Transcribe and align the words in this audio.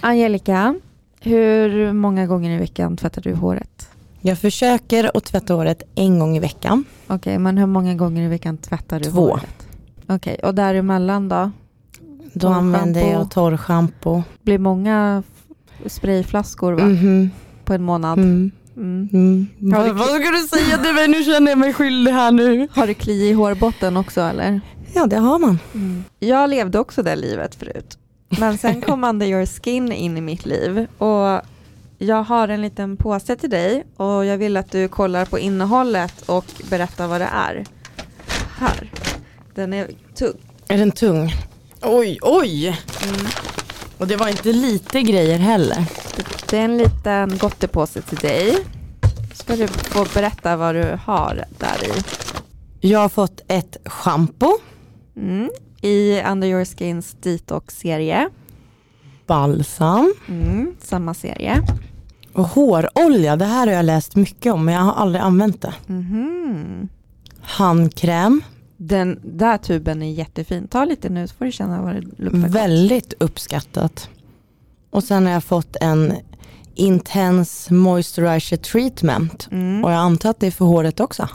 Angelica, 0.00 0.74
hur 1.20 1.92
många 1.92 2.26
gånger 2.26 2.50
i 2.50 2.56
veckan 2.58 2.96
tvättar 2.96 3.22
du 3.22 3.34
håret? 3.34 3.88
Jag 4.20 4.38
försöker 4.38 5.16
att 5.16 5.24
tvätta 5.24 5.54
håret 5.54 5.82
en 5.94 6.18
gång 6.18 6.36
i 6.36 6.40
veckan. 6.40 6.84
Okej, 7.06 7.38
men 7.38 7.58
hur 7.58 7.66
många 7.66 7.94
gånger 7.94 8.22
i 8.22 8.28
veckan 8.28 8.56
tvättar 8.58 8.98
du 9.00 9.04
Två. 9.10 9.20
håret? 9.28 9.66
Okej, 10.06 10.36
och 10.42 10.54
däremellan 10.54 11.28
då? 11.28 11.50
Då 12.32 12.48
använder 12.48 13.10
jag 13.12 13.30
torrschampo. 13.30 14.22
blir 14.42 14.58
många 14.58 15.22
sprayflaskor 15.86 16.72
va? 16.72 16.84
Mhm. 16.84 17.30
på 17.64 17.74
en 17.74 17.82
månad. 17.82 18.18
Mm. 18.18 18.50
Mm. 18.76 19.08
Mm. 19.12 19.72
Har 19.72 19.84
du- 19.84 19.92
Vad, 19.92 19.98
vad 19.98 20.08
ska 20.20 20.30
du 20.30 20.48
säga 20.58 20.78
till 20.78 20.94
mig? 20.94 21.08
Nu 21.08 21.22
känner 21.24 21.50
jag 21.50 21.58
mig 21.58 21.72
skyldig 21.74 22.12
här 22.12 22.32
nu. 22.32 22.68
Har 22.72 22.86
du 22.86 22.94
kli 22.94 23.28
i 23.28 23.32
hårbotten 23.32 23.96
också 23.96 24.20
eller? 24.20 24.60
Ja 24.94 25.06
det 25.06 25.16
har 25.16 25.38
man. 25.38 25.58
Jag 26.18 26.50
levde 26.50 26.78
också 26.78 27.02
det 27.02 27.16
livet 27.16 27.54
förut. 27.54 27.98
Men 28.38 28.58
sen 28.58 28.80
kom 28.86 29.04
Under 29.04 29.26
Your 29.26 29.46
Skin 29.46 29.92
in 29.92 30.16
i 30.18 30.20
mitt 30.20 30.46
liv 30.46 30.86
och 30.98 31.40
jag 31.98 32.22
har 32.22 32.48
en 32.48 32.62
liten 32.62 32.96
påse 32.96 33.36
till 33.36 33.50
dig 33.50 33.84
och 33.96 34.24
jag 34.26 34.38
vill 34.38 34.56
att 34.56 34.70
du 34.72 34.88
kollar 34.88 35.24
på 35.24 35.38
innehållet 35.38 36.22
och 36.28 36.44
berättar 36.70 37.06
vad 37.06 37.20
det 37.20 37.28
är. 37.32 37.64
Här. 38.58 38.90
Den 39.54 39.72
är 39.72 39.90
tung. 40.14 40.32
Är 40.68 40.78
den 40.78 40.90
tung? 40.92 41.32
Oj, 41.82 42.18
oj. 42.22 42.66
Mm. 42.68 43.26
Och 43.98 44.06
det 44.06 44.16
var 44.16 44.28
inte 44.28 44.52
lite 44.52 45.02
grejer 45.02 45.38
heller. 45.38 45.84
Det 46.50 46.58
är 46.58 46.64
en 46.64 46.78
liten 46.78 47.38
gottepåse 47.38 48.02
till 48.02 48.18
dig. 48.18 48.58
Ska 49.34 49.56
du 49.56 49.68
få 49.68 50.06
berätta 50.14 50.56
vad 50.56 50.74
du 50.74 50.98
har 51.04 51.44
där 51.58 51.84
i. 51.84 52.02
Jag 52.88 53.00
har 53.00 53.08
fått 53.08 53.40
ett 53.48 53.76
schampo, 53.84 54.58
Mm. 55.16 55.50
I 55.82 56.22
Under 56.30 56.48
Your 56.48 56.64
Skins 56.64 57.16
Detox-serie. 57.22 58.28
balsam 59.26 60.14
Mm. 60.28 60.74
Samma 60.80 61.14
serie. 61.14 61.62
och 62.32 62.44
hårolja. 62.48 63.36
Det 63.36 63.44
här 63.44 63.66
har 63.66 63.74
jag 63.74 63.84
läst 63.84 64.16
mycket 64.16 64.52
om 64.52 64.64
men 64.64 64.74
jag 64.74 64.80
har 64.82 64.92
aldrig 64.92 65.22
använt 65.22 65.62
det. 65.62 65.74
Mhm. 65.86 66.88
Handkräm, 67.42 68.42
Den 68.76 69.20
där 69.24 69.58
tuben 69.58 70.02
är 70.02 70.10
jättefin. 70.12 70.68
Ta 70.68 70.84
lite 70.84 71.08
nu 71.08 71.28
så 71.28 71.34
får 71.34 71.44
du 71.44 71.52
känna 71.52 71.82
vad 71.82 71.94
det 71.94 72.00
luktar 72.00 72.38
gott. 72.38 72.50
väldigt 72.50 73.14
uppskattat. 73.18 74.08
Och 74.90 75.04
sen 75.04 75.26
har 75.26 75.32
jag 75.32 75.44
fått 75.44 75.76
en 75.80 76.14
Intense 76.74 77.74
Moisturizer 77.74 78.56
Treatment. 78.56 79.48
Mm. 79.50 79.84
Och 79.84 79.90
jag 79.90 79.98
antar 79.98 80.30
att 80.30 80.40
det 80.40 80.46
är 80.46 80.50
för 80.50 80.64
håret 80.64 81.00
också. 81.00 81.28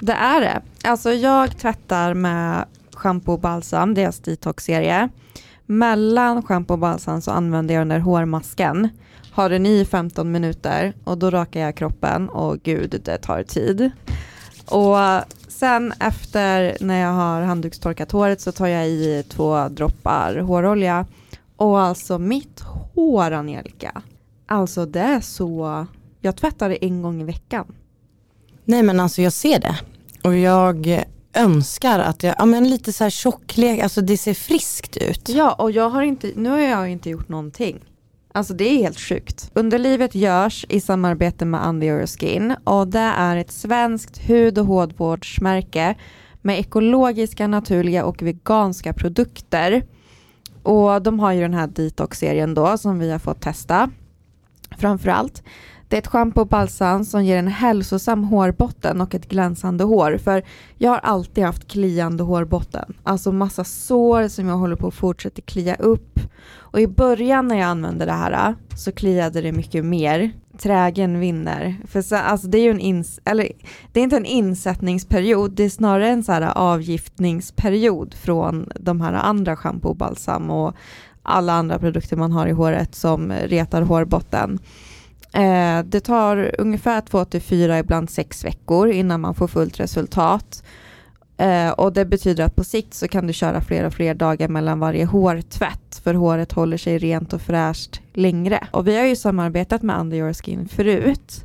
Det 0.00 0.12
är 0.12 0.40
det. 0.40 0.60
Alltså 0.88 1.10
jag 1.12 1.58
tvättar 1.58 2.14
med 2.14 2.64
shampoo 3.02 3.32
och 3.32 3.40
balsam, 3.40 3.94
deras 3.94 4.18
detox-serie. 4.18 5.08
Mellan 5.66 6.42
shampoo 6.42 6.74
och 6.74 6.78
balsam 6.78 7.20
så 7.20 7.30
använder 7.30 7.74
jag 7.74 7.80
den 7.80 7.88
där 7.88 7.98
hårmasken. 7.98 8.88
Har 9.32 9.50
den 9.50 9.66
i 9.66 9.84
15 9.84 10.32
minuter 10.32 10.94
och 11.04 11.18
då 11.18 11.30
rakar 11.30 11.60
jag 11.60 11.76
kroppen 11.76 12.28
och 12.28 12.62
gud 12.62 13.00
det 13.04 13.18
tar 13.18 13.42
tid. 13.42 13.90
Och 14.70 14.96
sen 15.48 15.92
efter 16.00 16.76
när 16.80 17.00
jag 17.00 17.12
har 17.12 17.42
handdukstorkat 17.42 18.12
håret 18.12 18.40
så 18.40 18.52
tar 18.52 18.66
jag 18.66 18.88
i 18.88 19.24
två 19.28 19.68
droppar 19.68 20.36
hårolja. 20.36 21.06
Och 21.56 21.80
alltså 21.80 22.18
mitt 22.18 22.60
hår 22.60 23.30
Angelica, 23.30 24.02
alltså 24.46 24.86
det 24.86 25.00
är 25.00 25.20
så, 25.20 25.86
jag 26.20 26.36
tvättar 26.36 26.68
det 26.68 26.84
en 26.84 27.02
gång 27.02 27.20
i 27.20 27.24
veckan. 27.24 27.66
Nej 28.64 28.82
men 28.82 29.00
alltså 29.00 29.22
jag 29.22 29.32
ser 29.32 29.60
det. 29.60 29.76
Och 30.24 30.36
jag 30.36 31.04
önskar 31.34 31.98
att 31.98 32.22
jag, 32.22 32.34
ja 32.38 32.44
men 32.44 32.68
lite 32.68 32.92
så 32.92 33.04
här 33.04 33.10
tjocklek, 33.10 33.80
alltså 33.80 34.00
det 34.00 34.16
ser 34.16 34.34
friskt 34.34 34.96
ut. 34.96 35.28
Ja, 35.28 35.52
och 35.52 35.70
jag 35.70 35.90
har 35.90 36.02
inte, 36.02 36.32
nu 36.36 36.48
har 36.48 36.58
jag 36.58 36.88
inte 36.88 37.10
gjort 37.10 37.28
någonting. 37.28 37.80
Alltså 38.34 38.54
det 38.54 38.64
är 38.64 38.76
helt 38.78 39.00
sjukt. 39.00 39.50
Underlivet 39.54 40.14
görs 40.14 40.66
i 40.68 40.80
samarbete 40.80 41.44
med 41.44 41.66
Under 41.66 41.86
Your 41.86 42.06
Skin 42.06 42.54
och 42.64 42.88
det 42.88 42.98
är 42.98 43.36
ett 43.36 43.52
svenskt 43.52 44.18
hud 44.18 44.58
och 44.58 44.66
hårvårdsmärke 44.66 45.94
med 46.42 46.58
ekologiska, 46.58 47.46
naturliga 47.46 48.04
och 48.04 48.22
veganska 48.22 48.92
produkter. 48.92 49.82
Och 50.62 51.02
de 51.02 51.20
har 51.20 51.32
ju 51.32 51.40
den 51.40 51.54
här 51.54 51.66
detox-serien 51.66 52.54
då 52.54 52.78
som 52.78 52.98
vi 52.98 53.10
har 53.10 53.18
fått 53.18 53.40
testa. 53.40 53.90
Framförallt. 54.78 55.42
Det 55.92 55.96
är 55.96 55.98
ett 55.98 56.06
schampo 56.06 56.40
och 56.40 56.46
balsam 56.46 57.04
som 57.04 57.24
ger 57.24 57.36
en 57.36 57.48
hälsosam 57.48 58.24
hårbotten 58.24 59.00
och 59.00 59.14
ett 59.14 59.28
glänsande 59.28 59.84
hår. 59.84 60.18
För 60.24 60.42
jag 60.78 60.90
har 60.90 60.98
alltid 60.98 61.44
haft 61.44 61.68
kliande 61.68 62.22
hårbotten. 62.22 62.94
Alltså 63.02 63.32
massa 63.32 63.64
sår 63.64 64.28
som 64.28 64.48
jag 64.48 64.56
håller 64.56 64.76
på 64.76 64.86
att 64.86 64.94
fortsätta 64.94 65.42
klia 65.42 65.74
upp. 65.74 66.20
Och 66.54 66.80
i 66.80 66.86
början 66.86 67.48
när 67.48 67.56
jag 67.56 67.64
använde 67.64 68.04
det 68.04 68.12
här 68.12 68.54
så 68.76 68.92
kliade 68.92 69.40
det 69.40 69.52
mycket 69.52 69.84
mer. 69.84 70.32
Trägen 70.58 71.20
vinner. 71.20 71.76
För 71.86 72.02
så, 72.02 72.16
alltså 72.16 72.46
det 72.46 72.58
är 72.58 72.62
ju 72.62 72.70
en 72.70 72.80
ins 72.80 73.20
eller 73.24 73.48
det 73.92 74.00
är 74.00 74.04
inte 74.04 74.16
en 74.16 74.26
insättningsperiod, 74.26 75.50
det 75.50 75.64
är 75.64 75.70
snarare 75.70 76.08
en 76.08 76.24
så 76.24 76.32
här 76.32 76.52
avgiftningsperiod 76.54 78.14
från 78.14 78.70
de 78.80 79.00
här 79.00 79.12
andra 79.12 79.56
schampo 79.56 79.88
och 79.88 79.96
balsam 79.96 80.50
och 80.50 80.74
alla 81.22 81.52
andra 81.52 81.78
produkter 81.78 82.16
man 82.16 82.32
har 82.32 82.46
i 82.46 82.52
håret 82.52 82.94
som 82.94 83.32
retar 83.32 83.82
hårbotten. 83.82 84.58
Eh, 85.32 85.84
det 85.84 86.00
tar 86.00 86.54
ungefär 86.58 87.00
två 87.00 87.24
till 87.24 87.40
fyra, 87.42 87.78
ibland 87.78 88.10
sex 88.10 88.44
veckor 88.44 88.88
innan 88.88 89.20
man 89.20 89.34
får 89.34 89.48
fullt 89.48 89.80
resultat. 89.80 90.62
Eh, 91.36 91.70
och 91.70 91.92
det 91.92 92.04
betyder 92.04 92.44
att 92.44 92.56
på 92.56 92.64
sikt 92.64 92.94
så 92.94 93.08
kan 93.08 93.26
du 93.26 93.32
köra 93.32 93.60
fler 93.60 93.84
och 93.86 93.94
fler 93.94 94.14
dagar 94.14 94.48
mellan 94.48 94.78
varje 94.80 95.04
hårtvätt 95.04 96.00
för 96.04 96.14
håret 96.14 96.52
håller 96.52 96.76
sig 96.76 96.98
rent 96.98 97.32
och 97.32 97.40
fräscht 97.40 98.00
längre. 98.12 98.66
Och 98.70 98.88
vi 98.88 98.98
har 98.98 99.04
ju 99.04 99.16
samarbetat 99.16 99.82
med 99.82 100.00
Under 100.00 100.16
Your 100.16 100.32
Skin 100.32 100.68
förut 100.68 101.44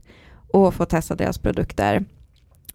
och 0.52 0.74
fått 0.74 0.90
testa 0.90 1.16
deras 1.16 1.38
produkter. 1.38 2.06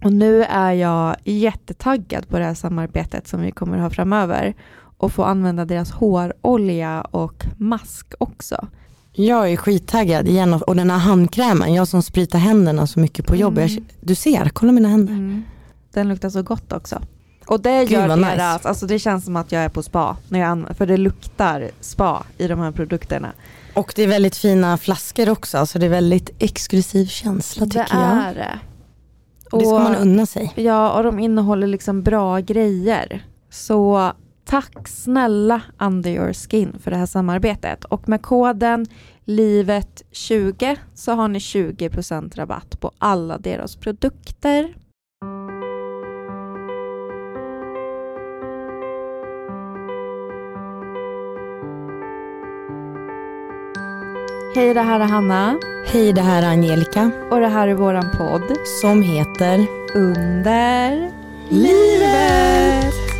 Och 0.04 0.12
nu 0.12 0.42
är 0.42 0.72
jag 0.72 1.16
jättetaggad 1.24 2.28
på 2.28 2.38
det 2.38 2.44
här 2.44 2.54
samarbetet 2.54 3.28
som 3.28 3.40
vi 3.40 3.50
kommer 3.50 3.78
ha 3.78 3.90
framöver 3.90 4.54
och 4.96 5.12
få 5.12 5.24
använda 5.24 5.64
deras 5.64 5.90
hårolja 5.90 7.00
och 7.00 7.44
mask 7.56 8.14
också. 8.18 8.66
Jag 9.12 9.52
är 9.52 9.56
skittaggad 9.56 10.28
igen 10.28 10.54
och 10.54 10.76
den 10.76 10.90
här 10.90 10.98
handkrämen, 10.98 11.74
jag 11.74 11.88
som 11.88 12.02
spritar 12.02 12.38
händerna 12.38 12.86
så 12.86 13.00
mycket 13.00 13.26
på 13.26 13.36
jobbet. 13.36 13.70
Mm. 13.70 13.84
Du 14.00 14.14
ser, 14.14 14.48
kolla 14.48 14.72
mina 14.72 14.88
händer. 14.88 15.42
Den 15.92 16.08
luktar 16.08 16.30
så 16.30 16.42
gott 16.42 16.72
också. 16.72 17.02
Och 17.46 17.60
det 17.60 17.80
Gud, 17.80 17.90
gör 17.90 18.08
deras, 18.08 18.58
nice. 18.58 18.68
alltså 18.68 18.86
det 18.86 18.98
känns 18.98 19.24
som 19.24 19.36
att 19.36 19.52
jag 19.52 19.62
är 19.62 19.68
på 19.68 19.82
spa, 19.82 20.16
när 20.28 20.40
jag 20.40 20.76
för 20.76 20.86
det 20.86 20.96
luktar 20.96 21.70
spa 21.80 22.24
i 22.38 22.48
de 22.48 22.58
här 22.58 22.72
produkterna. 22.72 23.32
Och 23.74 23.92
det 23.96 24.02
är 24.02 24.08
väldigt 24.08 24.36
fina 24.36 24.78
flaskor 24.78 25.28
också, 25.28 25.66
så 25.66 25.78
det 25.78 25.86
är 25.86 25.90
väldigt 25.90 26.30
exklusiv 26.38 27.06
känsla 27.06 27.66
tycker 27.66 27.78
det 27.78 27.86
jag. 27.90 28.00
är 28.00 28.34
det. 28.34 28.58
Och 29.50 29.58
det 29.58 29.64
ska 29.64 29.78
man 29.78 29.96
unna 29.96 30.26
sig. 30.26 30.52
Ja, 30.56 30.92
och 30.92 31.02
de 31.02 31.18
innehåller 31.18 31.66
liksom 31.66 32.02
bra 32.02 32.38
grejer. 32.38 33.26
Så 33.50 34.12
tack 34.52 34.88
snälla 34.88 35.62
Under 35.78 36.10
Your 36.10 36.32
Skin 36.32 36.78
för 36.82 36.90
det 36.90 36.96
här 36.96 37.06
samarbetet. 37.06 37.84
Och 37.84 38.08
med 38.08 38.22
koden 38.22 38.86
LIVET20 39.24 40.76
så 40.94 41.12
har 41.12 41.28
ni 41.28 41.38
20% 41.38 42.36
rabatt 42.36 42.80
på 42.80 42.90
alla 42.98 43.38
deras 43.38 43.76
produkter. 43.76 44.74
Hej, 54.54 54.74
det 54.74 54.80
här 54.80 55.00
är 55.00 55.04
Hanna 55.04 55.58
Hej, 55.86 56.12
det 56.12 56.20
här 56.20 56.42
är 56.42 56.46
Angelica 56.46 57.10
och 57.30 57.40
det 57.40 57.48
här 57.48 57.68
är 57.68 57.74
våran 57.74 58.10
podd 58.18 58.56
som 58.80 59.02
heter 59.02 59.66
Under 59.94 61.10
Livet. 61.48 63.11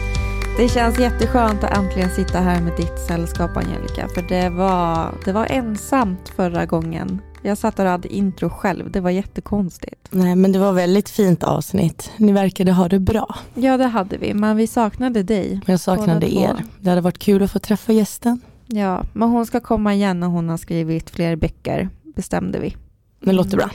Det 0.56 0.68
känns 0.68 0.98
jätteskönt 0.98 1.64
att 1.64 1.76
äntligen 1.78 2.10
sitta 2.10 2.40
här 2.40 2.60
med 2.60 2.76
ditt 2.76 2.98
sällskap 3.08 3.56
Angelica, 3.56 4.08
för 4.14 4.22
det 4.22 4.48
var, 4.48 5.14
det 5.24 5.32
var 5.32 5.46
ensamt 5.50 6.28
förra 6.28 6.66
gången. 6.66 7.20
Jag 7.42 7.58
satt 7.58 7.78
och 7.78 7.84
hade 7.84 8.14
intro 8.14 8.50
själv, 8.50 8.90
det 8.90 9.00
var 9.00 9.10
jättekonstigt. 9.10 10.08
Nej 10.10 10.36
men 10.36 10.52
det 10.52 10.58
var 10.58 10.72
väldigt 10.72 11.10
fint 11.10 11.42
avsnitt. 11.42 12.10
Ni 12.16 12.32
verkade 12.32 12.72
ha 12.72 12.88
det 12.88 12.98
bra. 13.00 13.34
Ja, 13.54 13.76
det 13.76 13.86
hade 13.86 14.16
vi, 14.16 14.34
men 14.34 14.56
vi 14.56 14.66
saknade 14.66 15.22
dig. 15.22 15.60
Jag 15.66 15.80
saknade 15.80 16.30
två. 16.30 16.40
er. 16.40 16.64
Det 16.80 16.88
hade 16.90 17.00
varit 17.00 17.18
kul 17.18 17.42
att 17.42 17.50
få 17.52 17.58
träffa 17.58 17.92
gästen. 17.92 18.40
Ja, 18.66 19.04
men 19.12 19.28
hon 19.28 19.46
ska 19.46 19.60
komma 19.60 19.94
igen 19.94 20.20
när 20.20 20.26
hon 20.26 20.48
har 20.48 20.56
skrivit 20.56 21.10
fler 21.10 21.36
böcker, 21.36 21.88
bestämde 22.16 22.58
vi. 22.58 22.76
Det 23.20 23.32
låter 23.32 23.56
bra. 23.56 23.70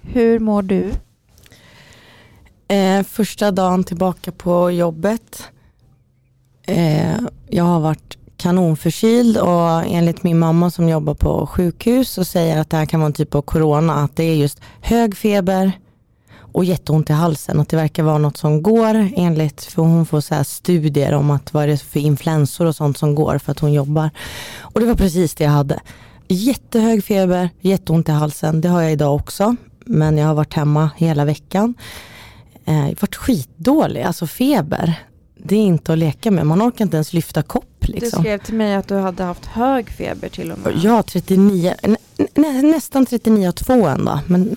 Hur 0.00 0.38
mår 0.38 0.62
du? 0.62 0.90
Eh, 2.68 3.02
första 3.02 3.50
dagen 3.50 3.84
tillbaka 3.84 4.32
på 4.32 4.70
jobbet. 4.70 5.42
Eh, 6.68 7.18
jag 7.48 7.64
har 7.64 7.80
varit 7.80 8.18
kanonförkyld 8.36 9.36
och 9.36 9.86
enligt 9.86 10.22
min 10.22 10.38
mamma 10.38 10.70
som 10.70 10.88
jobbar 10.88 11.14
på 11.14 11.46
sjukhus 11.46 12.10
så 12.10 12.24
säger 12.24 12.60
att 12.60 12.70
det 12.70 12.76
här 12.76 12.86
kan 12.86 13.00
vara 13.00 13.06
en 13.06 13.12
typ 13.12 13.34
av 13.34 13.42
corona. 13.42 13.94
Att 13.94 14.16
det 14.16 14.24
är 14.24 14.34
just 14.34 14.60
hög 14.80 15.16
feber 15.16 15.72
och 16.52 16.64
jätteont 16.64 17.10
i 17.10 17.12
halsen. 17.12 17.60
Att 17.60 17.68
det 17.68 17.76
verkar 17.76 18.02
vara 18.02 18.18
något 18.18 18.36
som 18.36 18.62
går 18.62 19.08
enligt, 19.16 19.64
för 19.64 19.82
hon 19.82 20.06
får 20.06 20.20
så 20.20 20.34
här 20.34 20.42
studier 20.42 21.14
om 21.14 21.30
att 21.30 21.54
vad 21.54 21.64
är 21.64 21.68
det 21.68 21.78
för 21.78 22.00
influensor 22.00 22.66
och 22.66 22.76
sånt 22.76 22.98
som 22.98 23.14
går 23.14 23.38
för 23.38 23.52
att 23.52 23.58
hon 23.58 23.72
jobbar. 23.72 24.10
Och 24.60 24.80
det 24.80 24.86
var 24.86 24.94
precis 24.94 25.34
det 25.34 25.44
jag 25.44 25.50
hade. 25.50 25.80
jättehög 26.28 27.04
feber, 27.04 27.50
jätteont 27.60 28.08
i 28.08 28.12
halsen. 28.12 28.60
Det 28.60 28.68
har 28.68 28.82
jag 28.82 28.92
idag 28.92 29.14
också. 29.14 29.56
Men 29.84 30.18
jag 30.18 30.26
har 30.26 30.34
varit 30.34 30.54
hemma 30.54 30.90
hela 30.96 31.24
veckan. 31.24 31.74
Eh, 32.64 32.84
varit 32.84 33.16
skitdålig, 33.16 34.02
alltså 34.02 34.26
feber. 34.26 35.08
Det 35.42 35.56
är 35.56 35.62
inte 35.62 35.92
att 35.92 35.98
leka 35.98 36.30
med. 36.30 36.46
Man 36.46 36.62
orkar 36.62 36.84
inte 36.84 36.96
ens 36.96 37.12
lyfta 37.12 37.42
kopp. 37.42 37.64
Liksom. 37.80 38.22
Du 38.22 38.28
skrev 38.28 38.38
till 38.38 38.54
mig 38.54 38.74
att 38.74 38.88
du 38.88 38.94
hade 38.94 39.22
haft 39.22 39.46
hög 39.46 39.90
feber 39.90 40.28
till 40.28 40.52
och 40.52 40.58
med. 40.58 40.72
Ja, 40.82 41.02
39, 41.02 41.74
nä, 42.34 42.62
nästan 42.62 43.06
39,2 43.06 43.88
ändå. 43.92 44.20
Men 44.26 44.56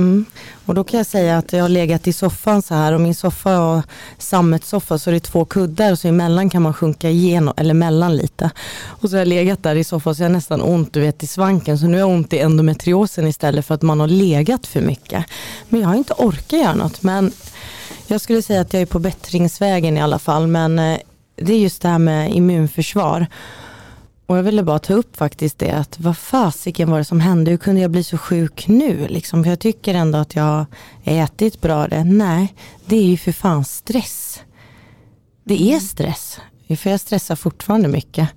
Mm. 0.00 0.24
Och 0.66 0.74
då 0.74 0.84
kan 0.84 0.98
jag 0.98 1.06
säga 1.06 1.38
att 1.38 1.52
jag 1.52 1.62
har 1.62 1.68
legat 1.68 2.06
i 2.06 2.12
soffan 2.12 2.62
så 2.62 2.74
här 2.74 2.92
och 2.92 3.00
min 3.00 3.14
soffa 3.14 3.50
är 3.50 3.82
sammetssoffa 4.18 4.98
så 4.98 5.10
det 5.10 5.16
är 5.16 5.20
två 5.20 5.44
kuddar 5.44 5.94
så 5.94 6.08
emellan 6.08 6.50
kan 6.50 6.62
man 6.62 6.74
sjunka 6.74 7.10
igenom, 7.10 7.54
eller 7.56 7.74
mellan 7.74 8.16
lite. 8.16 8.50
Och 8.86 9.10
så 9.10 9.16
har 9.16 9.18
jag 9.18 9.28
legat 9.28 9.62
där 9.62 9.74
i 9.74 9.84
soffan 9.84 10.14
så 10.14 10.22
jag 10.22 10.28
har 10.28 10.34
nästan 10.34 10.60
ont 10.60 10.92
du 10.92 11.00
vet 11.00 11.22
i 11.22 11.26
svanken 11.26 11.78
så 11.78 11.86
nu 11.86 11.92
har 11.92 11.98
jag 11.98 12.08
ont 12.08 12.32
i 12.32 12.38
endometriosen 12.38 13.26
istället 13.26 13.66
för 13.66 13.74
att 13.74 13.82
man 13.82 14.00
har 14.00 14.08
legat 14.08 14.66
för 14.66 14.80
mycket. 14.80 15.24
Men 15.68 15.80
jag 15.80 15.88
har 15.88 15.94
inte 15.94 16.14
orkat 16.14 16.60
göra 16.60 16.74
något 16.74 17.02
men 17.02 17.32
jag 18.14 18.20
skulle 18.20 18.42
säga 18.42 18.60
att 18.60 18.72
jag 18.72 18.82
är 18.82 18.86
på 18.86 18.98
bättringsvägen 18.98 19.96
i 19.96 20.00
alla 20.00 20.18
fall 20.18 20.46
men 20.46 20.78
eh, 20.78 20.98
det 21.36 21.52
är 21.52 21.58
just 21.58 21.82
det 21.82 21.88
här 21.88 21.98
med 21.98 22.34
immunförsvar. 22.34 23.26
Och 24.26 24.38
jag 24.38 24.42
ville 24.42 24.62
bara 24.62 24.78
ta 24.78 24.94
upp 24.94 25.16
faktiskt 25.16 25.58
det 25.58 25.70
att 25.70 26.00
vad 26.00 26.18
fasiken 26.18 26.90
var 26.90 26.98
det 26.98 27.04
som 27.04 27.20
hände? 27.20 27.50
Hur 27.50 27.58
kunde 27.58 27.80
jag 27.80 27.90
bli 27.90 28.04
så 28.04 28.18
sjuk 28.18 28.68
nu? 28.68 29.08
Liksom, 29.08 29.44
för 29.44 29.50
jag 29.50 29.60
tycker 29.60 29.94
ändå 29.94 30.18
att 30.18 30.34
jag 30.34 30.42
har 30.42 30.66
ätit 31.04 31.60
bra 31.60 31.88
det. 31.88 32.04
Nej, 32.04 32.54
det 32.86 32.96
är 32.96 33.04
ju 33.04 33.16
för 33.16 33.32
fan 33.32 33.64
stress. 33.64 34.42
Det 35.44 35.62
är 35.62 35.68
mm. 35.68 35.80
stress. 35.80 36.38
För 36.76 36.90
jag 36.90 37.00
stressar 37.00 37.36
fortfarande 37.36 37.88
mycket. 37.88 38.28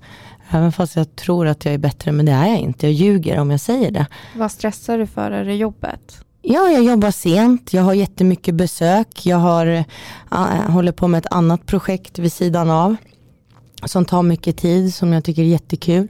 Även 0.50 0.72
fast 0.72 0.96
jag 0.96 1.16
tror 1.16 1.46
att 1.46 1.64
jag 1.64 1.74
är 1.74 1.78
bättre, 1.78 2.12
men 2.12 2.26
det 2.26 2.32
är 2.32 2.46
jag 2.46 2.58
inte. 2.58 2.86
Jag 2.86 2.92
ljuger 2.92 3.38
om 3.38 3.50
jag 3.50 3.60
säger 3.60 3.90
det. 3.90 4.06
Vad 4.34 4.52
stressar 4.52 4.98
du 4.98 5.06
för? 5.06 5.30
Är 5.30 5.44
det 5.44 5.54
jobbet? 5.54 6.23
Ja, 6.46 6.70
jag 6.70 6.84
jobbar 6.84 7.10
sent. 7.10 7.72
Jag 7.72 7.82
har 7.82 7.94
jättemycket 7.94 8.54
besök. 8.54 9.26
Jag 9.26 9.36
har, 9.36 9.84
håller 10.70 10.92
på 10.92 11.08
med 11.08 11.18
ett 11.18 11.32
annat 11.32 11.66
projekt 11.66 12.18
vid 12.18 12.32
sidan 12.32 12.70
av 12.70 12.96
som 13.84 14.04
tar 14.04 14.22
mycket 14.22 14.56
tid 14.56 14.94
som 14.94 15.12
jag 15.12 15.24
tycker 15.24 15.42
är 15.42 15.46
jättekul. 15.46 16.08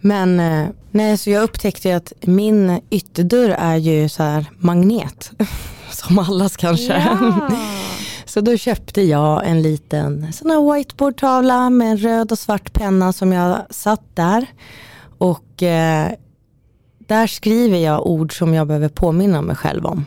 Men 0.00 0.40
eh, 0.40 0.68
nej, 0.90 1.18
så 1.18 1.30
jag 1.30 1.42
upptäckte 1.42 1.96
att 1.96 2.12
min 2.20 2.80
ytterdörr 2.90 3.50
är 3.50 3.76
ju 3.76 4.08
så 4.08 4.22
här 4.22 4.46
magnet. 4.58 5.30
som 5.90 6.18
allas 6.18 6.56
kanske. 6.56 6.92
Ja. 6.92 7.50
Så 8.26 8.40
då 8.40 8.56
köpte 8.56 9.02
jag 9.02 9.46
en 9.46 9.62
liten 9.62 10.32
sån 10.32 10.50
här 10.50 10.74
whiteboardtavla 10.74 11.70
med 11.70 11.90
en 11.90 11.98
röd 11.98 12.32
och 12.32 12.38
svart 12.38 12.72
penna 12.72 13.12
som 13.12 13.32
jag 13.32 13.66
satt 13.70 14.16
där. 14.16 14.46
Och 15.18 15.62
eh, 15.62 16.12
där 17.06 17.26
skriver 17.26 17.78
jag 17.78 18.06
ord 18.06 18.38
som 18.38 18.54
jag 18.54 18.66
behöver 18.66 18.88
påminna 18.88 19.42
mig 19.42 19.56
själv 19.56 19.86
om 19.86 20.04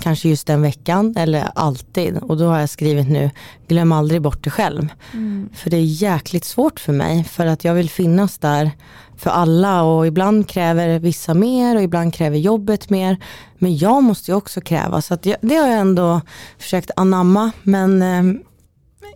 kanske 0.00 0.28
just 0.28 0.46
den 0.46 0.62
veckan 0.62 1.14
eller 1.16 1.48
alltid. 1.54 2.16
Och 2.16 2.36
då 2.36 2.46
har 2.46 2.60
jag 2.60 2.68
skrivit 2.68 3.08
nu, 3.08 3.30
glöm 3.68 3.92
aldrig 3.92 4.22
bort 4.22 4.44
det 4.44 4.50
själv. 4.50 4.88
Mm. 5.12 5.48
För 5.54 5.70
det 5.70 5.76
är 5.76 6.02
jäkligt 6.02 6.44
svårt 6.44 6.80
för 6.80 6.92
mig 6.92 7.24
för 7.24 7.46
att 7.46 7.64
jag 7.64 7.74
vill 7.74 7.90
finnas 7.90 8.38
där 8.38 8.70
för 9.16 9.30
alla 9.30 9.82
och 9.82 10.06
ibland 10.06 10.48
kräver 10.48 10.98
vissa 10.98 11.34
mer 11.34 11.76
och 11.76 11.82
ibland 11.82 12.14
kräver 12.14 12.38
jobbet 12.38 12.90
mer. 12.90 13.16
Men 13.58 13.76
jag 13.76 14.02
måste 14.02 14.30
ju 14.30 14.36
också 14.36 14.60
kräva 14.60 15.02
så 15.02 15.18
jag, 15.22 15.36
det 15.40 15.54
har 15.54 15.68
jag 15.68 15.78
ändå 15.78 16.20
försökt 16.58 16.90
anamma 16.96 17.50
men 17.62 18.02
eh, 18.02 18.40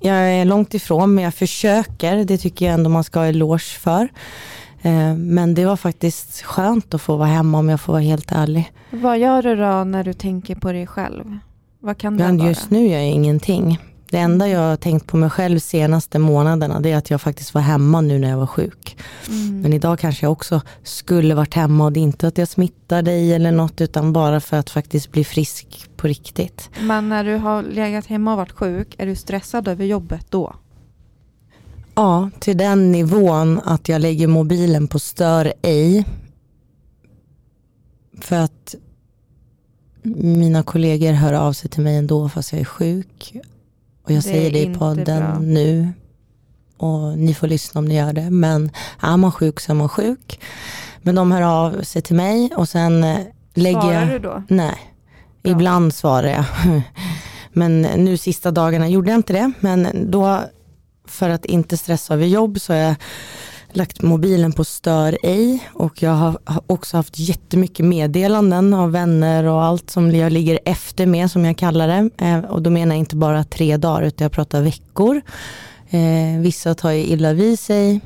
jag 0.01 0.17
är 0.17 0.45
långt 0.45 0.75
ifrån 0.75 1.15
men 1.15 1.25
jag 1.25 1.35
försöker, 1.35 2.25
det 2.25 2.39
tycker 2.39 2.67
jag 2.67 2.75
ändå 2.75 2.91
man 2.91 3.05
ska 3.05 3.19
ha 3.19 3.27
eloge 3.27 3.79
för. 3.81 4.09
Eh, 4.83 5.15
men 5.15 5.55
det 5.55 5.65
var 5.65 5.77
faktiskt 5.77 6.43
skönt 6.43 6.95
att 6.95 7.03
få 7.03 7.17
vara 7.17 7.29
hemma 7.29 7.59
om 7.59 7.69
jag 7.69 7.81
får 7.81 7.93
vara 7.93 8.03
helt 8.03 8.33
ärlig. 8.33 8.73
Vad 8.91 9.19
gör 9.19 9.43
du 9.43 9.57
då 9.57 9.85
när 9.85 10.05
du 10.05 10.13
tänker 10.13 10.55
på 10.55 10.73
dig 10.73 10.87
själv? 10.87 11.39
Vad 11.81 11.99
kan 11.99 12.17
det 12.17 12.25
vara? 12.25 12.49
Just 12.49 12.71
nu 12.71 12.87
gör 12.87 12.99
jag 12.99 13.09
ingenting. 13.11 13.79
Det 14.11 14.19
enda 14.19 14.49
jag 14.49 14.61
har 14.61 14.77
tänkt 14.77 15.07
på 15.07 15.17
mig 15.17 15.31
själv 15.31 15.59
senaste 15.59 16.19
månaderna 16.19 16.81
det 16.81 16.93
är 16.93 16.97
att 16.97 17.11
jag 17.11 17.21
faktiskt 17.21 17.55
var 17.55 17.63
hemma 17.63 18.01
nu 18.01 18.19
när 18.19 18.31
jag 18.31 18.37
var 18.37 18.47
sjuk. 18.47 18.97
Mm. 19.29 19.61
Men 19.61 19.73
idag 19.73 19.99
kanske 19.99 20.27
jag 20.27 20.33
också 20.33 20.61
skulle 20.83 21.35
varit 21.35 21.55
hemma 21.55 21.85
och 21.85 21.93
det 21.93 22.01
är 22.01 22.03
inte 22.03 22.29
att 22.29 22.39
jag 22.39 22.49
smittar 22.49 23.03
dig 23.03 23.35
eller 23.35 23.53
något 23.53 23.81
utan 23.81 24.13
bara 24.13 24.41
för 24.41 24.57
att 24.57 24.71
faktiskt 24.71 25.13
bli 25.13 25.25
frisk 25.25 25.91
på 25.97 26.07
riktigt. 26.07 26.71
Men 26.81 27.09
när 27.09 27.25
du 27.25 27.37
har 27.37 27.63
legat 27.63 28.07
hemma 28.07 28.33
och 28.33 28.37
varit 28.37 28.53
sjuk, 28.53 28.95
är 28.99 29.07
du 29.07 29.17
stressad 29.17 29.69
över 29.69 29.85
jobbet 29.85 30.27
då? 30.31 30.55
Ja, 31.95 32.31
till 32.39 32.57
den 32.57 32.93
nivån 32.93 33.61
att 33.65 33.89
jag 33.89 34.01
lägger 34.01 34.27
mobilen 34.27 34.89
på 34.89 34.99
stör 34.99 35.53
ej. 35.63 36.05
För 38.21 38.37
att 38.37 38.75
mina 40.03 40.63
kollegor 40.63 41.13
hör 41.13 41.33
av 41.33 41.53
sig 41.53 41.71
till 41.71 41.83
mig 41.83 41.97
ändå 41.97 42.29
fast 42.29 42.53
jag 42.53 42.61
är 42.61 42.65
sjuk. 42.65 43.33
Och 44.03 44.11
jag 44.11 44.19
det 44.19 44.23
säger 44.23 44.51
det 44.51 44.63
i 44.63 44.75
podden 44.75 45.53
nu. 45.55 45.89
Och 46.77 47.19
ni 47.19 47.35
får 47.35 47.47
lyssna 47.47 47.79
om 47.79 47.85
ni 47.85 47.97
gör 47.97 48.13
det. 48.13 48.31
Men 48.31 48.71
är 49.01 49.17
man 49.17 49.33
sjuk 49.33 49.61
så 49.61 49.73
är 49.73 49.77
man 49.77 49.89
sjuk. 49.89 50.41
Men 51.03 51.15
de 51.15 51.33
hör 51.33 51.43
av 51.43 51.83
sig 51.83 52.03
till 52.03 52.17
mig 52.17 52.51
och 52.57 52.69
sen 52.69 53.05
eh, 53.05 53.19
lägger 53.55 53.93
jag... 53.93 54.09
Svarar 54.09 54.13
du 54.13 54.19
då? 54.19 54.43
Nej. 54.49 54.93
Ja. 55.43 55.51
Ibland 55.51 55.95
svarar 55.95 56.29
jag. 56.29 56.45
Men 57.53 57.83
nu 57.83 58.17
sista 58.17 58.51
dagarna 58.51 58.89
gjorde 58.89 59.11
jag 59.11 59.19
inte 59.19 59.33
det. 59.33 59.53
Men 59.61 60.11
då 60.11 60.41
för 61.13 61.31
att 61.31 61.45
inte 61.45 61.77
stressa 61.77 62.15
över 62.15 62.27
jobb 62.27 62.61
så 62.61 62.73
har 62.73 62.81
jag 62.81 62.95
lagt 63.73 64.03
mobilen 64.03 64.53
på 64.53 64.65
stör 64.65 65.19
ej 65.23 65.69
och 65.73 66.03
jag 66.03 66.11
har 66.11 66.39
också 66.67 66.97
haft 66.97 67.19
jättemycket 67.19 67.87
meddelanden 67.87 68.75
av 68.75 68.93
vänner 68.93 69.45
och 69.45 69.65
allt 69.65 69.91
som 69.91 70.11
jag 70.11 70.33
ligger 70.33 70.59
efter 70.65 71.07
med 71.07 71.31
som 71.31 71.45
jag 71.45 71.59
kallar 71.59 71.89
det. 71.89 72.11
Eh, 72.27 72.39
och 72.39 72.63
då 72.63 72.71
menar 72.71 72.95
jag 72.95 73.01
inte 73.01 73.17
bara 73.17 73.45
tre 73.45 73.77
dagar 73.77 74.03
utan 74.03 74.25
jag 74.25 74.33
pratar 74.33 74.63
veckor. 74.63 75.23
Eh, 75.91 76.41
vissa 76.41 76.75
tar 76.75 76.91
ju 76.91 77.05
illa 77.05 77.33
vid 77.33 77.59
sig. 77.59 78.01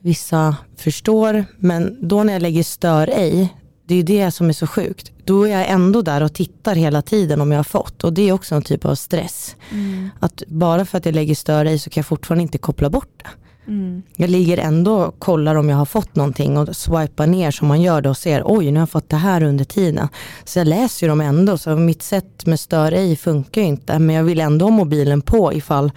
Vissa 0.00 0.56
förstår 0.76 1.44
men 1.58 2.08
då 2.08 2.22
när 2.22 2.32
jag 2.32 2.42
lägger 2.42 2.62
stör 2.62 3.08
ej 3.08 3.54
det 3.86 3.94
är 3.94 4.02
det 4.02 4.30
som 4.30 4.48
är 4.48 4.52
så 4.52 4.66
sjukt. 4.66 5.12
Då 5.24 5.46
är 5.46 5.50
jag 5.50 5.70
ändå 5.70 6.02
där 6.02 6.22
och 6.22 6.32
tittar 6.32 6.74
hela 6.74 7.02
tiden 7.02 7.40
om 7.40 7.50
jag 7.52 7.58
har 7.58 7.64
fått 7.64 8.04
och 8.04 8.12
det 8.12 8.28
är 8.28 8.32
också 8.32 8.54
en 8.54 8.62
typ 8.62 8.84
av 8.84 8.94
stress. 8.94 9.56
Mm. 9.72 10.10
Att 10.20 10.42
bara 10.46 10.84
för 10.84 10.98
att 10.98 11.06
jag 11.06 11.14
lägger 11.14 11.34
stör 11.34 11.64
i 11.64 11.78
så 11.78 11.90
kan 11.90 12.00
jag 12.00 12.06
fortfarande 12.06 12.42
inte 12.42 12.58
koppla 12.58 12.90
bort 12.90 13.10
det. 13.16 13.28
Mm. 13.68 14.02
Jag 14.16 14.30
ligger 14.30 14.58
ändå 14.58 14.96
och 14.96 15.18
kollar 15.18 15.54
om 15.54 15.68
jag 15.68 15.76
har 15.76 15.84
fått 15.84 16.14
någonting 16.14 16.58
och 16.58 16.76
swipar 16.76 17.26
ner 17.26 17.50
som 17.50 17.68
man 17.68 17.82
gör 17.82 18.00
det 18.00 18.08
och 18.08 18.16
ser 18.16 18.42
oj 18.44 18.70
nu 18.70 18.76
har 18.76 18.82
jag 18.82 18.90
fått 18.90 19.08
det 19.08 19.16
här 19.16 19.42
under 19.42 19.64
tiden. 19.64 20.08
Så 20.44 20.58
jag 20.58 20.66
läser 20.66 21.06
ju 21.06 21.08
dem 21.08 21.20
ändå 21.20 21.58
så 21.58 21.76
mitt 21.76 22.02
sätt 22.02 22.46
med 22.46 22.60
stör 22.60 22.94
i 22.94 23.16
funkar 23.16 23.60
ju 23.60 23.66
inte 23.66 23.98
men 23.98 24.16
jag 24.16 24.24
vill 24.24 24.40
ändå 24.40 24.66
ha 24.66 24.70
mobilen 24.70 25.22
på 25.22 25.52
ifall 25.52 25.92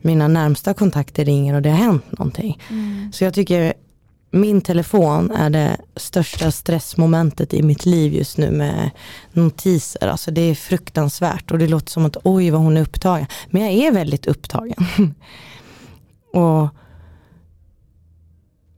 mina 0.00 0.28
närmsta 0.28 0.74
kontakter 0.74 1.24
ringer 1.24 1.54
och 1.54 1.62
det 1.62 1.70
har 1.70 1.76
hänt 1.76 2.18
någonting. 2.18 2.58
Mm. 2.70 3.12
Så 3.12 3.24
jag 3.24 3.34
tycker 3.34 3.74
min 4.34 4.60
telefon 4.60 5.30
är 5.30 5.50
det 5.50 5.76
största 5.96 6.50
stressmomentet 6.50 7.54
i 7.54 7.62
mitt 7.62 7.86
liv 7.86 8.14
just 8.14 8.38
nu 8.38 8.50
med 8.50 8.90
notiser. 9.32 10.08
Alltså 10.08 10.30
det 10.30 10.40
är 10.40 10.54
fruktansvärt 10.54 11.50
och 11.50 11.58
det 11.58 11.66
låter 11.66 11.90
som 11.90 12.04
att 12.04 12.16
oj 12.24 12.50
vad 12.50 12.60
hon 12.60 12.76
är 12.76 12.82
upptagen. 12.82 13.26
Men 13.50 13.62
jag 13.62 13.72
är 13.72 13.92
väldigt 13.92 14.26
upptagen. 14.26 14.86
och 16.32 16.68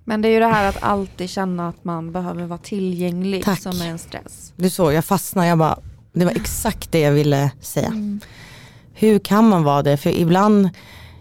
men 0.05 0.23
det 0.23 0.29
är 0.29 0.33
ju 0.33 0.39
det 0.39 0.47
här 0.47 0.69
att 0.69 0.83
alltid 0.83 1.31
känna 1.31 1.69
att 1.69 1.85
man 1.85 2.13
behöver 2.13 2.47
vara 2.47 2.59
tillgänglig 2.59 3.45
Tack. 3.45 3.61
som 3.61 3.81
är 3.81 3.87
en 3.87 3.99
stress. 3.99 4.53
Du 4.57 4.71
såg, 4.71 4.93
jag 4.93 5.05
fastnade, 5.05 5.49
jag 5.49 5.59
bara, 5.59 5.79
det 6.13 6.25
var 6.25 6.33
exakt 6.33 6.93
det 6.93 7.01
jag 7.01 7.13
ville 7.13 7.51
säga. 7.61 7.87
Mm. 7.87 8.21
Hur 8.95 9.19
kan 9.19 9.49
man 9.49 9.65
vara 9.65 9.83
det? 9.83 9.97
För 9.97 10.11
ibland, 10.11 10.69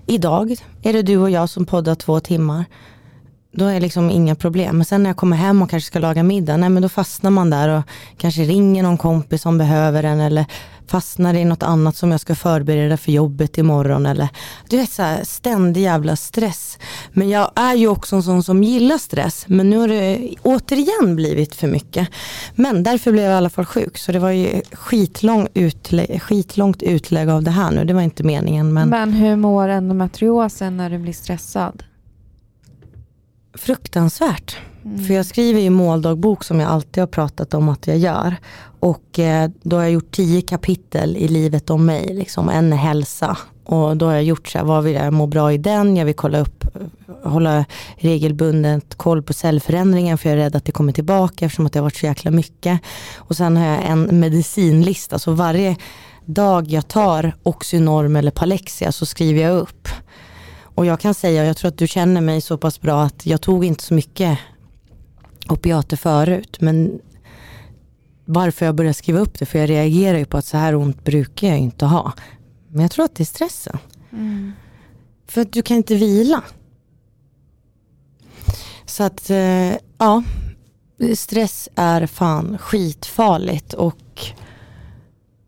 idag 0.05 0.55
är 0.81 0.93
det 0.93 1.01
du 1.01 1.17
och 1.17 1.29
jag 1.29 1.49
som 1.49 1.65
poddar 1.65 1.95
två 1.95 2.19
timmar 2.19 2.65
då 3.55 3.65
är 3.65 3.73
det 3.73 3.79
liksom 3.79 4.09
inga 4.09 4.35
problem. 4.35 4.77
Men 4.77 4.85
sen 4.85 5.03
när 5.03 5.09
jag 5.09 5.17
kommer 5.17 5.37
hem 5.37 5.61
och 5.61 5.69
kanske 5.69 5.87
ska 5.87 5.99
laga 5.99 6.23
middag, 6.23 6.57
nej 6.57 6.69
men 6.69 6.83
då 6.83 6.89
fastnar 6.89 7.31
man 7.31 7.49
där 7.49 7.69
och 7.69 7.83
kanske 8.17 8.41
ringer 8.41 8.83
någon 8.83 8.97
kompis 8.97 9.41
som 9.41 9.57
behöver 9.57 10.03
en 10.03 10.19
eller 10.19 10.45
fastnar 10.87 11.33
i 11.33 11.45
något 11.45 11.63
annat 11.63 11.95
som 11.95 12.11
jag 12.11 12.19
ska 12.19 12.35
förbereda 12.35 12.97
för 12.97 13.11
jobbet 13.11 13.57
imorgon 13.57 14.05
eller 14.05 14.29
du 14.69 14.77
vet 14.77 14.91
så 14.91 15.01
här, 15.01 15.23
ständig 15.23 15.81
jävla 15.81 16.15
stress. 16.15 16.79
Men 17.13 17.29
jag 17.29 17.51
är 17.55 17.75
ju 17.75 17.87
också 17.87 18.15
en 18.15 18.23
sån 18.23 18.43
som 18.43 18.63
gillar 18.63 18.97
stress 18.97 19.45
men 19.47 19.69
nu 19.69 19.77
har 19.77 19.87
det 19.87 20.29
återigen 20.41 21.15
blivit 21.15 21.55
för 21.55 21.67
mycket. 21.67 22.07
Men 22.55 22.83
därför 22.83 23.11
blev 23.11 23.23
jag 23.23 23.33
i 23.33 23.35
alla 23.35 23.49
fall 23.49 23.65
sjuk 23.65 23.97
så 23.97 24.11
det 24.11 24.19
var 24.19 24.31
ju 24.31 24.61
skitlång 24.71 25.47
utlä 25.53 26.19
skitlångt 26.19 26.83
utlägg 26.83 27.29
av 27.29 27.43
det 27.43 27.51
här 27.51 27.71
nu, 27.71 27.85
det 27.85 27.93
var 27.93 28.01
inte 28.01 28.23
meningen. 28.23 28.73
Men, 28.73 28.89
men 28.89 29.13
hur 29.13 29.35
mår 29.35 29.67
endometriosen 29.67 30.77
när 30.77 30.89
du 30.89 30.97
blir 30.97 31.13
stressad? 31.13 31.83
Fruktansvärt. 33.57 34.57
Mm. 34.85 35.05
För 35.05 35.13
jag 35.13 35.25
skriver 35.25 35.61
ju 35.61 35.69
måldagbok 35.69 36.43
som 36.43 36.59
jag 36.59 36.69
alltid 36.69 37.01
har 37.01 37.07
pratat 37.07 37.53
om 37.53 37.69
att 37.69 37.87
jag 37.87 37.97
gör. 37.97 38.35
Och 38.79 39.19
eh, 39.19 39.49
då 39.61 39.75
har 39.75 39.83
jag 39.83 39.91
gjort 39.91 40.11
tio 40.11 40.41
kapitel 40.41 41.17
i 41.17 41.27
livet 41.27 41.69
om 41.69 41.85
mig. 41.85 42.13
Liksom. 42.13 42.49
En 42.49 42.73
är 42.73 42.77
hälsa, 42.77 43.37
Och 43.63 43.97
då 43.97 44.05
har 44.05 44.13
jag 44.13 44.23
gjort 44.23 44.47
så 44.47 44.57
här, 44.57 44.65
vad 44.65 44.83
vill 44.83 44.93
jag 44.93 45.13
må 45.13 45.27
bra 45.27 45.53
i 45.53 45.57
den? 45.57 45.95
Jag 45.95 46.05
vill 46.05 46.15
kolla 46.15 46.39
upp, 46.39 46.65
hålla 47.23 47.65
regelbundet 47.95 48.95
koll 48.95 49.23
på 49.23 49.33
cellförändringen 49.33 50.17
för 50.17 50.29
jag 50.29 50.39
är 50.39 50.43
rädd 50.43 50.55
att 50.55 50.65
det 50.65 50.71
kommer 50.71 50.93
tillbaka 50.93 51.45
eftersom 51.45 51.65
att 51.65 51.73
det 51.73 51.79
har 51.79 51.83
varit 51.83 51.95
så 51.95 52.05
jäkla 52.05 52.31
mycket. 52.31 52.81
Och 53.15 53.37
sen 53.37 53.57
har 53.57 53.65
jag 53.65 53.85
en 53.85 54.19
medicinlista, 54.19 55.19
så 55.19 55.31
varje 55.31 55.75
dag 56.25 56.67
jag 56.67 56.87
tar 56.87 57.35
Oxynorm 57.43 58.15
eller 58.15 58.31
Palexia 58.31 58.91
så 58.91 59.05
skriver 59.05 59.41
jag 59.41 59.57
upp. 59.57 59.87
Och 60.75 60.85
jag 60.85 60.99
kan 60.99 61.13
säga, 61.13 61.45
jag 61.45 61.57
tror 61.57 61.69
att 61.69 61.77
du 61.77 61.87
känner 61.87 62.21
mig 62.21 62.41
så 62.41 62.57
pass 62.57 62.81
bra 62.81 63.03
att 63.03 63.25
jag 63.25 63.41
tog 63.41 63.65
inte 63.65 63.83
så 63.83 63.93
mycket 63.93 64.39
opiater 65.49 65.97
förut. 65.97 66.57
Men 66.59 66.99
varför 68.25 68.65
jag 68.65 68.75
började 68.75 68.93
skriva 68.93 69.19
upp 69.19 69.39
det, 69.39 69.45
för 69.45 69.59
jag 69.59 69.69
reagerar 69.69 70.17
ju 70.17 70.25
på 70.25 70.37
att 70.37 70.45
så 70.45 70.57
här 70.57 70.75
ont 70.75 71.03
brukar 71.03 71.47
jag 71.47 71.57
inte 71.57 71.85
ha. 71.85 72.13
Men 72.67 72.81
jag 72.81 72.91
tror 72.91 73.05
att 73.05 73.15
det 73.15 73.23
är 73.23 73.25
stressen. 73.25 73.77
Mm. 74.11 74.53
För 75.27 75.41
att 75.41 75.53
du 75.53 75.61
kan 75.61 75.77
inte 75.77 75.95
vila. 75.95 76.43
Så 78.85 79.03
att, 79.03 79.29
eh, 79.29 79.73
ja, 79.97 80.23
stress 81.15 81.69
är 81.75 82.07
fan 82.07 82.57
skitfarligt 82.57 83.73
och 83.73 84.25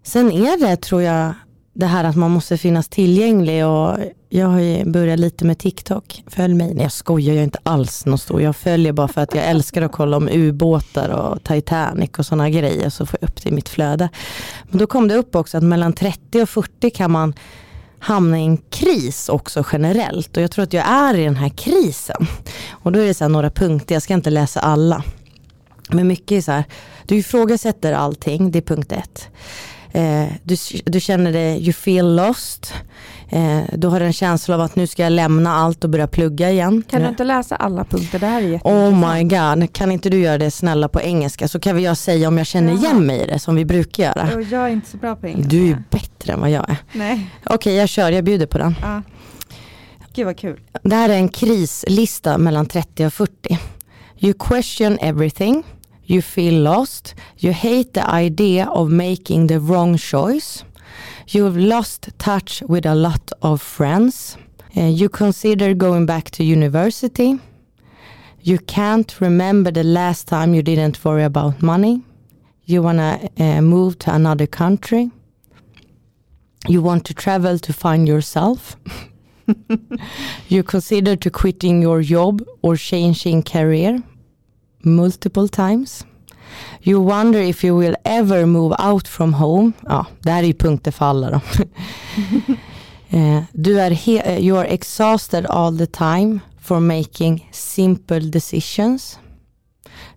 sen 0.04 0.32
är 0.32 0.60
det 0.60 0.76
tror 0.76 1.02
jag 1.02 1.34
det 1.78 1.86
här 1.86 2.04
att 2.04 2.16
man 2.16 2.32
måste 2.32 2.58
finnas 2.58 2.88
tillgänglig 2.88 3.66
och 3.66 3.98
jag 4.30 4.48
har 4.48 4.60
ju 4.60 4.86
börjat 4.86 5.20
lite 5.20 5.46
med 5.46 5.58
TikTok. 5.58 6.24
Följ 6.28 6.54
mig. 6.54 6.74
Nej 6.74 6.84
jag 6.84 6.92
skojar, 6.92 7.34
jag 7.34 7.40
är 7.40 7.44
inte 7.44 7.60
alls 7.64 8.06
någon 8.06 8.18
stor. 8.18 8.42
Jag 8.42 8.56
följer 8.56 8.94
bara 8.94 9.08
för 9.08 9.22
att 9.22 9.36
jag 9.36 9.46
älskar 9.46 9.82
att 9.82 9.92
kolla 9.92 10.18
om 10.18 10.30
ubåtar 10.30 11.10
och 11.10 11.44
Titanic 11.44 12.10
och 12.18 12.26
sådana 12.26 12.50
grejer. 12.50 12.90
Så 12.90 13.06
får 13.06 13.20
jag 13.22 13.30
upp 13.30 13.44
det 13.44 13.50
i 13.50 13.52
mitt 13.52 13.70
flöde. 13.70 14.10
Men 14.70 14.78
då 14.78 14.88
kom 14.88 15.08
det 15.08 15.16
upp 15.16 15.36
också 15.36 15.58
att 15.58 15.64
mellan 15.64 15.94
30 15.94 16.42
och 16.42 16.50
40 16.50 16.90
kan 16.90 17.12
man 17.12 17.34
hamna 18.00 18.40
i 18.40 18.44
en 18.44 18.58
kris 18.58 19.30
också 19.30 19.64
generellt. 19.72 20.38
Och 20.38 20.44
jag 20.44 20.52
tror 20.52 20.64
att 20.64 20.74
jag 20.74 20.88
är 20.88 21.14
i 21.18 21.24
den 21.24 21.36
här 21.36 21.50
krisen. 21.50 22.28
Och 22.70 22.92
då 22.92 23.00
är 23.00 23.06
det 23.06 23.14
så 23.14 23.28
några 23.28 23.50
punkter, 23.50 23.96
jag 23.96 24.02
ska 24.02 24.14
inte 24.14 24.30
läsa 24.30 24.60
alla. 24.60 25.04
Men 25.90 26.08
mycket 26.08 26.32
är 26.38 26.42
så 26.42 26.52
här, 26.52 26.64
du 27.06 27.16
ifrågasätter 27.16 27.94
allting, 27.94 28.52
det 28.52 28.60
är 28.60 28.76
punkt 28.76 28.92
ett. 28.92 29.30
Eh, 29.98 30.28
du, 30.44 30.56
du 30.86 31.00
känner 31.00 31.32
dig, 31.32 31.64
you 31.64 31.74
feel 31.74 32.16
lost. 32.16 32.74
Eh, 33.30 33.62
du 33.74 33.88
har 33.88 34.02
en 34.02 34.14
känsla 34.14 34.56
av 34.56 34.62
att 34.62 34.76
nu 34.76 34.88
ska 34.88 35.04
jag 35.04 35.12
lämna 35.12 35.56
allt 35.56 35.84
och 35.84 35.90
börja 35.90 36.08
plugga 36.08 36.52
igen. 36.52 36.84
Kan 36.90 37.02
du 37.02 37.08
inte 37.08 37.24
läsa 37.24 37.56
alla 37.56 37.84
punkter? 37.84 38.20
Det 38.20 38.26
här 38.26 38.42
är 38.42 38.60
Oh 38.64 39.14
my 39.14 39.24
god, 39.24 39.74
kan 39.74 39.92
inte 39.92 40.10
du 40.10 40.20
göra 40.20 40.38
det 40.38 40.52
snälla 40.52 40.88
på 40.88 41.02
engelska 41.02 41.48
så 41.48 41.60
kan 41.60 41.76
vi 41.76 41.84
jag 41.84 41.98
säga 41.98 42.28
om 42.28 42.38
jag 42.38 42.48
känner 42.48 42.74
Jaha. 42.74 42.80
igen 42.80 43.06
mig 43.06 43.22
i 43.22 43.26
det 43.26 43.40
som 43.40 43.56
vi 43.56 43.66
brukar 43.66 44.04
göra. 44.04 44.42
Jag 44.42 44.66
är 44.66 44.70
inte 44.70 44.90
så 44.90 44.98
bra 44.98 45.16
på 45.16 45.28
engelska. 45.28 45.50
Du 45.50 45.70
är 45.70 45.84
bättre 45.90 46.34
än 46.34 46.40
vad 46.40 46.50
jag 46.50 46.70
är. 46.70 46.78
Okej 46.94 47.56
okay, 47.56 47.74
jag 47.74 47.90
kör, 47.90 48.12
jag 48.12 48.24
bjuder 48.24 48.46
på 48.46 48.58
den. 48.58 48.76
Ja. 48.82 49.02
Gud 50.14 50.26
vad 50.26 50.38
kul. 50.38 50.60
Det 50.84 50.96
här 50.96 51.10
är 51.10 51.14
en 51.14 51.30
krislista 51.30 52.38
mellan 52.38 52.66
30 52.66 53.06
och 53.06 53.14
40. 53.14 53.60
You 54.20 54.34
question 54.34 54.98
everything. 55.02 55.64
You 56.08 56.22
feel 56.22 56.62
lost. 56.62 57.16
You 57.38 57.52
hate 57.52 57.94
the 57.94 58.10
idea 58.10 58.68
of 58.68 58.90
making 58.90 59.48
the 59.48 59.60
wrong 59.60 59.98
choice. 59.98 60.64
You've 61.28 61.58
lost 61.58 62.10
touch 62.18 62.64
with 62.66 62.86
a 62.86 62.96
lot 62.96 63.30
of 63.42 63.62
friends. 63.62 64.38
Uh, 64.76 64.84
you 64.84 65.10
consider 65.10 65.74
going 65.74 66.06
back 66.06 66.32
to 66.32 66.46
university. 66.46 67.38
You 68.42 68.58
can't 68.58 69.20
remember 69.20 69.70
the 69.70 69.84
last 69.84 70.30
time 70.30 70.54
you 70.54 70.64
didn't 70.64 71.04
worry 71.04 71.26
about 71.26 71.62
money. 71.62 72.02
You 72.64 72.84
want 72.84 73.00
to 73.00 73.44
uh, 73.44 73.62
move 73.62 74.00
to 74.00 74.14
another 74.14 74.48
country. 74.48 75.12
You 76.70 76.82
want 76.82 77.04
to 77.06 77.14
travel 77.14 77.60
to 77.60 77.74
find 77.74 78.08
yourself. 78.08 78.78
you 80.48 80.64
consider 80.64 81.18
to 81.18 81.30
quitting 81.30 81.82
your 81.82 82.02
job 82.02 82.42
or 82.62 82.78
changing 82.78 83.44
career 83.44 84.02
multiple 84.80 85.48
times. 85.48 86.06
You 86.82 87.02
wonder 87.02 87.40
if 87.40 87.64
you 87.64 87.76
will 87.76 87.96
ever 88.04 88.46
move 88.46 88.76
out 88.80 89.08
from 89.08 89.34
home. 89.34 89.72
Ja, 89.88 90.06
det 90.22 90.32
här 90.32 90.44
är 90.44 90.48
ju 90.48 90.54
punkter 90.54 90.92
för 90.92 91.06
alla 91.06 91.30
då. 91.30 91.42
eh, 93.18 93.44
du 93.54 93.80
är 93.80 93.92
eh, 93.92 94.38
you 94.40 94.58
are 94.58 94.68
exhausted 94.68 95.46
all 95.46 95.78
the 95.78 95.86
time 95.86 96.40
for 96.62 96.80
making 96.80 97.50
simple 97.52 98.20
decisions. 98.20 99.20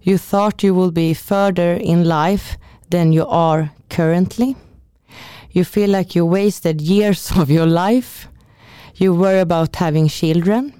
You 0.02 0.18
thought 0.18 0.64
you 0.64 0.74
will 0.74 0.92
be 0.92 1.14
further 1.14 1.76
in 1.76 2.04
life 2.04 2.58
than 2.90 3.12
you 3.12 3.26
are 3.28 3.68
currently. 3.88 4.54
You 5.52 5.64
feel 5.64 5.90
like 5.90 6.18
you 6.18 6.26
wasted 6.26 6.80
years 6.80 7.30
of 7.36 7.50
your 7.50 7.66
life. 7.66 8.28
You 8.94 9.14
worry 9.14 9.40
about 9.40 9.76
having 9.76 10.08
children. 10.08 10.72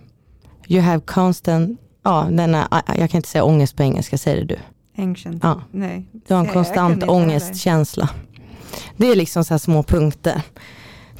You 0.68 0.80
have 0.80 1.06
constant, 1.06 1.80
ja, 2.02 2.28
denna, 2.30 2.83
jag 2.87 3.11
kan 3.11 3.19
inte 3.19 3.28
säga 3.28 3.45
ångest 3.45 3.76
på 3.76 3.83
engelska, 3.83 4.19
säger 4.19 4.45
det 4.45 4.47
du? 4.54 4.59
Ancient. 5.02 5.40
Ja. 5.42 5.62
Nej. 5.71 6.07
Du 6.28 6.35
har 6.35 6.40
en 6.40 6.52
konstant 6.52 7.02
ångestkänsla. 7.02 8.09
Det 8.97 9.07
är 9.07 9.16
liksom 9.16 9.45
så 9.45 9.54
här 9.54 9.59
små 9.59 9.83
punkter. 9.83 10.42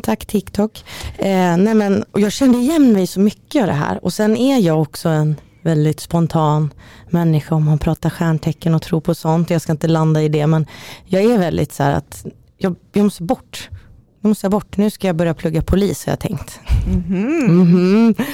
Tack 0.03 0.27
TikTok. 0.27 0.85
Eh, 1.19 1.57
nej 1.57 1.75
men, 1.75 2.03
och 2.03 2.21
jag 2.21 2.33
kände 2.33 2.59
igen 2.59 2.93
mig 2.93 3.07
så 3.07 3.21
mycket 3.21 3.61
av 3.63 3.67
det 3.67 3.75
här. 3.75 4.05
Och 4.05 4.13
sen 4.13 4.37
är 4.37 4.59
jag 4.59 4.83
också 4.83 5.09
en 5.09 5.37
väldigt 5.63 6.01
spontan 6.01 6.71
människa 7.11 7.55
om 7.55 7.65
man 7.65 7.79
pratar 7.79 8.11
stjärntecken 8.11 8.75
och 8.75 8.83
tror 8.83 9.01
på 9.01 9.15
sånt. 9.15 9.51
Jag 9.51 9.63
ska 9.63 9.73
inte 9.73 9.89
landa 9.89 10.23
i 10.23 10.29
det 10.29 10.47
men 10.47 10.67
jag 11.05 11.23
är 11.25 11.39
väldigt 11.39 11.73
så 11.73 11.83
här 11.83 11.95
att 11.95 12.27
jag, 12.59 12.77
jag 12.93 13.05
måste 13.05 13.23
bort. 13.23 13.69
Jag 14.21 14.29
måste 14.29 14.49
bort. 14.49 14.77
Nu 14.77 14.91
ska 14.91 15.07
jag 15.07 15.17
börja 15.17 15.35
plugga 15.35 15.63
polis 15.63 16.07
har 16.07 16.13
jag 16.13 16.21
tänkt. 16.21 16.61
Mm 16.87 17.03
-hmm. 17.03 17.45
Mm 17.45 18.15
-hmm. 18.15 18.25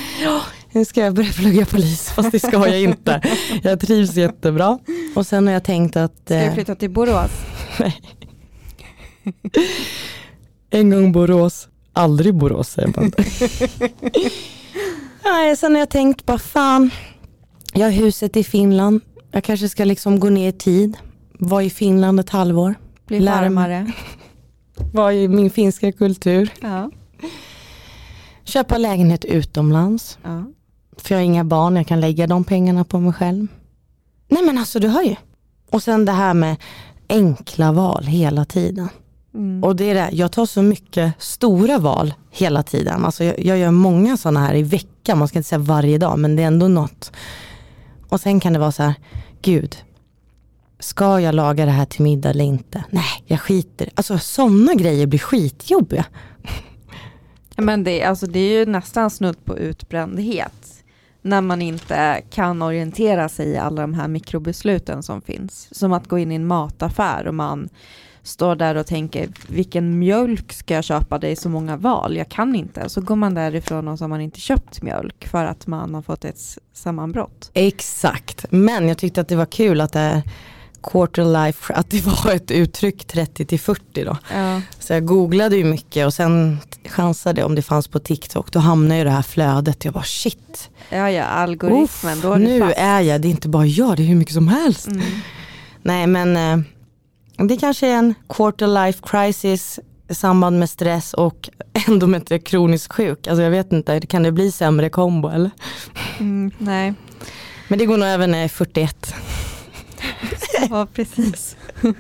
Nu 0.73 0.85
ska 0.85 1.01
jag 1.01 1.15
börja 1.15 1.33
plugga 1.33 1.67
polis, 1.67 2.11
fast 2.11 2.33
det 2.33 2.41
ska 2.41 2.69
jag 2.69 2.81
inte. 2.81 3.21
Jag 3.63 3.81
trivs 3.81 4.15
jättebra. 4.15 4.79
Och 5.15 5.27
sen 5.27 5.47
har 5.47 5.55
jag 5.55 5.65
tänkt 5.65 5.97
att... 5.97 6.13
Ska 6.25 6.35
du 6.35 6.41
eh, 6.41 6.55
flytta 6.55 6.75
till 6.75 6.91
Borås? 6.91 7.31
Nej. 7.81 8.01
En 10.71 10.91
gång 10.91 11.13
Borås, 11.13 11.69
aldrig 11.93 12.35
Borås 12.35 12.69
säger 12.69 12.93
man. 12.97 13.13
Nej, 15.25 15.57
sen 15.57 15.73
har 15.73 15.79
jag 15.79 15.91
tänkt, 15.91 16.27
bara 16.27 16.39
fan, 16.39 16.91
jag 17.73 17.87
har 17.87 17.93
huset 17.93 18.37
i 18.37 18.45
Finland. 18.45 19.01
Jag 19.31 19.45
kanske 19.45 19.69
ska 19.69 19.85
liksom 19.85 20.21
gå 20.21 20.29
ner 20.29 20.49
i 20.49 20.53
tid, 20.53 20.97
vara 21.39 21.63
i 21.63 21.71
Finland 21.71 22.21
ett 22.21 22.31
halvår. 22.31 22.75
Bli 23.07 23.19
varmare. 23.27 23.93
Vara 24.93 25.15
i 25.15 25.29
min 25.29 25.51
finska 25.51 25.93
kultur. 25.93 26.51
Ja. 26.61 26.91
Köpa 28.45 28.79
lägenhet 28.79 29.25
utomlands. 29.25 30.19
Ja. 30.23 30.45
För 30.97 31.15
jag 31.15 31.19
har 31.19 31.25
inga 31.25 31.45
barn, 31.45 31.76
jag 31.76 31.87
kan 31.87 32.00
lägga 32.00 32.26
de 32.26 32.45
pengarna 32.45 32.85
på 32.85 33.00
mig 33.00 33.12
själv. 33.12 33.47
Nej 34.29 34.43
men 34.43 34.59
alltså 34.59 34.79
du 34.79 34.88
hör 34.88 35.03
ju. 35.03 35.17
Och 35.71 35.83
sen 35.83 36.05
det 36.05 36.12
här 36.12 36.35
med 36.35 36.57
enkla 37.09 37.73
val 37.73 38.05
hela 38.05 38.45
tiden. 38.45 38.88
Mm. 39.35 39.65
Och 39.65 39.76
det 39.76 39.85
är 39.85 39.95
det, 39.95 40.09
jag 40.12 40.33
tar 40.33 40.47
så 40.47 40.62
mycket 40.62 41.12
stora 41.19 41.79
val 41.79 42.15
hela 42.31 42.62
tiden. 42.62 43.05
Alltså 43.05 43.25
jag, 43.25 43.45
jag 43.45 43.59
gör 43.59 43.71
många 43.71 44.17
sådana 44.17 44.41
här 44.41 44.55
i 44.55 44.62
veckan, 44.62 45.19
man 45.19 45.29
ska 45.29 45.38
inte 45.38 45.49
säga 45.49 45.59
varje 45.59 45.99
dag, 45.99 46.19
men 46.19 46.37
det 46.37 46.43
är 46.43 46.47
ändå 46.47 46.69
något. 46.69 47.12
Och 48.09 48.21
sen 48.21 48.41
kan 48.41 48.53
det 48.53 48.59
vara 48.59 48.73
så 48.73 48.83
här, 48.83 48.95
gud, 49.43 49.76
ska 50.79 51.21
jag 51.21 51.35
laga 51.35 51.65
det 51.65 51.71
här 51.71 51.85
till 51.87 52.03
middag 52.03 52.31
eller 52.31 52.45
inte? 52.45 52.85
Nej, 52.91 53.25
jag 53.26 53.41
skiter 53.41 53.88
Alltså 53.95 54.19
sådana 54.19 54.75
grejer 54.75 55.07
blir 55.07 55.19
skitjobbiga. 55.19 56.05
Men 57.57 57.85
det, 57.85 58.03
alltså, 58.03 58.26
det 58.26 58.38
är 58.38 58.59
ju 58.59 58.67
nästan 58.67 59.11
snudd 59.11 59.45
på 59.45 59.59
utbrändhet 59.59 60.75
när 61.26 61.40
man 61.40 61.62
inte 61.62 62.23
kan 62.30 62.62
orientera 62.62 63.28
sig 63.28 63.49
i 63.49 63.56
alla 63.56 63.80
de 63.80 63.95
här 63.95 64.09
mikrobesluten 64.09 65.02
som 65.02 65.23
finns. 65.23 65.68
Som 65.73 65.92
att 65.92 66.09
gå 66.09 66.18
in 66.18 66.33
i 66.33 66.35
en 66.35 66.47
mataffär 66.47 67.26
och 67.26 67.35
man 67.35 67.68
står 68.23 68.56
där 68.56 68.75
och 68.75 68.87
tänker 68.87 69.28
vilken 69.49 69.99
mjölk 69.99 70.52
ska 70.52 70.75
jag 70.75 70.85
köpa? 70.85 71.18
Det 71.18 71.28
är 71.28 71.37
så 71.37 71.49
många 71.49 71.76
val, 71.76 72.16
jag 72.16 72.28
kan 72.28 72.54
inte. 72.54 72.88
Så 72.88 73.00
går 73.00 73.16
man 73.16 73.35
därifrån 73.35 73.88
och 73.88 73.99
så 73.99 74.04
har 74.04 74.09
man 74.09 74.21
inte 74.21 74.40
köpt 74.40 74.83
mjölk 74.83 75.28
för 75.28 75.45
att 75.45 75.66
man 75.66 75.95
har 75.95 76.02
fått 76.02 76.25
ett 76.25 76.59
sammanbrott. 76.73 77.50
Exakt, 77.54 78.47
men 78.50 78.88
jag 78.88 78.99
tyckte 78.99 79.21
att 79.21 79.28
det 79.28 79.37
var 79.37 79.47
kul 79.47 79.80
att 79.80 79.92
det 79.92 80.23
quarter 80.83 81.25
life, 81.47 81.75
att 81.75 81.90
det 81.90 82.06
var 82.06 82.33
ett 82.33 82.50
uttryck 82.50 83.04
30 83.04 83.45
till 83.47 83.61
40 83.61 84.04
då. 84.04 84.16
Ja. 84.35 84.61
Så 84.78 84.92
jag 84.92 85.04
googlade 85.04 85.56
ju 85.56 85.64
mycket 85.64 86.06
och 86.06 86.14
sen 86.14 86.59
chansade 86.85 87.45
om 87.45 87.54
det 87.54 87.62
fanns 87.62 87.88
på 87.88 87.99
TikTok. 87.99 88.52
Då 88.52 88.59
hamnade 88.59 88.99
ju 88.99 89.04
det 89.04 89.11
här 89.11 89.23
flödet. 89.23 89.85
Jag 89.85 89.95
bara 89.95 90.04
shit. 90.04 90.71
Ja 90.90 91.11
ja, 91.11 91.25
algoritmen. 91.25 92.16
Uff, 92.18 92.23
då 92.23 92.33
är 92.33 92.38
nu 92.38 92.61
fast. 92.61 92.76
är 92.78 93.00
jag, 93.00 93.21
det 93.21 93.28
är 93.28 93.30
inte 93.30 93.49
bara 93.49 93.66
jag, 93.66 93.97
det 93.97 94.02
är 94.02 94.06
hur 94.06 94.16
mycket 94.16 94.35
som 94.35 94.49
helst. 94.49 94.87
Mm. 94.87 95.02
Nej 95.83 96.06
men 96.06 96.37
eh, 96.37 97.47
det 97.47 97.56
kanske 97.56 97.87
är 97.87 97.95
en 97.97 98.14
quarter 98.28 98.66
life 98.66 99.00
crisis 99.02 99.80
i 100.09 100.14
samband 100.14 100.59
med 100.59 100.71
stress 100.71 101.14
och 101.14 101.50
endometrios 101.88 102.88
sjuk. 102.88 103.26
Alltså 103.26 103.42
jag 103.42 103.50
vet 103.50 103.73
inte, 103.73 104.00
kan 104.00 104.23
det 104.23 104.33
bli 104.33 104.52
sämre 104.52 104.90
kombo 104.90 105.28
eller? 105.28 105.50
Mm, 106.18 106.50
nej. 106.59 106.95
Men 107.68 107.78
det 107.78 107.87
går 107.87 107.97
nog 107.97 108.09
även 108.09 108.30
när 108.30 108.38
jag 108.38 108.45
är 108.45 108.49
41. 108.49 109.14
Ja, 110.71 110.87
precis. 110.95 111.57
Då 111.83 111.93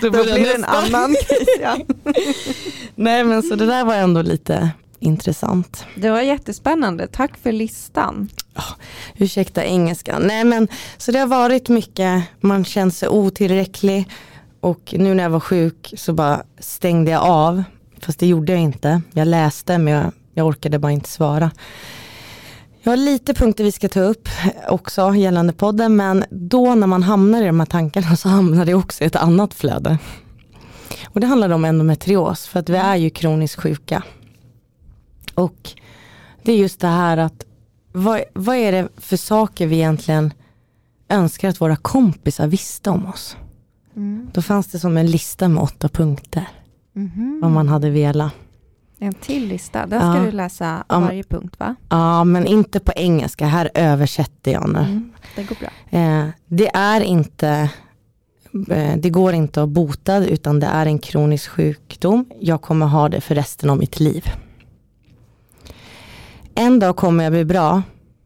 Då 0.00 0.10
blir 0.10 0.44
det 0.44 0.54
en 0.54 0.64
annan 0.64 1.14
case. 1.28 1.46
Ja. 1.60 1.78
Nej 2.94 3.24
men 3.24 3.42
så 3.42 3.54
det 3.54 3.66
där 3.66 3.84
var 3.84 3.94
ändå 3.94 4.22
lite 4.22 4.70
intressant. 4.98 5.84
Det 5.94 6.10
var 6.10 6.20
jättespännande, 6.20 7.06
tack 7.06 7.38
för 7.42 7.52
listan. 7.52 8.28
Ursäkta 9.16 9.64
engelskan. 9.64 10.22
Nej 10.22 10.44
men 10.44 10.68
så 10.96 11.12
det 11.12 11.18
har 11.18 11.26
varit 11.26 11.68
mycket, 11.68 12.22
man 12.40 12.64
känner 12.64 12.92
sig 12.92 13.08
otillräcklig 13.08 14.08
och 14.60 14.94
nu 14.98 15.14
när 15.14 15.22
jag 15.22 15.30
var 15.30 15.40
sjuk 15.40 15.94
så 15.96 16.12
bara 16.12 16.42
stängde 16.58 17.10
jag 17.10 17.22
av. 17.22 17.62
Fast 18.00 18.18
det 18.18 18.26
gjorde 18.26 18.52
jag 18.52 18.60
inte. 18.60 19.02
Jag 19.12 19.28
läste 19.28 19.78
men 19.78 19.94
jag, 19.94 20.12
jag 20.34 20.46
orkade 20.46 20.78
bara 20.78 20.92
inte 20.92 21.08
svara. 21.10 21.50
Jag 22.84 22.92
har 22.92 22.96
lite 22.96 23.34
punkter 23.34 23.64
vi 23.64 23.72
ska 23.72 23.88
ta 23.88 24.00
upp 24.00 24.28
också 24.68 25.14
gällande 25.14 25.52
podden 25.52 25.96
men 25.96 26.24
då 26.30 26.74
när 26.74 26.86
man 26.86 27.02
hamnar 27.02 27.42
i 27.42 27.46
de 27.46 27.60
här 27.60 27.66
tankarna 27.66 28.16
så 28.16 28.28
hamnar 28.28 28.64
det 28.64 28.74
också 28.74 29.04
i 29.04 29.06
ett 29.06 29.16
annat 29.16 29.54
flöde. 29.54 29.98
Och 31.04 31.20
det 31.20 31.26
handlar 31.26 31.50
om 31.50 31.64
endometrios 31.64 32.46
för 32.46 32.60
att 32.60 32.68
vi 32.68 32.76
är 32.76 32.96
ju 32.96 33.10
kroniskt 33.10 33.62
sjuka. 33.62 34.02
Och 35.34 35.70
det 36.42 36.52
är 36.52 36.56
just 36.56 36.80
det 36.80 36.88
här 36.88 37.16
att 37.16 37.44
vad, 37.92 38.22
vad 38.32 38.56
är 38.56 38.72
det 38.72 38.88
för 38.96 39.16
saker 39.16 39.66
vi 39.66 39.76
egentligen 39.76 40.32
önskar 41.08 41.48
att 41.48 41.60
våra 41.60 41.76
kompisar 41.76 42.46
visste 42.46 42.90
om 42.90 43.06
oss? 43.06 43.36
Då 44.32 44.42
fanns 44.42 44.66
det 44.66 44.78
som 44.78 44.96
en 44.96 45.10
lista 45.10 45.48
med 45.48 45.62
åtta 45.62 45.88
punkter. 45.88 46.48
Mhm. 46.92 47.38
Vad 47.42 47.50
man 47.50 47.68
hade 47.68 47.90
velat. 47.90 48.32
En 49.02 49.12
till 49.14 49.46
lista, 49.48 49.86
den 49.86 50.00
ska 50.00 50.16
Ja. 50.18 50.24
du 50.24 50.32
läsa 50.32 50.84
Ja, 50.88 51.00
varje 51.00 51.22
punkt 51.24 51.54
va? 51.58 51.74
Ja 51.88 52.24
men 52.24 52.46
inte 52.46 52.80
på 52.80 52.92
engelska, 52.96 53.46
här 53.46 53.70
översätter 53.74 54.52
jag 54.52 54.68
nu. 54.72 54.78
Mm, 54.78 55.12
det 55.36 55.42
går 55.42 55.56
bra. 55.60 55.98
Eh, 56.00 56.26
det 56.46 56.68
är 56.74 57.00
inte, 57.00 57.48
eh, 58.70 58.96
det 58.96 59.10
går 59.10 59.32
inte 59.32 59.62
att 59.62 59.68
bota 59.68 60.16
utan 60.26 60.60
det 60.60 60.66
är 60.66 60.86
en 60.86 60.98
kronisk 60.98 61.48
sjukdom. 61.50 62.24
Jag 62.40 62.62
kommer 62.62 62.86
ha 62.86 63.08
det 63.08 63.20
för 63.20 63.34
resten 63.34 63.70
av 63.70 63.78
mitt 63.78 64.00
liv. 64.00 64.24
En 66.54 66.78
dag 66.78 66.96
kommer 66.96 67.24
jag 67.24 67.32
bli 67.32 67.44
bra, 67.44 67.82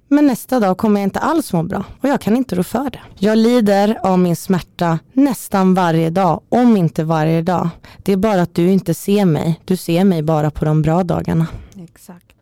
men 0.09 0.27
nästa 0.27 0.61
dag 0.61 0.79
kommer 0.79 1.01
jag 1.01 1.07
inte 1.07 1.19
alls 1.19 1.53
må 1.53 1.63
bra 1.63 1.85
och 2.01 2.09
jag 2.09 2.21
kan 2.21 2.37
inte 2.37 2.55
rå 2.57 2.63
för 2.63 2.91
det. 2.91 3.01
Jag 3.19 3.39
lider 3.39 3.99
av 4.03 4.19
min 4.19 4.37
smärta 4.37 4.99
nästan 5.13 5.75
varje 5.75 6.11
dag, 6.11 6.41
om 6.49 6.77
inte 6.77 7.05
varje 7.05 7.43
dag. 7.43 7.69
Det 8.03 8.13
är 8.13 8.17
bara 8.17 8.43
att 8.43 8.55
du 8.55 8.71
inte 8.71 8.95
ser 8.95 9.25
mig, 9.25 9.61
du 9.65 9.77
ser 9.77 10.05
mig 10.05 10.23
bara 10.23 10.51
på 10.51 10.65
de 10.65 10.83
bra 10.83 11.03
dagarna. 11.03 11.47
Exakt. 11.85 12.37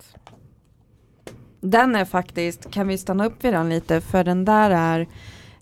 Den 1.60 1.96
är 1.96 2.04
faktiskt, 2.04 2.70
kan 2.70 2.88
vi 2.88 2.98
stanna 2.98 3.26
upp 3.26 3.44
vid 3.44 3.52
den 3.52 3.68
lite, 3.68 4.00
för 4.00 4.24
den 4.24 4.44
där 4.44 4.70
är 4.70 5.08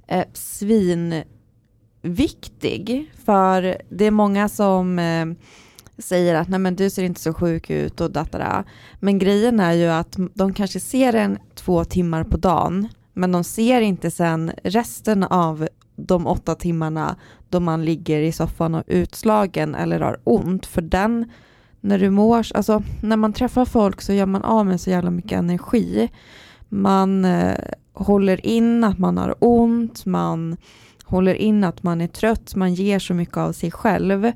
eh, 0.07 0.25
svinviktig. 0.33 1.27
För 3.25 3.77
det 3.89 4.05
är 4.05 4.11
många 4.11 4.49
som 4.49 4.99
eh, 4.99 5.27
säger 5.99 6.35
att 6.35 6.49
nej 6.49 6.59
men 6.59 6.77
du 6.77 6.91
ser 6.91 7.03
inte 7.03 7.21
så 7.21 7.35
sjuk 7.35 7.71
ut 7.71 8.01
och 8.01 8.11
datara. 8.11 8.65
Men 9.01 9.19
grejen 9.19 9.61
är 9.61 9.73
ju 9.73 9.87
att 9.87 10.17
de 10.35 10.55
kanske 10.55 10.81
ser 10.81 11.15
en 11.15 11.39
två 11.55 11.85
timmar 11.85 12.25
på 12.25 12.37
dagen, 12.37 12.89
men 13.13 13.33
de 13.33 13.45
ser 13.45 13.81
inte 13.81 14.11
sen 14.11 14.53
resten 14.65 15.25
av 15.25 15.69
de 15.97 16.27
åtta 16.27 16.55
timmarna 16.55 17.17
då 17.49 17.61
man 17.61 17.85
ligger 17.85 18.21
i 18.21 18.33
soffan 18.33 18.75
och 18.75 18.85
utslagen 18.87 19.75
eller 19.75 20.01
har 20.01 20.21
ont. 20.25 20.67
För 20.67 20.83
den 20.83 21.31
när 21.81 21.99
du 21.99 22.11
mår, 22.11 22.47
alltså 22.55 22.83
när 23.03 23.17
man 23.17 23.33
träffar 23.33 23.65
folk 23.65 24.01
så 24.01 24.13
gör 24.13 24.27
man 24.27 24.43
av 24.43 24.67
med 24.67 24.81
så 24.81 24.91
jävla 24.91 25.11
mycket 25.11 25.33
energi. 25.33 26.11
Man 26.69 27.25
eh, 27.25 27.59
håller 27.93 28.47
in 28.47 28.85
att 28.85 28.99
man 28.99 29.19
har 29.19 29.35
ont, 29.39 30.07
man 30.07 30.57
håller 31.05 31.35
in 31.35 31.65
att 31.65 31.83
man 31.83 32.01
är 32.01 32.07
trött, 32.07 32.55
man 32.55 32.75
ger 32.75 32.99
så 32.99 33.15
mycket 33.15 33.37
av 33.37 33.53
sig 33.53 33.71
själv. 33.71 34.33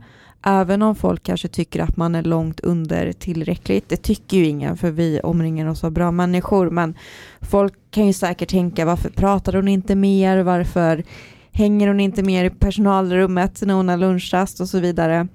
Även 0.48 0.82
om 0.82 0.94
folk 0.94 1.22
kanske 1.22 1.48
tycker 1.48 1.80
att 1.80 1.96
man 1.96 2.14
är 2.14 2.22
långt 2.22 2.60
under 2.60 3.12
tillräckligt. 3.12 3.88
Det 3.88 3.96
tycker 3.96 4.36
ju 4.36 4.46
ingen 4.46 4.76
för 4.76 4.90
vi 4.90 5.20
omringar 5.20 5.66
oss 5.66 5.84
av 5.84 5.90
bra 5.90 6.10
människor. 6.10 6.70
Men 6.70 6.94
folk 7.40 7.74
kan 7.90 8.06
ju 8.06 8.12
säkert 8.12 8.50
tänka 8.50 8.84
varför 8.84 9.10
pratar 9.10 9.52
hon 9.52 9.68
inte 9.68 9.94
mer? 9.94 10.42
Varför 10.42 11.04
hänger 11.52 11.88
hon 11.88 12.00
inte 12.00 12.22
mer 12.22 12.44
i 12.44 12.50
personalrummet 12.50 13.62
när 13.62 13.74
hon 13.74 13.88
har 13.88 13.96
lunchrast 13.96 14.60
och 14.60 14.68
så 14.68 14.80
vidare. 14.80 15.28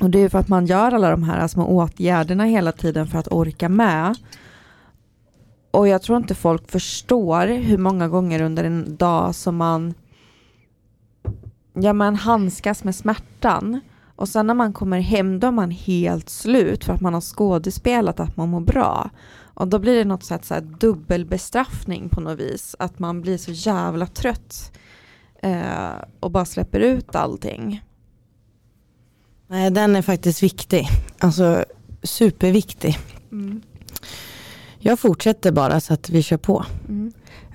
Och 0.00 0.10
det 0.10 0.18
är 0.18 0.28
för 0.28 0.38
att 0.38 0.48
man 0.48 0.66
gör 0.66 0.92
alla 0.92 1.10
de 1.10 1.22
här 1.22 1.48
små 1.48 1.66
åtgärderna 1.66 2.44
hela 2.44 2.72
tiden 2.72 3.06
för 3.06 3.18
att 3.18 3.32
orka 3.32 3.68
med. 3.68 4.14
Och 5.70 5.88
jag 5.88 6.02
tror 6.02 6.18
inte 6.18 6.34
folk 6.34 6.70
förstår 6.70 7.46
hur 7.46 7.78
många 7.78 8.08
gånger 8.08 8.42
under 8.42 8.64
en 8.64 8.96
dag 8.96 9.34
som 9.34 9.56
man 9.56 9.94
ja, 11.74 11.92
man 11.92 12.14
handskas 12.14 12.84
med 12.84 12.94
smärtan. 12.94 13.80
Och 14.16 14.28
sen 14.28 14.46
när 14.46 14.54
man 14.54 14.72
kommer 14.72 15.00
hem 15.00 15.40
då 15.40 15.46
är 15.46 15.52
man 15.52 15.70
helt 15.70 16.28
slut 16.28 16.84
för 16.84 16.92
att 16.92 17.00
man 17.00 17.14
har 17.14 17.20
skådespelat 17.20 18.20
att 18.20 18.36
man 18.36 18.48
mår 18.48 18.60
bra. 18.60 19.10
Och 19.54 19.68
då 19.68 19.78
blir 19.78 19.94
det 19.94 20.04
något 20.04 20.24
sätt 20.24 20.44
så 20.44 20.54
här 20.54 20.60
dubbelbestraffning 20.60 22.08
på 22.08 22.20
något 22.20 22.38
vis. 22.38 22.76
Att 22.78 22.98
man 22.98 23.20
blir 23.20 23.38
så 23.38 23.50
jävla 23.52 24.06
trött 24.06 24.72
eh, 25.42 25.90
och 26.20 26.30
bara 26.30 26.44
släpper 26.44 26.80
ut 26.80 27.14
allting. 27.14 27.84
Nej, 29.46 29.70
den 29.70 29.96
är 29.96 30.02
faktiskt 30.02 30.42
viktig. 30.42 30.88
Alltså 31.18 31.64
superviktig. 32.02 32.98
Mm. 33.32 33.62
Jag 34.78 34.98
fortsätter 34.98 35.52
bara 35.52 35.80
så 35.80 35.94
att 35.94 36.10
vi 36.10 36.22
kör 36.22 36.36
på. 36.36 36.64
Mm. 36.88 36.95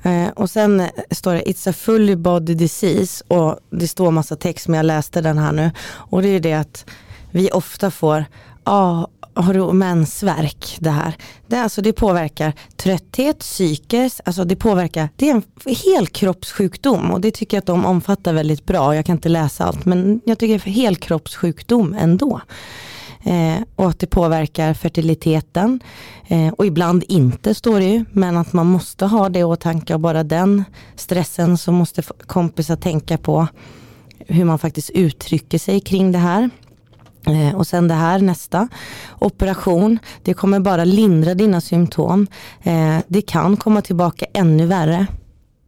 Eh, 0.03 0.29
och 0.29 0.49
sen 0.49 0.87
står 1.11 1.33
det 1.33 1.41
It's 1.41 1.69
a 1.69 1.73
fully 1.73 2.15
body 2.15 2.53
disease 2.53 3.23
och 3.27 3.59
det 3.69 3.87
står 3.87 4.11
massa 4.11 4.35
text 4.35 4.67
men 4.67 4.77
jag 4.77 4.85
läste 4.85 5.21
den 5.21 5.37
här 5.37 5.51
nu. 5.51 5.71
Och 5.91 6.21
det 6.21 6.27
är 6.27 6.39
det 6.39 6.53
att 6.53 6.85
vi 7.31 7.51
ofta 7.51 7.91
får, 7.91 8.25
ja 8.65 9.07
har 9.33 9.53
du 9.53 9.73
mensvärk 9.73 10.77
det 10.79 10.89
här? 10.89 11.15
Det, 11.47 11.57
alltså, 11.57 11.81
det 11.81 11.93
påverkar 11.93 12.53
trötthet, 12.75 13.39
psykes, 13.39 14.21
alltså 14.25 14.43
det 14.43 14.55
påverkar, 14.55 15.09
det 15.15 15.29
är 15.29 15.33
en 15.33 15.43
helkroppssjukdom 15.65 17.11
och 17.11 17.21
det 17.21 17.31
tycker 17.31 17.57
jag 17.57 17.61
att 17.61 17.67
de 17.67 17.85
omfattar 17.85 18.33
väldigt 18.33 18.65
bra. 18.65 18.95
Jag 18.95 19.05
kan 19.05 19.15
inte 19.15 19.29
läsa 19.29 19.65
allt 19.65 19.85
men 19.85 20.21
jag 20.25 20.39
tycker 20.39 20.53
det 20.53 20.69
är 20.69 20.73
helkroppssjukdom 20.73 21.95
ändå. 21.99 22.41
Eh, 23.23 23.61
och 23.75 23.89
att 23.89 23.99
det 23.99 24.07
påverkar 24.07 24.73
fertiliteten. 24.73 25.79
Eh, 26.27 26.47
och 26.47 26.65
ibland 26.65 27.03
inte 27.07 27.53
står 27.53 27.79
det 27.79 27.85
ju, 27.85 28.05
men 28.11 28.37
att 28.37 28.53
man 28.53 28.67
måste 28.67 29.05
ha 29.05 29.29
det 29.29 29.39
i 29.39 29.43
åtanke 29.43 29.93
och 29.93 29.99
bara 29.99 30.23
den 30.23 30.63
stressen 30.95 31.57
så 31.57 31.71
måste 31.71 32.01
kompisar 32.27 32.75
tänka 32.75 33.17
på 33.17 33.47
hur 34.27 34.45
man 34.45 34.59
faktiskt 34.59 34.89
uttrycker 34.89 35.57
sig 35.59 35.79
kring 35.79 36.11
det 36.11 36.17
här. 36.17 36.49
Eh, 37.27 37.55
och 37.55 37.67
sen 37.67 37.87
det 37.87 37.93
här 37.93 38.19
nästa, 38.19 38.67
operation, 39.19 39.99
det 40.23 40.33
kommer 40.33 40.59
bara 40.59 40.83
lindra 40.83 41.33
dina 41.33 41.61
symptom. 41.61 42.27
Eh, 42.63 42.97
det 43.07 43.21
kan 43.21 43.57
komma 43.57 43.81
tillbaka 43.81 44.25
ännu 44.33 44.65
värre 44.65 45.07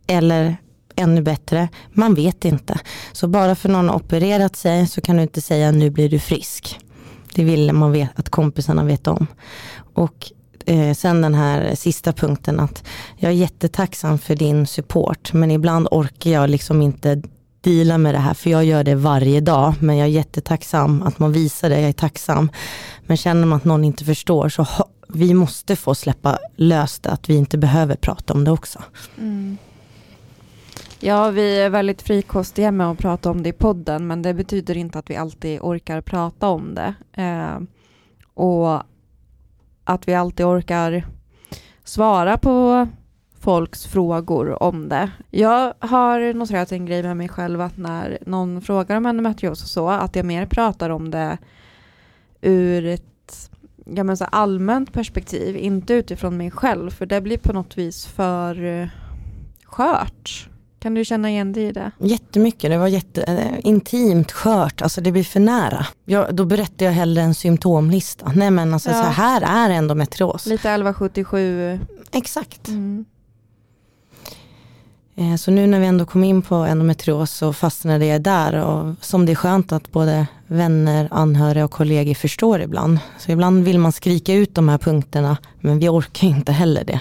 eller 0.07 0.57
ännu 0.95 1.21
bättre, 1.21 1.69
man 1.91 2.13
vet 2.13 2.45
inte. 2.45 2.79
Så 3.11 3.27
bara 3.27 3.55
för 3.55 3.69
någon 3.69 3.89
har 3.89 3.95
opererat 3.95 4.55
sig 4.55 4.87
så 4.87 5.01
kan 5.01 5.15
du 5.15 5.21
inte 5.21 5.41
säga 5.41 5.71
nu 5.71 5.89
blir 5.89 6.09
du 6.09 6.19
frisk. 6.19 6.79
Det 7.35 7.43
vill 7.43 7.73
man 7.73 7.91
vet, 7.91 8.09
att 8.15 8.29
kompisarna 8.29 8.83
vet 8.83 9.07
om. 9.07 9.27
Och 9.93 10.31
eh, 10.65 10.93
sen 10.93 11.21
den 11.21 11.33
här 11.33 11.75
sista 11.75 12.13
punkten 12.13 12.59
att 12.59 12.83
jag 13.15 13.31
är 13.31 13.35
jättetacksam 13.35 14.17
för 14.17 14.35
din 14.35 14.67
support 14.67 15.33
men 15.33 15.51
ibland 15.51 15.87
orkar 15.91 16.31
jag 16.31 16.49
liksom 16.49 16.81
inte 16.81 17.21
deala 17.61 17.97
med 17.97 18.13
det 18.13 18.19
här 18.19 18.33
för 18.33 18.49
jag 18.49 18.65
gör 18.65 18.83
det 18.83 18.95
varje 18.95 19.41
dag 19.41 19.73
men 19.79 19.97
jag 19.97 20.07
är 20.07 20.11
jättetacksam 20.11 21.03
att 21.03 21.19
man 21.19 21.31
visar 21.31 21.69
det, 21.69 21.79
jag 21.79 21.89
är 21.89 21.93
tacksam. 21.93 22.51
Men 23.05 23.17
känner 23.17 23.45
man 23.45 23.57
att 23.57 23.65
någon 23.65 23.83
inte 23.83 24.05
förstår 24.05 24.49
så 24.49 24.63
ha, 24.63 24.89
vi 25.09 25.33
måste 25.33 25.75
få 25.75 25.95
släppa 25.95 26.37
löst 26.55 27.03
det, 27.03 27.09
att 27.09 27.29
vi 27.29 27.35
inte 27.35 27.57
behöver 27.57 27.95
prata 27.95 28.33
om 28.33 28.43
det 28.43 28.51
också. 28.51 28.79
Mm. 29.17 29.57
Ja, 31.05 31.31
vi 31.31 31.59
är 31.59 31.69
väldigt 31.69 32.01
frikostiga 32.01 32.71
med 32.71 32.87
att 32.87 32.97
prata 32.97 33.31
om 33.31 33.43
det 33.43 33.49
i 33.49 33.53
podden, 33.53 34.07
men 34.07 34.21
det 34.21 34.33
betyder 34.33 34.77
inte 34.77 34.99
att 34.99 35.09
vi 35.09 35.15
alltid 35.15 35.59
orkar 35.61 36.01
prata 36.01 36.47
om 36.47 36.75
det. 36.75 36.93
Eh, 37.13 37.59
och 38.33 38.83
att 39.83 40.07
vi 40.07 40.13
alltid 40.13 40.45
orkar 40.45 41.07
svara 41.83 42.37
på 42.37 42.87
folks 43.39 43.85
frågor 43.85 44.63
om 44.63 44.89
det. 44.89 45.11
Jag 45.29 45.73
har 45.79 46.33
noterat 46.33 46.71
en 46.71 46.85
grej 46.85 47.03
med 47.03 47.17
mig 47.17 47.29
själv 47.29 47.61
att 47.61 47.77
när 47.77 48.17
någon 48.25 48.61
frågar 48.61 48.97
om 48.97 49.05
endometrios 49.05 49.63
och 49.63 49.69
så, 49.69 49.89
att 49.89 50.15
jag 50.15 50.25
mer 50.25 50.45
pratar 50.45 50.89
om 50.89 51.11
det 51.11 51.37
ur 52.41 52.85
ett 52.85 53.49
ja, 53.85 54.03
men 54.03 54.17
så 54.17 54.25
allmänt 54.25 54.93
perspektiv, 54.93 55.57
inte 55.57 55.93
utifrån 55.93 56.37
mig 56.37 56.51
själv, 56.51 56.89
för 56.89 57.05
det 57.05 57.21
blir 57.21 57.37
på 57.37 57.53
något 57.53 57.77
vis 57.77 58.05
för 58.05 58.63
eh, 58.63 58.87
skört. 59.65 60.49
Kan 60.83 60.93
du 60.93 61.05
känna 61.05 61.29
igen 61.29 61.53
dig 61.53 61.63
i 61.63 61.71
det? 61.71 61.91
Jättemycket, 61.99 62.69
det 62.71 62.77
var 62.77 62.87
jätte, 62.87 63.23
eh, 63.23 63.59
intimt, 63.63 64.31
skört, 64.31 64.81
alltså 64.81 65.01
det 65.01 65.11
blir 65.11 65.23
för 65.23 65.39
nära. 65.39 65.85
Jag, 66.05 66.35
då 66.35 66.45
berättar 66.45 66.85
jag 66.85 66.93
hellre 66.93 67.21
en 67.21 67.33
symptomlista. 67.35 68.31
Nej 68.35 68.51
men 68.51 68.73
alltså 68.73 68.89
Ja. 68.89 68.95
så 69.03 69.09
här 69.09 69.41
är 69.41 69.69
endometrios. 69.69 70.45
Lite 70.45 70.69
1177. 70.69 71.79
Exakt. 72.11 72.67
Mm. 72.67 73.05
Eh, 75.15 75.35
Så 75.35 75.51
nu 75.51 75.67
när 75.67 75.79
vi 75.79 75.85
ändå 75.85 76.05
kom 76.05 76.23
in 76.23 76.41
på 76.41 76.55
endometrios 76.55 77.31
så 77.31 77.53
fastnade 77.53 78.05
jag 78.05 78.21
där 78.21 78.53
och 78.65 78.95
som 79.01 79.25
det 79.25 79.31
är 79.31 79.35
skönt 79.35 79.71
att 79.71 79.91
både 79.91 80.27
vänner, 80.53 81.07
anhöriga 81.11 81.65
och 81.65 81.71
kollegor 81.71 82.13
förstår 82.13 82.61
ibland. 82.61 82.99
Så 83.17 83.31
ibland 83.31 83.63
vill 83.63 83.79
man 83.79 83.91
skrika 83.91 84.33
ut 84.33 84.55
de 84.55 84.69
här 84.69 84.77
punkterna 84.77 85.37
men 85.59 85.79
vi 85.79 85.89
orkar 85.89 86.27
inte 86.27 86.51
heller 86.51 86.83
det. 86.83 86.99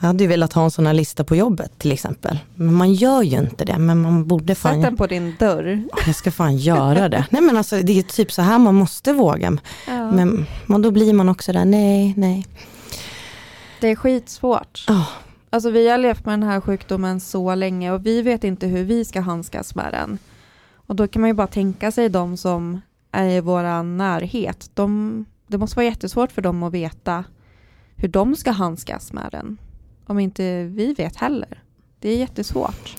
Jag 0.00 0.06
hade 0.06 0.24
ju 0.24 0.28
velat 0.28 0.52
ha 0.52 0.64
en 0.64 0.70
sån 0.70 0.86
här 0.86 0.94
lista 0.94 1.24
på 1.24 1.36
jobbet 1.36 1.78
till 1.78 1.92
exempel. 1.92 2.38
Men 2.54 2.74
man 2.74 2.94
gör 2.94 3.22
ju 3.22 3.38
inte 3.38 3.64
det. 3.64 3.78
Men 3.78 4.02
man 4.02 4.26
borde 4.26 4.54
Sätt 4.54 4.58
fan, 4.58 4.80
den 4.80 4.96
på 4.96 5.06
din 5.06 5.36
dörr. 5.38 5.82
jag 6.06 6.14
ska 6.14 6.30
fan 6.30 6.56
göra 6.56 7.08
det. 7.08 7.26
Nej 7.30 7.42
men 7.42 7.56
alltså 7.56 7.76
det 7.76 7.98
är 7.98 8.02
typ 8.02 8.32
så 8.32 8.42
här 8.42 8.58
man 8.58 8.74
måste 8.74 9.12
våga. 9.12 9.58
Ja. 9.86 10.10
Men 10.10 10.46
och 10.68 10.80
då 10.80 10.90
blir 10.90 11.12
man 11.12 11.28
också 11.28 11.52
där, 11.52 11.64
nej, 11.64 12.14
nej. 12.16 12.46
Det 13.80 13.88
är 13.88 13.96
skitsvårt. 13.96 14.84
Ja. 14.88 15.06
Alltså 15.50 15.70
vi 15.70 15.88
har 15.88 15.98
levt 15.98 16.24
med 16.24 16.32
den 16.32 16.42
här 16.48 16.60
sjukdomen 16.60 17.20
så 17.20 17.54
länge 17.54 17.92
och 17.92 18.06
vi 18.06 18.22
vet 18.22 18.44
inte 18.44 18.66
hur 18.66 18.84
vi 18.84 19.04
ska 19.04 19.20
handskas 19.20 19.74
med 19.74 19.92
den. 19.92 20.18
Och 20.86 20.96
då 20.96 21.08
kan 21.08 21.20
man 21.20 21.30
ju 21.30 21.34
bara 21.34 21.46
tänka 21.46 21.92
sig 21.92 22.08
de 22.08 22.36
som 22.36 22.80
är 23.12 23.28
i 23.28 23.40
vår 23.40 23.82
närhet. 23.82 24.70
De, 24.74 25.24
det 25.46 25.58
måste 25.58 25.76
vara 25.76 25.86
jättesvårt 25.86 26.32
för 26.32 26.42
dem 26.42 26.62
att 26.62 26.72
veta 26.72 27.24
hur 27.96 28.08
de 28.08 28.36
ska 28.36 28.50
handskas 28.50 29.12
med 29.12 29.28
den. 29.32 29.58
Om 30.06 30.18
inte 30.18 30.62
vi 30.64 30.94
vet 30.94 31.16
heller. 31.16 31.62
Det 32.00 32.08
är 32.08 32.16
jättesvårt. 32.16 32.96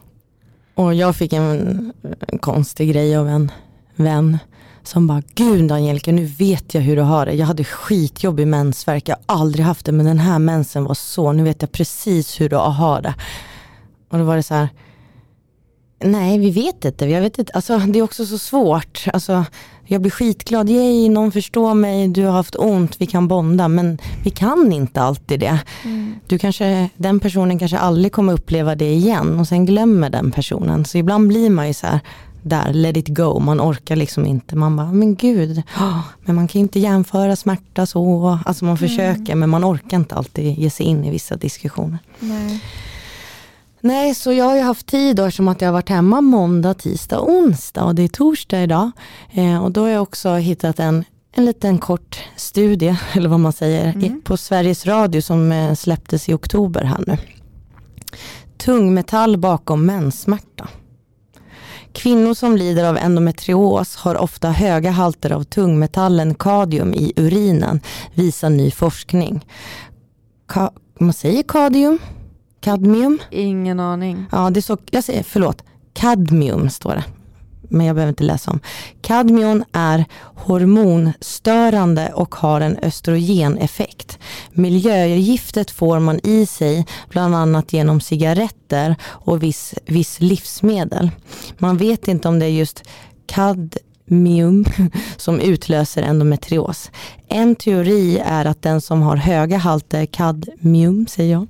Och 0.73 0.93
jag 0.93 1.15
fick 1.15 1.33
en, 1.33 1.93
en 2.27 2.39
konstig 2.39 2.89
grej 2.89 3.17
av 3.17 3.27
en 3.29 3.51
vän 3.95 4.37
som 4.83 5.07
bara, 5.07 5.21
gud 5.35 5.71
Angelica 5.71 6.11
nu 6.11 6.25
vet 6.25 6.73
jag 6.73 6.81
hur 6.81 6.95
du 6.95 7.01
har 7.01 7.25
det. 7.25 7.33
Jag 7.33 7.45
hade 7.45 7.63
skitjobbig 7.63 8.47
mensvärk, 8.47 9.09
jag 9.09 9.15
har 9.15 9.35
aldrig 9.35 9.65
haft 9.65 9.85
det 9.85 9.91
men 9.91 10.05
den 10.05 10.19
här 10.19 10.39
mensen 10.39 10.83
var 10.83 10.93
så, 10.93 11.31
nu 11.31 11.43
vet 11.43 11.61
jag 11.61 11.71
precis 11.71 12.41
hur 12.41 12.49
du 12.49 12.55
har 12.55 13.01
det. 13.01 13.15
Och 14.09 14.17
då 14.17 14.23
var 14.23 14.35
det 14.35 14.43
så 14.43 14.53
här, 14.53 14.69
nej 15.99 16.39
vi 16.39 16.51
vet 16.51 16.85
inte, 16.85 17.05
jag 17.05 17.21
vet 17.21 17.39
inte. 17.39 17.53
Alltså, 17.53 17.77
det 17.77 17.99
är 17.99 18.03
också 18.03 18.25
så 18.25 18.37
svårt. 18.37 19.05
Alltså, 19.13 19.45
jag 19.85 20.01
blir 20.01 20.11
skitglad, 20.11 20.69
yay 20.69 21.09
någon 21.09 21.31
förstår 21.31 21.73
mig, 21.73 22.07
du 22.07 22.25
har 22.25 22.31
haft 22.31 22.55
ont, 22.55 23.01
vi 23.01 23.05
kan 23.05 23.27
bonda 23.27 23.67
men 23.67 23.97
vi 24.23 24.29
kan 24.29 24.73
inte 24.73 25.01
alltid 25.01 25.39
det 25.39 25.59
du 26.27 26.37
kanske, 26.39 26.89
den 26.97 27.19
personen 27.19 27.59
kanske 27.59 27.77
aldrig 27.77 28.11
kommer 28.11 28.33
uppleva 28.33 28.75
det 28.75 28.93
igen 28.93 29.39
och 29.39 29.47
sen 29.47 29.65
glömmer 29.65 30.09
den 30.09 30.31
personen. 30.31 30.85
Så 30.85 30.97
ibland 30.97 31.27
blir 31.27 31.49
man 31.49 31.67
ju 31.67 31.73
så 31.73 31.87
här, 31.87 31.99
där, 32.41 32.73
let 32.73 32.97
it 32.97 33.07
go, 33.07 33.39
man 33.39 33.61
orkar 33.61 33.95
liksom 33.95 34.25
inte. 34.25 34.55
Man 34.55 34.75
bara, 34.75 34.91
men 34.91 35.15
gud, 35.15 35.63
ah, 35.75 36.01
men 36.25 36.35
man 36.35 36.47
kan 36.47 36.61
inte 36.61 36.79
jämföra 36.79 37.35
smärta 37.35 37.85
så. 37.85 38.39
Alltså 38.45 38.65
man 38.65 38.77
försöker 38.77 39.35
men 39.35 39.49
man 39.49 39.65
orkar 39.65 39.97
inte 39.97 40.15
alltid 40.15 40.57
ge 40.57 40.69
sig 40.69 40.85
in 40.85 41.05
i 41.05 41.11
vissa 41.11 41.35
diskussioner. 41.35 41.99
Nej. 42.19 42.63
Nej, 43.87 44.15
så 44.15 44.31
jag 44.33 44.45
har 44.45 44.55
ju 44.55 44.61
haft 44.61 44.87
tid 44.87 45.15
då 45.15 45.23
eftersom 45.25 45.47
att 45.47 45.61
jag 45.61 45.67
har 45.67 45.73
varit 45.73 45.89
hemma 45.89 46.21
måndag, 46.21 46.73
tisdag, 46.73 47.21
onsdag 47.21 47.83
och 47.83 47.95
det 47.95 48.03
är 48.03 48.07
torsdag 48.07 48.63
idag. 48.63 48.91
Eh, 49.33 49.63
och 49.63 49.71
då 49.71 49.81
har 49.81 49.87
jag 49.89 50.01
också 50.01 50.33
hittat 50.35 50.79
en, 50.79 51.03
en 51.31 51.45
liten 51.45 51.77
kort 51.77 52.19
studie, 52.35 52.97
eller 53.13 53.29
vad 53.29 53.39
man 53.39 53.53
säger, 53.53 54.03
i- 54.05 54.21
på 54.23 54.37
Sveriges 54.37 54.85
Radio 54.85 55.21
som 55.21 55.51
eh, 55.51 55.73
släpptes 55.73 56.29
i 56.29 56.33
oktober 56.33 56.83
här 56.83 57.03
nu. 57.07 57.17
Tungmetall 58.57 59.37
bakom 59.37 59.85
menssmärta. 59.85 60.67
Kvinnor 61.93 62.33
som 62.33 62.57
lider 62.57 62.83
av 62.83 62.97
endometrios 62.97 63.95
har 63.95 64.15
ofta 64.17 64.51
höga 64.51 64.91
halter 64.91 65.31
av 65.31 65.43
tungmetallen 65.43 66.35
kadium 66.35 66.93
i 66.93 67.13
urinen, 67.15 67.79
visar 68.13 68.49
ny 68.49 68.71
forskning. 68.71 69.45
Ka- 70.47 70.71
man 70.99 71.13
säger 71.13 71.43
kadium? 71.43 71.99
Kadmium? 72.67 73.19
Ingen 73.31 73.79
aning. 73.79 74.25
Ja, 74.31 74.49
det 74.49 74.59
är 74.59 74.61
så, 74.61 74.77
jag 74.91 75.03
säger, 75.03 75.23
förlåt, 75.23 75.63
kadmium 75.93 76.69
står 76.69 76.95
det. 76.95 77.03
Men 77.69 77.85
jag 77.85 77.95
behöver 77.95 78.09
inte 78.09 78.23
läsa 78.23 78.51
om. 78.51 78.59
Kadmium 79.01 79.63
är 79.71 80.05
hormonstörande 80.35 82.11
och 82.13 82.35
har 82.35 82.61
en 82.61 82.77
östrogeneffekt. 82.77 84.19
Miljögiftet 84.51 85.71
får 85.71 85.99
man 85.99 86.19
i 86.23 86.45
sig 86.45 86.85
bland 87.09 87.35
annat 87.35 87.73
genom 87.73 88.01
cigaretter 88.01 88.95
och 89.03 89.43
viss, 89.43 89.73
viss 89.85 90.19
livsmedel. 90.19 91.11
Man 91.57 91.77
vet 91.77 92.07
inte 92.07 92.27
om 92.27 92.39
det 92.39 92.45
är 92.45 92.49
just 92.49 92.83
kadmium 94.07 94.65
som 95.17 95.39
utlöser 95.39 96.03
endometrios. 96.03 96.91
En 97.27 97.55
teori 97.55 98.19
är 98.25 98.45
att 98.45 98.61
den 98.61 98.81
som 98.81 99.01
har 99.01 99.15
höga 99.15 99.57
halter 99.57 100.05
kadmium, 100.05 101.07
säger 101.07 101.31
jag, 101.31 101.47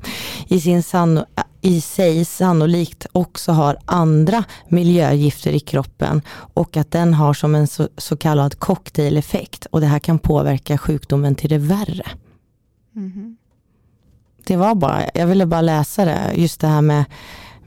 i, 0.48 0.60
sin 0.60 0.84
sanno, 0.84 1.26
i 1.62 1.82
sig 1.82 2.26
sannolikt 2.26 3.06
också 3.12 3.52
har 3.52 3.78
andra 3.86 4.44
miljögifter 4.70 5.52
i 5.52 5.60
kroppen 5.60 6.22
och 6.54 6.78
att 6.78 6.92
den 6.92 7.14
har 7.14 7.34
som 7.34 7.56
en 7.56 7.68
så, 7.68 7.88
så 7.98 8.18
kallad 8.18 8.60
cocktaileffekt 8.60 9.68
och 9.72 9.82
det 9.82 9.88
här 9.88 10.00
kan 10.00 10.20
påverka 10.20 10.78
sjukdomen 10.78 11.36
till 11.36 11.50
det 11.50 11.58
värre. 11.58 12.06
Mhm. 12.94 13.38
Det 14.48 14.58
var 14.58 14.76
bara, 14.76 15.04
jag 15.14 15.28
ville 15.28 15.46
bara 15.46 15.62
läsa 15.62 16.06
det, 16.06 16.34
just 16.36 16.62
det 16.62 16.68
här 16.68 16.82
med 16.82 17.06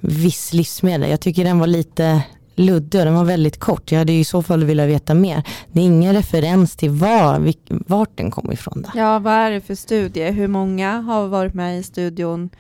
viss 0.01 0.53
livsmedel. 0.53 1.11
Jag 1.11 1.21
tycker 1.21 1.45
den 1.45 1.59
var 1.59 1.67
lite 1.67 2.23
luddig 2.55 3.01
och 3.01 3.05
den 3.05 3.15
var 3.15 3.25
väldigt 3.25 3.59
kort. 3.61 3.93
Jag 3.93 3.99
hade 3.99 4.13
ju 4.13 4.21
i 4.21 4.25
så 4.25 4.43
fall 4.43 4.65
velat 4.65 4.89
veta 4.89 5.15
mer. 5.15 5.43
Det 5.73 5.81
är 5.81 5.85
ingen 5.85 6.15
referens 6.15 6.77
till 6.77 6.91
var, 6.91 7.53
vart 7.89 8.17
den 8.17 8.31
kom 8.31 8.53
ifrån. 8.53 8.83
Där. 8.83 8.91
Ja, 8.95 9.19
vad 9.19 9.33
är 9.33 9.51
det 9.51 9.61
för 9.61 9.75
studie? 9.75 10.31
Hur 10.31 10.49
många 10.49 11.01
har 11.01 11.29
varit 11.29 11.55
med 11.55 11.79
i 11.79 11.83
studion? 11.83 12.51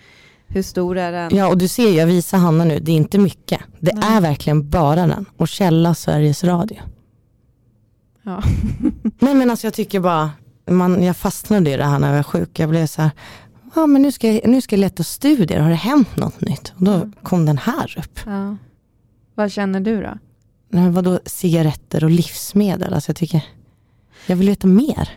Hur 0.46 0.62
stor 0.62 0.98
är 0.98 1.12
den? 1.12 1.36
Ja 1.36 1.48
och 1.48 1.58
du 1.58 1.68
ser, 1.68 1.92
jag 1.98 2.06
visar 2.06 2.38
Hanna 2.38 2.64
nu, 2.64 2.78
det 2.78 2.92
är 2.92 2.96
inte 2.96 3.18
mycket. 3.18 3.60
Det 3.80 3.92
Nej. 3.94 4.16
är 4.16 4.20
verkligen 4.20 4.68
bara 4.70 5.06
den. 5.06 5.24
Och 5.36 5.48
källa 5.48 5.94
Sveriges 5.94 6.44
Radio. 6.44 6.78
Ja. 8.22 8.42
Nej 9.18 9.34
men 9.34 9.50
alltså 9.50 9.66
jag 9.66 9.74
tycker 9.74 10.00
bara, 10.00 10.30
man, 10.70 11.02
jag 11.02 11.16
fastnade 11.16 11.70
i 11.70 11.76
det 11.76 11.84
här 11.84 11.98
när 11.98 12.08
jag 12.08 12.16
var 12.16 12.22
sjuk. 12.22 12.58
Jag 12.58 12.68
blev 12.70 12.86
så 12.86 13.02
här, 13.02 13.10
ja 13.74 13.86
men 13.86 14.02
nu 14.02 14.12
ska, 14.12 14.32
jag, 14.32 14.48
nu 14.48 14.60
ska 14.60 14.76
jag 14.76 14.80
leta 14.80 15.04
studier, 15.04 15.60
har 15.60 15.70
det 15.70 15.74
hänt 15.76 16.16
något 16.16 16.40
nytt? 16.40 16.72
Och 16.76 16.84
då 16.84 17.10
kom 17.22 17.46
den 17.46 17.58
här 17.58 17.94
upp. 17.98 18.20
ja. 18.26 18.56
Vad 19.40 19.52
känner 19.52 19.80
du 19.80 20.02
då? 20.02 20.18
Men 20.68 20.92
vadå 20.92 21.20
cigaretter 21.24 22.04
och 22.04 22.10
livsmedel? 22.10 22.94
Alltså 22.94 23.10
jag 23.10 23.16
tycker, 23.16 23.44
jag 24.26 24.36
vill 24.36 24.48
veta 24.48 24.66
mer. 24.66 25.08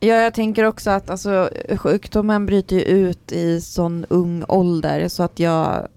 Ja, 0.00 0.14
jag 0.14 0.34
tänker 0.34 0.64
också 0.64 0.90
att 0.90 1.10
alltså, 1.10 1.50
sjukdomen 1.76 2.46
bryter 2.46 2.76
ju 2.76 2.82
ut 2.82 3.32
i 3.32 3.60
sån 3.60 4.06
ung 4.08 4.44
ålder 4.48 5.08
så 5.08 5.22
att 5.22 5.38
jag, 5.38 5.88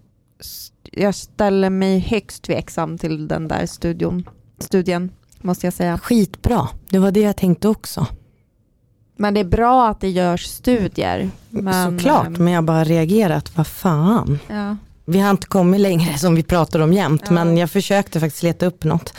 jag 0.92 1.16
ställer 1.16 1.70
mig 1.70 2.00
högst 2.00 2.44
tveksam 2.44 2.98
till 2.98 3.28
den 3.28 3.48
där 3.48 3.66
studion, 3.66 4.30
studien, 4.60 5.12
måste 5.42 5.68
jag 5.68 5.74
säga. 5.74 5.98
Skitbra, 5.98 6.68
det 6.90 7.00
var 7.00 7.12
det 7.12 7.22
jag 7.22 7.38
tänkte 7.38 7.68
också. 7.68 8.08
Men 9.16 9.34
det 9.34 9.40
är 9.40 9.46
bra 9.46 9.90
att 9.90 10.02
det 10.02 10.10
görs 10.10 10.46
studier. 10.46 11.30
Men, 11.50 12.00
Såklart, 12.00 12.28
ehm, 12.28 12.34
men 12.34 12.54
jag 12.54 12.64
bara 12.64 12.84
reagerat, 12.84 13.58
vad 13.58 13.68
fan. 13.68 14.40
Ja. 14.50 14.78
Vi 15.06 15.20
har 15.20 15.32
inte 15.32 15.48
kommit 15.48 15.82
längre 15.82 16.18
som 16.18 16.36
vi 16.36 16.44
pratar 16.44 16.80
om 16.80 16.94
jämt, 16.94 17.22
Ja. 17.26 17.32
men 17.32 17.58
jag 17.58 17.72
försökte 17.72 18.20
faktiskt 18.20 18.44
leta 18.44 18.66
upp 18.66 18.84
något. 18.84 19.14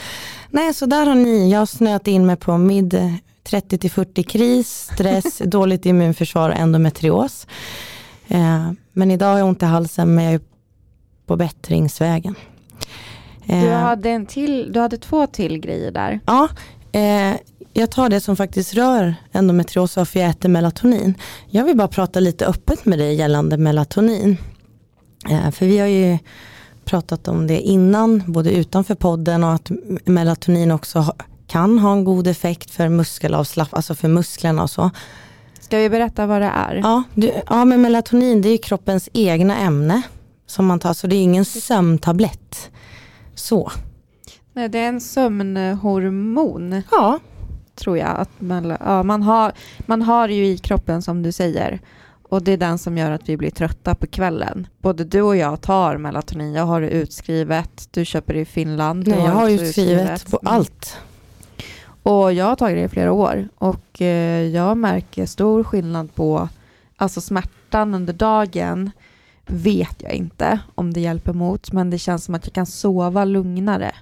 Nej, 0.51 0.75
så 0.75 0.87
där 0.87 1.07
har 1.07 1.15
ni, 1.15 1.51
jag 1.53 1.59
har 1.59 1.67
snöat 1.67 2.07
in 2.09 2.27
mig 2.27 2.37
på 2.37 2.59
mid 2.59 3.19
30 3.45 3.89
40 3.89 4.23
kris, 4.23 4.91
stress, 4.95 5.39
dåligt 5.45 5.87
immunförsvar 5.87 6.51
och 6.51 6.57
endometrios. 6.57 7.47
Eh, 8.29 8.71
men 8.93 9.11
idag 9.11 9.27
har 9.27 9.39
jag 9.39 9.49
ont 9.49 9.63
i 9.63 9.67
halsen, 9.67 10.15
men 10.15 10.25
jag 10.25 10.35
är 10.35 10.41
på 11.27 11.37
bättringsvägen. 11.37 12.35
Du, 13.47 13.55
Eh, 13.55 13.79
hade 13.79 14.11
en 14.11 14.27
till, 14.27 14.73
du 14.73 14.81
hade 14.81 14.99
två 14.99 15.27
till 15.27 15.59
grejer 15.59 15.91
där. 15.91 16.21
Ja, 16.27 16.49
eh, 16.93 17.37
jag 17.73 17.91
tar 17.91 18.09
det 18.09 18.21
som 18.21 18.37
faktiskt 18.37 18.75
rör 18.75 19.15
endometrios 19.33 19.97
varför 19.97 20.21
jag 20.21 20.31
äter 20.31 20.49
melatonin. 20.49 21.15
Jag 21.51 21.65
vill 21.65 21.77
bara 21.77 21.89
prata 21.89 22.21
lite 22.21 22.47
öppet 22.47 22.85
med 22.85 22.99
dig 22.99 23.15
gällande 23.15 23.57
melatonin. 23.57 24.37
Eh, 25.31 25.51
för 25.51 25.67
vi 25.67 25.79
har 25.79 25.87
ju 25.87 26.19
pratat 26.85 27.29
om 27.29 27.47
det 27.47 27.61
innan, 27.61 28.23
både 28.27 28.53
utanför 28.53 28.95
podden 28.95 29.45
och 29.45 29.53
att 29.53 29.71
melatonin 30.05 30.71
också 30.71 31.15
kan 31.47 31.79
ha 31.79 31.93
en 31.93 32.05
god 32.05 32.27
effekt 32.27 32.71
för 32.71 32.89
muskelavslapp, 32.89 33.75
alltså 33.75 33.95
för 33.95 34.09
musklerna 34.09 34.63
och 34.63 34.71
så. 34.71 34.91
Ska 35.61 35.79
vi 35.79 35.91
berätta 35.91 36.27
vad 36.27 36.43
det 36.43 36.53
är? 36.55 36.75
Ja, 36.75 37.03
du, 37.15 37.33
ja 37.47 37.65
men 37.65 37.83
melatonin 37.83 38.43
det 38.43 38.49
är 38.49 38.59
kroppens 38.59 39.09
egna 39.13 39.59
ämne 39.59 40.03
som 40.47 40.67
man 40.67 40.79
tar, 40.79 40.93
så 40.93 41.07
det 41.07 41.17
är 41.17 41.23
ingen 41.23 41.45
sömntablett. 41.45 42.71
Så, 43.35 43.71
Nej, 44.57 44.69
det 44.69 44.79
är 44.79 44.89
en 44.89 45.01
sömnhormon 45.01 46.83
ja, 46.91 47.19
tror 47.75 47.99
jag. 47.99 48.17
Att 48.17 48.31
man, 48.39 48.77
ja, 48.81 49.03
man, 49.03 49.23
har, 49.23 49.53
man 49.79 50.03
har 50.03 50.29
ju 50.29 50.47
i 50.47 50.59
kroppen 50.59 51.03
som 51.03 51.23
du 51.23 51.33
säger. 51.33 51.81
Och 52.35 52.43
det 52.43 52.53
är 52.53 52.57
den 52.57 52.79
som 52.79 52.99
gör 52.99 53.11
att 53.11 53.29
vi 53.29 53.37
blir 53.37 53.51
trötta 53.51 53.95
på 53.95 54.07
kvällen. 54.07 54.67
Både 54.79 55.05
du 55.05 55.23
och 55.23 55.37
jag 55.37 55.61
tar 55.61 55.97
melatonin. 55.97 56.53
Jag 56.55 56.65
har 56.65 56.81
det 56.81 56.89
utskrivet. 56.91 57.89
Du 57.91 58.05
köper 58.05 58.35
det 58.35 58.41
i 58.41 58.45
Finland. 58.45 59.09
Nej, 59.09 59.19
jag 59.19 59.31
har 59.33 59.49
ju 59.49 59.73
skrivit 59.73 60.31
på 60.31 60.39
Mm. 60.43 60.55
allt. 60.55 60.97
Och 62.03 62.33
jag 62.33 62.45
har 62.45 62.57
tagit 62.57 62.77
det 62.77 62.83
i 62.83 62.89
flera 62.89 63.13
år. 63.13 63.49
Och 63.59 64.03
eh, 64.03 64.43
jag 64.43 64.77
märker 64.77 65.27
stor 65.27 65.65
skillnad 65.65 66.15
på 66.15 66.49
alltså 66.97 67.21
smärtan 67.21 67.95
under 67.95 68.13
dagen. 68.13 68.91
vet 69.47 70.03
jag 70.03 70.13
inte 70.13 70.59
om 70.75 70.93
det 70.93 71.01
hjälper 71.01 71.33
mot, 71.33 71.73
men 71.73 71.91
det 71.91 71.99
känns 71.99 72.25
som 72.25 72.35
att 72.35 72.47
jag 72.47 72.55
kan 72.55 72.67
sova 72.67 73.25
lugnare. 73.25 73.93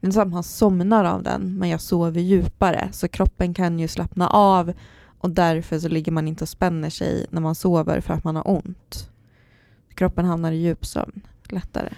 Det 0.00 0.06
är 0.06 0.10
som 0.10 0.22
att 0.22 0.28
man 0.28 0.42
somnar 0.42 1.04
av 1.04 1.22
den, 1.22 1.58
men 1.58 1.68
jag 1.68 1.80
sover 1.80 2.20
djupare, 2.20 2.88
så 2.92 3.08
kroppen 3.08 3.54
kan 3.54 3.78
ju 3.78 3.88
slappna 3.88 4.28
av 4.28 4.72
och 5.20 5.30
därför 5.30 5.78
så 5.78 5.88
ligger 5.88 6.12
man 6.12 6.28
inte 6.28 6.44
och 6.44 6.48
spänner 6.48 6.90
sig 6.90 7.26
när 7.30 7.40
man 7.40 7.54
sover 7.54 8.00
för 8.00 8.14
att 8.14 8.24
man 8.24 8.36
har 8.36 8.50
ont. 8.50 9.08
Kroppen 9.94 10.24
hamnar 10.24 10.52
i 10.52 10.56
djupsömn 10.56 11.20
lättare. 11.48 11.92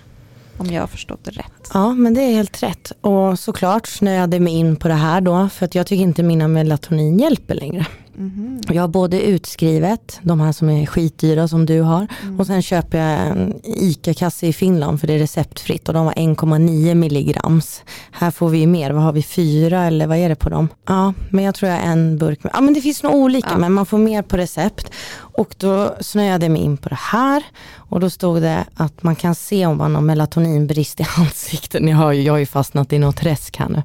Om 0.57 0.67
jag 0.67 0.81
har 0.83 0.87
förstått 0.87 1.25
det 1.25 1.31
rätt. 1.31 1.71
Ja, 1.75 1.95
men 1.95 2.15
det 2.15 2.21
är 2.21 2.35
helt 2.35 2.63
rätt. 2.63 2.93
Och 3.01 3.39
såklart 3.39 3.87
snöade 3.87 4.37
jag 4.37 4.43
mig 4.43 4.53
in 4.53 4.77
på 4.77 4.89
det 4.89 4.95
här 4.95 5.21
då, 5.21 5.49
för 5.49 5.65
att 5.67 5.75
jag 5.75 5.87
tycker 5.87 6.03
inte 6.03 6.23
mina 6.23 6.49
melatonin 6.49 7.19
hjälper 7.19 7.55
längre. 7.55 7.87
Mhm. 8.15 8.61
Jag 8.69 8.83
har 8.83 8.89
både 8.89 9.23
utskrivet, 9.23 10.21
de 10.23 10.41
här 10.41 10.53
som 10.53 10.71
är 10.71 10.87
skitdyra 10.87 11.49
som 11.49 11.67
du 11.67 11.81
har, 11.81 12.07
Mm. 12.23 12.41
och 12.41 12.47
sen 12.47 12.63
köper 12.63 12.99
jag 12.99 13.27
en 13.29 13.61
ICA-kasse 13.65 14.47
i 14.47 14.53
Finland 14.53 15.01
för 15.01 15.07
det 15.07 15.13
är 15.13 15.19
receptfritt 15.19 15.89
och 15.89 15.95
de 15.95 16.05
var 16.07 16.13
1,9 16.13 16.95
milligrams. 16.95 17.83
Här 18.13 18.31
får 18.31 18.49
vi 18.49 18.67
mer, 18.67 18.91
vad 18.91 19.03
har 19.03 19.13
vi, 19.13 19.23
fyra 19.23 19.85
eller 19.85 20.07
vad 20.07 20.17
är 20.19 20.29
det 20.29 20.35
på 20.37 20.49
dem? 20.49 20.69
Ja, 20.89 21.13
men 21.31 21.45
jag 21.45 21.55
tror 21.55 21.71
jag 21.71 21.81
en 21.85 22.19
burk. 22.19 22.41
Ja 22.53 22.61
men 22.61 22.75
det 22.75 22.81
finns 22.81 23.03
nog 23.03 23.15
olika, 23.15 23.49
Ja. 23.51 23.59
men 23.59 23.73
man 23.73 23.87
får 23.87 23.99
mer 23.99 24.23
på 24.23 24.37
recept. 24.37 24.91
Och 25.17 25.55
då 25.59 25.95
snöade 26.01 26.45
jag 26.45 26.53
mig 26.53 26.63
in 26.63 26.77
på 26.77 26.89
det 26.89 26.99
här 27.13 27.43
och 27.77 28.01
då 28.01 28.11
stod 28.11 28.43
det 28.43 28.65
att 28.75 29.03
man 29.03 29.17
kan 29.17 29.35
se 29.35 29.67
om 29.67 29.79
man 29.79 29.95
har 29.95 30.03
melatoninbrist 30.03 31.01
i 31.01 31.07
ansiktet. 31.19 31.83
Ni 31.83 31.91
har 31.93 32.13
ju, 32.13 32.23
jag 32.23 32.33
har 32.33 32.39
ju 32.39 32.47
fastnat 32.47 32.93
i 32.93 32.99
något 32.99 33.17
träsk 33.17 33.57
här 33.57 33.69
nu. 33.69 33.83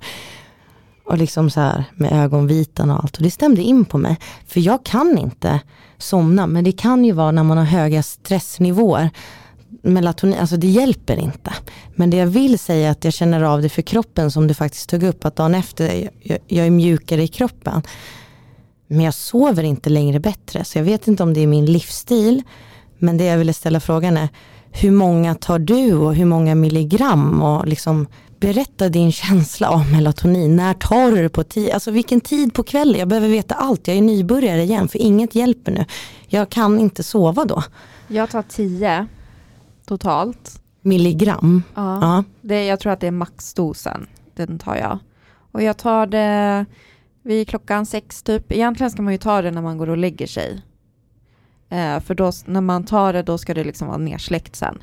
Och 1.07 1.17
liksom 1.17 1.49
så 1.49 1.59
här 1.59 1.83
med 1.95 2.11
ögonvitan 2.11 2.91
och 2.91 3.03
allt. 3.03 3.17
Och 3.17 3.23
det 3.23 3.31
stämde 3.31 3.61
in 3.61 3.85
på 3.85 3.97
mig. 3.97 4.17
För 4.47 4.59
jag 4.59 4.85
kan 4.85 5.17
inte 5.17 5.59
somna, 5.97 6.47
men 6.47 6.63
det 6.63 6.71
kan 6.71 7.05
ju 7.05 7.11
vara 7.11 7.31
när 7.31 7.43
man 7.43 7.57
har 7.57 7.65
höga 7.65 8.03
stressnivåer. 8.03 9.09
Melatonin, 9.81 10.39
alltså 10.39 10.57
det 10.57 10.67
hjälper 10.67 11.17
inte. 11.19 11.53
Men 11.95 12.09
det 12.09 12.17
jag 12.17 12.27
vill 12.27 12.59
säga 12.59 12.87
är 12.87 12.91
att 12.91 13.03
jag 13.03 13.13
känner 13.13 13.41
av 13.41 13.61
det 13.61 13.69
för 13.69 13.81
kroppen 13.81 14.31
som 14.31 14.47
du 14.47 14.53
faktiskt 14.53 14.89
tog 14.89 15.03
upp, 15.03 15.25
att 15.25 15.35
dagen 15.35 15.55
efter, 15.55 16.09
jag, 16.21 16.37
jag 16.47 16.65
är 16.65 16.71
mjukare 16.71 17.23
i 17.23 17.27
kroppen. 17.27 17.81
Men 18.87 19.01
jag 19.01 19.13
sover 19.13 19.63
inte 19.63 19.89
längre 19.89 20.19
bättre, 20.19 20.63
så 20.63 20.77
jag 20.77 20.83
vet 20.83 21.07
inte 21.07 21.23
om 21.23 21.33
det 21.33 21.39
är 21.39 21.47
min 21.47 21.65
livsstil. 21.65 22.43
Men 22.97 23.17
det 23.17 23.25
jag 23.25 23.37
ville 23.37 23.53
ställa 23.53 23.79
frågan 23.79 24.17
är, 24.17 24.29
hur 24.71 24.91
många 24.91 25.35
tar 25.35 25.59
du 25.59 25.93
och 25.93 26.15
hur 26.15 26.25
många 26.25 26.55
milligram? 26.55 27.43
Och 27.43 27.67
liksom 27.67 28.07
berätta 28.39 28.89
din 28.89 29.11
känsla 29.11 29.69
av 29.69 29.91
melatonin. 29.91 30.55
När 30.55 30.73
tar 30.73 31.11
du 31.11 31.21
det 31.21 31.29
på 31.29 31.43
tid? 31.43 31.71
Alltså 31.71 31.91
vilken 31.91 32.21
tid 32.21 32.53
på 32.53 32.63
kvällen? 32.63 32.99
Jag 32.99 33.07
behöver 33.07 33.27
veta 33.27 33.55
allt. 33.55 33.87
Jag 33.87 33.97
är 33.97 34.01
nybörjare 34.01 34.63
igen 34.63 34.87
för 34.87 34.99
inget 34.99 35.35
hjälper 35.35 35.71
nu. 35.71 35.85
Jag 36.27 36.49
kan 36.49 36.79
inte 36.79 37.03
sova 37.03 37.45
då. 37.45 37.63
Jag 38.07 38.29
tar 38.29 38.41
10 38.41 39.07
totalt. 39.85 40.61
Milligram. 40.81 41.63
Ja. 41.75 41.99
Ja. 42.01 42.23
Det, 42.41 42.65
jag 42.65 42.79
tror 42.79 42.93
att 42.93 42.99
det 42.99 43.07
är 43.07 43.11
maxdosen. 43.11 44.07
Den 44.35 44.59
tar 44.59 44.75
jag. 44.75 44.99
Och 45.51 45.63
jag 45.63 45.77
tar 45.77 46.07
det 46.07 46.65
vid 47.23 47.47
klockan 47.47 47.85
sex 47.85 48.23
typ. 48.23 48.51
Egentligen 48.51 48.91
ska 48.91 49.01
man 49.01 49.13
ju 49.13 49.19
ta 49.19 49.41
det 49.41 49.51
när 49.51 49.61
man 49.61 49.77
går 49.77 49.89
och 49.89 49.97
lägger 49.97 50.27
sig. 50.27 50.61
Eh, 51.69 51.99
för 51.99 52.15
då, 52.15 52.31
när 52.45 52.61
man 52.61 52.83
tar 52.83 53.13
det 53.13 53.23
då 53.23 53.37
ska 53.37 53.53
det 53.53 53.63
liksom 53.63 53.87
vara 53.87 53.97
nersläckt 53.97 54.55
sen. 54.55 54.77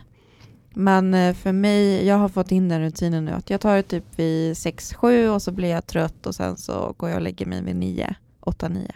Men 0.75 1.15
eh, 1.15 1.35
för 1.35 1.53
mig, 1.53 2.07
jag 2.07 2.17
har 2.17 2.29
fått 2.29 2.53
in 2.53 2.69
den 2.69 2.81
rutinen 2.81 3.25
nu 3.25 3.31
att 3.31 3.51
jag 3.51 3.61
tar 3.61 3.77
det 3.77 3.83
typ 3.83 4.05
vid 4.17 4.53
6-7 4.53 5.29
och 5.29 5.43
så 5.43 5.53
blir 5.53 5.69
jag 5.69 5.87
trött 5.87 6.27
och 6.27 6.35
sen 6.35 6.57
så 6.57 6.95
går 6.97 7.09
jag 7.09 7.17
och 7.17 7.23
lägger 7.23 7.47
mig 7.47 7.63
vid 7.63 7.77
9, 7.77 8.15
8-9. 8.41 8.91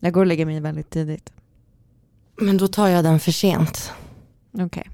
Jag 0.00 0.12
går 0.12 0.20
och 0.20 0.26
lägger 0.26 0.46
mig 0.46 0.60
väldigt 0.60 0.90
tidigt. 0.90 1.32
Men 2.36 2.56
då 2.56 2.68
tar 2.68 2.88
jag 2.88 3.04
den 3.04 3.20
för 3.20 3.32
sent. 3.32 3.92
Okej. 4.52 4.90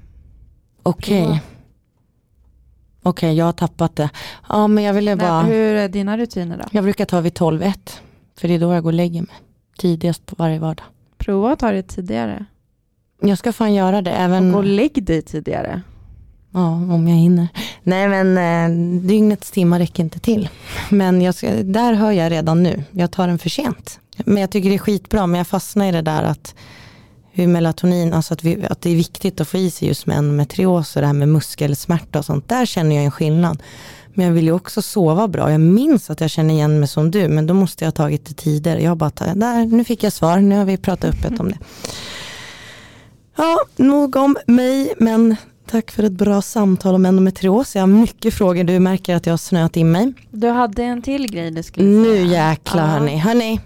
Okej. 0.83 1.23
Ja. 1.23 1.39
Okej, 3.03 3.35
jag 3.35 3.45
har 3.45 3.53
tappat 3.53 3.97
det. 3.97 4.11
Ja, 4.49 4.67
men 4.67 4.85
jag 4.85 4.95
ville 4.95 5.17
bara... 5.17 5.43
Men 5.43 5.51
Hur 5.51 5.75
är 5.75 5.89
dina 5.89 6.19
rutiner 6.19 6.59
då? 6.59 6.65
Jag 6.73 6.85
brukar 6.85 7.05
ta 7.05 7.21
vid 7.21 7.33
12-1. 7.33 7.73
För 8.37 8.49
det 8.49 8.55
är 8.55 8.59
då 8.59 8.73
jag 8.75 8.83
går 8.83 8.91
och 8.91 8.95
lägger 8.95 9.21
mig. 9.21 9.35
Tidigast 9.79 10.27
på 10.27 10.35
varje 10.39 10.59
vardag. 10.59 10.87
Prova 11.19 11.53
att 11.53 11.59
ta 11.59 11.71
det 11.71 11.83
tidigare. 11.83 12.47
Jag 13.21 13.39
ska 13.39 13.53
fan 13.53 13.75
göra 13.75 14.03
det. 14.03 14.11
Även... 14.11 14.47
Och 14.47 14.53
gå 14.53 14.59
och 14.59 14.65
lägg 14.65 15.05
dig 15.05 15.23
tidigare. 15.23 15.83
Ja, 16.53 16.69
om 16.69 17.09
jag 17.09 17.17
hinner. 17.17 17.49
Nej 17.83 18.09
men 18.09 18.39
eh, 18.39 19.01
dygnets 19.01 19.51
timmar 19.51 19.79
räcker 19.79 20.03
inte 20.03 20.19
till. 20.19 20.49
Men 20.91 21.33
ska, 21.33 21.51
där 21.51 21.93
hör 21.93 22.13
jag 22.13 22.33
redan 22.33 22.63
nu, 22.63 22.85
jag 22.91 23.11
tar 23.11 23.29
den 23.29 23.39
för 23.39 23.51
sent. 23.51 24.01
Men 24.25 24.37
jag 24.37 24.51
tycker 24.51 24.69
det 24.69 24.75
är 24.75 24.79
skitbra, 24.79 25.27
men 25.27 25.39
jag 25.39 25.47
fastnar 25.47 25.87
i 25.87 25.93
det 25.93 26.03
där 26.03 26.23
att 26.23 26.55
hur 27.33 27.47
melatonin, 27.47 28.13
alltså 28.13 28.35
att, 28.35 28.45
vi, 28.45 28.67
att 28.71 28.81
det 28.81 28.91
är 28.91 28.97
viktigt 28.97 29.41
att 29.41 29.49
få 29.49 29.57
i 29.57 29.71
sig 29.71 29.89
just 29.89 30.07
med 30.07 30.19
endometrios 30.19 30.97
och 30.97 31.03
det 31.03 31.07
här 31.07 31.15
med 31.15 31.29
muskelsmärta 31.29 32.19
och 32.19 32.25
sånt. 32.25 32.49
Där 32.49 32.67
känner 32.67 32.97
jag 32.97 33.05
en 33.05 33.11
skillnad. 33.11 33.63
Men 34.15 34.27
jag 34.27 34.33
vill 34.33 34.45
ju 34.45 34.53
också 34.53 34.83
sova 34.83 35.29
bra. 35.29 35.51
Jag 35.51 35.61
minns 35.61 36.11
att 36.11 36.21
jag 36.21 36.31
känner 36.31 36.55
igen 36.55 36.79
mig 36.79 36.89
som 36.89 37.11
du, 37.11 37.29
men 37.29 37.47
då 37.47 37.55
måste 37.55 37.85
jag 37.85 37.87
ha 37.87 37.93
tagit 37.93 38.27
det 38.27 38.35
tidigare. 38.35 38.83
Jag 38.83 38.97
bara 38.97 39.11
där, 39.35 39.67
nu 39.67 39.85
fick 39.85 40.03
jag 40.03 40.13
svar, 40.13 40.41
nu 40.41 40.57
har 40.57 40.65
vi 40.65 40.77
pratat 40.77 41.15
öppet 41.15 41.41
om 41.41 41.49
det. 41.49 41.59
Ja, 43.37 43.59
nog 43.77 44.17
om 44.17 44.37
mig, 44.47 44.95
men 44.99 45.37
tack 45.67 45.91
för 45.91 46.03
ett 46.03 46.13
bra 46.13 46.43
samtal 46.43 46.95
om 46.95 47.07
endometrios. 47.07 47.75
Jag 47.75 47.83
har 47.83 47.87
mycket 47.87 48.35
frågor, 48.35 48.65
du 48.65 48.79
märker 48.81 49.17
att 49.17 49.27
jag 49.27 49.33
har 49.33 49.39
snöat 49.39 49.77
in 49.77 49.93
mig. 49.93 50.13
Du 50.31 50.49
hade 50.49 50.83
en 50.83 51.03
till 51.03 51.27
grej 51.33 51.51
du 51.51 51.63
skulle 51.63 51.87
Nu 51.87 52.05
säga. 52.05 52.51
jäklar 52.51 52.83
Ja. 52.83 52.89
hörni. 52.89 53.17
hörni. 53.19 53.61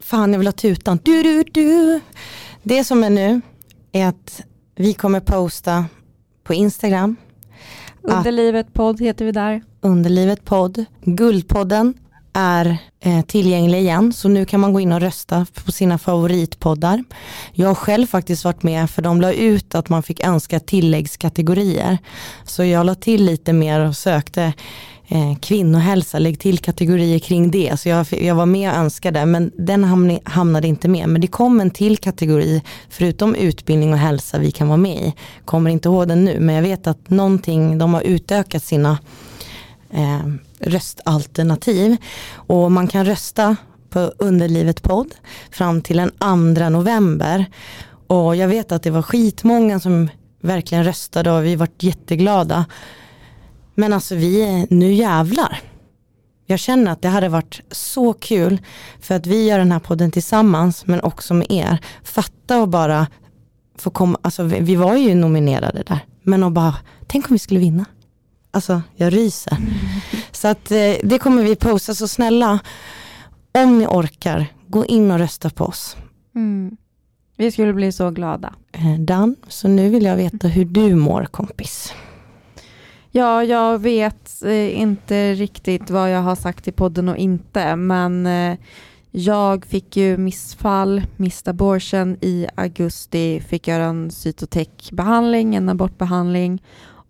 Fan 0.00 0.32
jag 0.32 0.38
vill 0.38 0.48
ha 0.48 0.52
tutan. 0.52 0.98
Du, 1.02 1.22
du, 1.22 1.44
du. 1.52 2.00
Det 2.62 2.84
som 2.84 3.04
är 3.04 3.10
nu 3.10 3.40
är 3.92 4.06
att 4.06 4.42
vi 4.76 4.94
kommer 4.94 5.20
posta 5.20 5.84
på 6.44 6.54
Instagram, 6.54 7.16
Underlivet 8.04 8.72
podd 8.74 9.00
heter 9.00 9.24
vi 9.24 9.32
där. 9.32 9.62
Underlivet 9.80 10.44
podd. 10.44 10.84
Guldpodden 11.04 11.94
är 12.32 12.78
eh, 13.00 13.22
tillgänglig 13.22 13.78
igen 13.78 14.12
så 14.12 14.28
nu 14.28 14.44
kan 14.44 14.60
man 14.60 14.72
gå 14.72 14.80
in 14.80 14.92
och 14.92 15.00
rösta 15.00 15.46
på 15.64 15.72
sina 15.72 15.98
favoritpoddar. 15.98 17.04
Jag 17.52 17.68
har 17.68 17.74
själv 17.74 18.06
faktiskt 18.06 18.44
varit 18.44 18.62
med 18.62 18.90
för 18.90 19.02
de 19.02 19.20
la 19.20 19.32
ut 19.32 19.74
att 19.74 19.88
man 19.88 20.02
fick 20.02 20.20
önska 20.20 20.60
tilläggskategorier. 20.60 21.98
Så 22.44 22.64
jag 22.64 22.86
la 22.86 22.94
till 22.94 23.24
lite 23.24 23.52
mer 23.52 23.80
och 23.80 23.96
sökte 23.96 24.52
eh, 25.08 25.36
kvinnohälsa, 25.40 26.18
lägg 26.18 26.40
till 26.40 26.58
kategorier 26.58 27.18
kring 27.18 27.50
det. 27.50 27.80
Så 27.80 27.88
jag, 27.88 28.06
jag 28.10 28.34
var 28.34 28.46
med 28.46 28.70
och 28.70 28.76
önskade 28.76 29.26
men 29.26 29.52
den 29.58 29.84
hamnade 30.24 30.68
inte 30.68 30.88
med. 30.88 31.08
Men 31.08 31.20
det 31.20 31.26
kom 31.26 31.60
en 31.60 31.70
till 31.70 31.98
kategori 31.98 32.62
förutom 32.90 33.34
utbildning 33.34 33.92
och 33.92 33.98
hälsa 33.98 34.38
vi 34.38 34.50
kan 34.50 34.68
vara 34.68 34.76
med 34.76 34.96
i. 34.96 35.14
Kommer 35.44 35.70
inte 35.70 35.88
ihåg 35.88 36.08
den 36.08 36.24
nu 36.24 36.40
men 36.40 36.54
jag 36.54 36.62
vet 36.62 36.86
att 36.86 37.10
någonting, 37.10 37.78
de 37.78 37.94
har 37.94 38.02
utökat 38.02 38.64
sina 38.64 38.98
eh, 39.92 40.20
röstalternativ. 40.60 41.96
Och 42.34 42.72
man 42.72 42.86
kan 42.88 43.04
rösta 43.06 43.56
på 43.90 44.12
Underlivet 44.18 44.82
podd 44.82 45.14
fram 45.50 45.82
till 45.82 45.96
den 45.96 46.10
2 46.54 46.68
november. 46.68 47.44
Och 48.06 48.36
jag 48.36 48.48
vet 48.48 48.72
att 48.72 48.82
det 48.82 48.90
var 48.90 49.02
skitmånga 49.02 49.80
som 49.80 50.08
verkligen 50.42 50.84
röstade 50.84 51.30
och 51.32 51.44
vi 51.44 51.56
vart 51.56 51.82
jätteglada. 51.82 52.64
Men 53.74 53.92
alltså 53.92 54.14
vi, 54.14 54.42
är- 54.42 54.66
nu 54.74 54.92
jävlar. 54.92 55.60
Jag 56.46 56.58
känner 56.58 56.92
att 56.92 57.02
det 57.02 57.08
hade 57.08 57.28
varit 57.28 57.60
så 57.70 58.12
kul 58.12 58.58
för 59.00 59.14
att 59.14 59.26
vi 59.26 59.48
gör 59.48 59.58
den 59.58 59.72
här 59.72 59.78
podden 59.78 60.10
tillsammans 60.10 60.86
men 60.86 61.00
också 61.00 61.34
med 61.34 61.46
er. 61.50 61.78
Fatta 62.04 62.60
och 62.62 62.68
bara 62.68 63.06
få 63.78 63.90
komma, 63.90 64.18
alltså 64.22 64.42
vi, 64.42 64.60
vi 64.60 64.76
var 64.76 64.96
ju 64.96 65.14
nominerade 65.14 65.82
där. 65.86 65.98
Men 66.22 66.42
och 66.42 66.52
bara, 66.52 66.74
tänk 67.06 67.28
om 67.30 67.32
vi 67.34 67.38
skulle 67.38 67.60
vinna. 67.60 67.84
Alltså 68.54 68.82
jag 68.94 69.12
ryser. 69.12 69.56
Så 70.32 70.48
att 70.48 70.70
eh, 70.70 70.94
det 71.02 71.18
kommer 71.18 71.42
vi 71.42 71.56
posta, 71.56 71.94
så 71.94 72.08
snälla 72.08 72.58
om 73.52 73.78
ni 73.78 73.86
orkar, 73.86 74.46
gå 74.68 74.86
in 74.86 75.10
och 75.10 75.18
rösta 75.18 75.50
på 75.50 75.64
oss. 75.64 75.96
Mm. 76.34 76.76
Vi 77.36 77.52
skulle 77.52 77.72
bli 77.72 77.92
så 77.92 78.10
glada. 78.10 78.54
Eh, 78.72 79.00
Dan, 79.00 79.36
så 79.48 79.68
nu 79.68 79.88
vill 79.88 80.04
jag 80.04 80.16
veta 80.16 80.48
hur 80.48 80.64
du 80.64 80.94
mår 80.94 81.24
kompis. 81.24 81.94
Ja, 83.10 83.44
jag 83.44 83.78
vet 83.78 84.42
eh, 84.42 84.80
inte 84.80 85.34
riktigt 85.34 85.90
vad 85.90 86.10
jag 86.10 86.22
har 86.22 86.36
sagt 86.36 86.68
i 86.68 86.72
podden 86.72 87.08
och 87.08 87.16
inte, 87.16 87.76
men 87.76 88.28
jag 89.10 89.66
fick 89.66 89.96
ju 89.96 90.16
missfall, 90.16 91.02
missed 91.16 91.48
abortion 91.48 92.16
i 92.20 92.46
augusti, 92.54 93.40
fick 93.40 93.68
göra 93.68 93.84
en 93.84 94.10
cytotech-behandling, 94.10 95.54
en 95.54 95.68
abortbehandling 95.68 96.62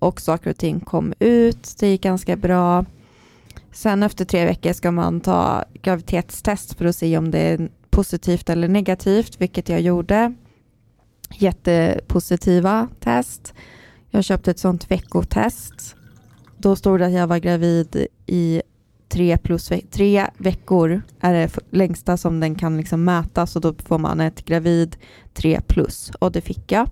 och 0.03 0.21
saker 0.21 0.51
och 0.51 0.57
ting 0.57 0.81
kom 0.81 1.15
ut, 1.19 1.77
det 1.81 1.89
gick 1.89 2.03
ganska 2.03 2.37
bra. 2.37 2.85
Sen 3.73 4.03
efter 4.03 4.25
tre 4.25 4.45
veckor 4.45 4.73
ska 4.73 4.91
man 4.91 5.21
ta 5.21 5.65
graviditetstest 5.83 6.75
för 6.75 6.85
att 6.85 6.97
se 6.97 7.19
om 7.19 7.31
det 7.31 7.39
är 7.39 7.71
positivt 7.91 8.51
eller 8.51 8.69
negativt, 8.69 9.41
vilket 9.41 9.69
jag 9.69 9.81
gjorde. 9.81 10.35
Jättepositiva 11.35 12.89
test. 13.01 13.55
Jag 14.11 14.25
köpte 14.25 14.51
ett 14.51 14.59
sånt 14.59 14.91
veckotest. 14.91 15.97
Då 16.59 16.77
stod 16.77 17.01
det 17.01 17.07
att 17.07 17.13
jag 17.13 17.27
var 17.27 17.39
gravid 17.39 18.07
i 18.27 18.63
tre 19.09 19.39
plus 19.39 19.71
ve- 19.71 19.85
tre 19.91 20.27
veckor 20.39 21.03
är 21.21 21.33
det 21.33 21.51
längsta 21.71 22.17
som 22.17 22.41
den 22.41 22.55
kan 22.55 22.77
liksom 22.77 23.05
mätas 23.05 23.57
och 23.57 23.63
då 23.63 23.75
får 23.85 23.99
man 23.99 24.21
ett 24.21 24.45
gravid 24.45 24.97
tre 25.35 25.61
plus 25.67 26.13
och 26.19 26.33
det 26.33 26.41
fick 26.41 26.73
jag. 26.73 26.91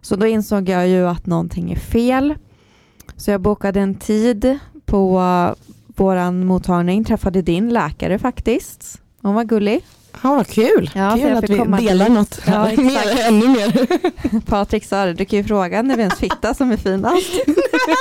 Så 0.00 0.16
då 0.16 0.26
insåg 0.26 0.68
jag 0.68 0.88
ju 0.88 1.08
att 1.08 1.26
någonting 1.26 1.72
är 1.72 1.76
fel. 1.76 2.34
Så 3.16 3.30
jag 3.30 3.40
bokade 3.40 3.80
en 3.80 3.94
tid 3.94 4.58
på 4.84 5.20
våran 5.86 6.46
mottagning, 6.46 7.04
träffade 7.04 7.42
din 7.42 7.68
läkare 7.68 8.18
faktiskt. 8.18 9.02
Hon 9.22 9.34
var 9.34 9.44
gullig. 9.44 9.84
Ja, 10.22 10.34
vad 10.34 10.46
kul. 10.46 10.90
Ja, 10.94 11.18
kul 11.22 11.36
att 11.36 11.50
vi 11.50 11.86
delar 11.86 12.04
dit. 12.04 12.14
något. 12.14 12.40
Ja, 12.46 12.64
mer, 12.76 13.26
ännu 13.28 13.48
mer. 13.48 13.86
Patrik 14.46 14.84
sa 14.84 15.04
det, 15.04 15.12
du 15.12 15.24
kan 15.24 15.38
ju 15.38 15.44
fråga 15.44 15.82
när 15.82 15.96
det 15.96 16.02
är 16.02 16.04
ens 16.04 16.18
fitta 16.18 16.54
som 16.54 16.70
är 16.70 16.76
finast. 16.76 17.32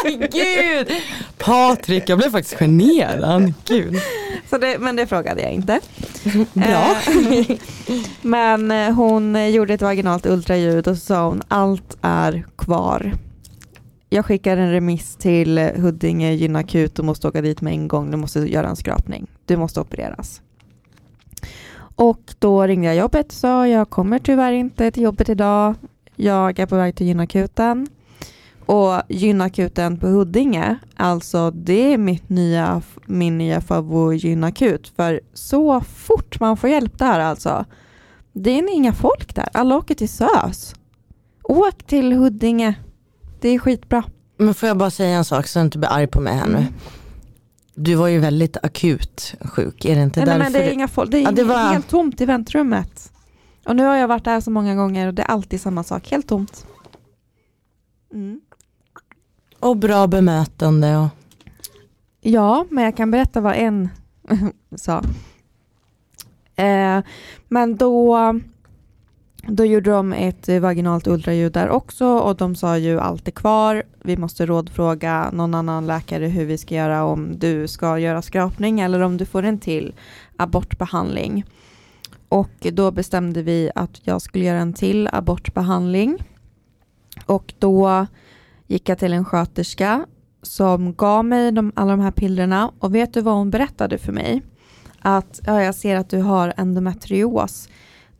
Gud! 0.32 0.92
Patrik, 1.38 2.10
jag 2.10 2.18
blev 2.18 2.30
faktiskt 2.30 2.56
generad. 2.56 3.54
Gud. 3.68 3.96
Så 4.50 4.58
det, 4.58 4.80
men 4.80 4.96
det 4.96 5.08
frågade 5.08 5.42
jag 5.42 5.52
inte. 5.52 5.80
Bra. 6.54 6.96
Eh, 7.08 7.58
men 8.22 8.72
eh, 8.72 8.94
hon 8.94 9.52
gjorde 9.52 9.74
ett 9.74 9.82
vaginalt 9.82 10.26
ultraljud 10.26 10.88
och 10.88 10.98
så 10.98 11.06
sa 11.06 11.28
hon 11.28 11.44
allt 11.48 11.98
är 12.02 12.46
kvar. 12.58 13.14
Jag 14.10 14.26
skickar 14.26 14.58
en 14.58 14.72
remiss 14.72 15.16
till 15.16 15.58
Huddinge 15.60 16.32
gynakut, 16.34 16.96
du 16.96 17.04
måste 17.04 17.28
åka 17.28 17.42
dit 17.42 17.62
med 17.62 17.74
en 17.74 17.88
gång, 17.88 18.12
du 18.12 18.18
måste 18.18 18.40
göra 18.40 18.68
en 18.68 18.76
skrapning, 18.76 19.28
du 19.46 19.58
måste 19.58 19.80
opereras. 19.80 20.42
Och 21.98 22.36
då 22.40 22.68
ringde 22.68 22.88
jag 22.88 22.96
jobbet 22.96 23.26
och 23.28 23.34
sa 23.34 23.68
jag 23.68 23.90
kommer 23.90 24.20
tyvärr 24.20 24.52
inte 24.52 24.92
till 24.92 25.04
jobbet 25.04 25.30
idag, 25.30 25.76
jag 26.16 26.60
är 26.60 26.66
på 26.66 26.76
väg 26.76 26.96
till 26.96 27.08
gynakuten. 27.08 27.88
Och 28.66 29.02
gynakuten 29.10 30.00
på 30.00 30.08
Huddinge, 30.08 30.78
alltså 30.96 31.52
det 31.52 31.94
är 31.94 31.98
mitt 31.98 32.30
nya, 32.30 32.82
min 33.06 33.38
nya 33.38 33.62
favoritgynakut. 33.62 34.94
För 34.96 35.22
så 35.34 35.82
fort 35.82 36.40
man 36.40 36.58
får 36.58 36.70
hjälp 36.70 37.00
där 37.00 37.20
alltså. 37.20 37.66
Det 38.34 38.52
är 38.52 38.74
inga 38.74 38.94
folk 38.94 39.36
där, 39.36 39.50
alla 39.54 39.78
åker 39.78 39.96
till 39.96 40.10
SÖS. 40.10 40.76
Åk 41.44 41.84
till 41.84 42.14
Huddinge, 42.14 42.76
det 43.42 43.50
är 43.50 43.60
skitbra. 43.60 44.04
Men 44.38 44.54
får 44.54 44.68
jag 44.68 44.78
bara 44.78 44.92
säga 44.92 45.18
en 45.18 45.26
sak 45.26 45.48
så 45.48 45.60
du 45.60 45.66
inte 45.66 45.78
blir 45.78 45.90
arg 45.90 46.08
på 46.08 46.22
mig 46.22 46.34
här 46.34 46.48
nu. 46.48 46.66
Du 47.80 47.96
var 47.96 48.08
ju 48.08 48.20
väldigt 48.20 48.58
akut 48.64 49.34
sjuk, 49.42 49.86
är 49.86 49.96
det 49.96 50.02
inte 50.04 50.20
Nej, 50.20 50.28
nej, 50.30 50.38
men 50.38 50.52
därför? 50.54 50.66
det 50.66 50.70
är 50.72 50.74
inga 50.74 50.88
folk, 50.88 51.12
det 51.12 51.18
är 51.18 51.22
Ja, 51.22 51.32
det 51.32 51.44
var- 51.44 51.58
helt 51.58 51.88
tomt 51.90 52.22
i 52.22 52.26
väntrummet. 52.26 53.12
Och 53.66 53.76
nu 53.76 53.84
har 53.84 53.96
jag 53.96 54.08
varit 54.08 54.24
där 54.26 54.40
så 54.42 54.52
många 54.52 54.76
gånger 54.76 55.08
och 55.08 55.14
det 55.14 55.22
är 55.22 55.26
alltid 55.28 55.62
samma 55.62 55.84
sak, 55.84 56.12
helt 56.12 56.28
tomt. 56.28 56.66
Mm. 58.14 58.42
Och 59.60 59.78
bra 59.78 60.08
bemötande 60.08 60.98
och 60.98 61.08
Ja, 62.22 62.66
men 62.70 62.84
jag 62.84 62.98
kan 62.98 63.12
berätta 63.12 63.42
vad 63.42 63.56
en 63.56 63.90
sa. 64.76 65.04
Eh, 66.56 67.00
men 67.48 67.76
då, 67.78 68.18
då 69.48 69.66
gjorde 69.66 69.92
de 69.92 70.14
ett 70.14 70.50
eh, 70.50 70.60
vaginalt 70.60 71.08
ultraljud 71.08 71.54
där 71.54 71.70
också 71.70 72.06
och 72.06 72.36
de 72.36 72.56
sa 72.56 72.78
ju 72.78 73.00
allt 73.00 73.28
är 73.28 73.32
kvar. 73.32 73.84
Vi 74.04 74.18
måste 74.18 74.46
rådfråga 74.46 75.30
någon 75.34 75.54
annan 75.54 75.88
läkare 75.88 76.28
hur 76.28 76.46
vi 76.46 76.58
ska 76.58 76.76
göra 76.76 77.04
om 77.04 77.40
du 77.40 77.68
ska 77.68 78.00
göra 78.00 78.22
skrapning 78.22 78.80
eller 78.80 79.00
om 79.00 79.18
du 79.18 79.26
får 79.26 79.44
en 79.44 79.60
till 79.60 79.94
abortbehandling. 80.38 81.46
Och 82.30 82.68
då 82.72 82.92
bestämde 82.92 83.42
vi 83.42 83.72
att 83.76 84.00
jag 84.04 84.22
skulle 84.22 84.46
göra 84.46 84.60
en 84.60 84.74
till 84.74 85.10
abortbehandling. 85.12 86.18
Och 87.26 87.54
då 87.60 88.08
gick 88.68 88.90
jag 88.90 88.98
till 88.98 89.14
en 89.14 89.26
sköterska 89.26 90.06
som 90.42 90.94
gav 90.94 91.26
mig 91.26 91.52
de, 91.52 91.72
alla 91.76 91.92
de 91.92 92.00
här 92.00 92.12
pillerna 92.12 92.72
och 92.80 92.96
vet 92.96 93.14
du 93.14 93.22
vad 93.22 93.34
hon 93.34 93.50
berättade 93.50 93.98
för 93.98 94.12
mig? 94.12 94.42
Att 95.00 95.40
ja, 95.46 95.64
jag 95.64 95.76
ser 95.76 95.96
att 95.96 96.10
du 96.10 96.22
har 96.22 96.54
endometrios. 96.58 97.70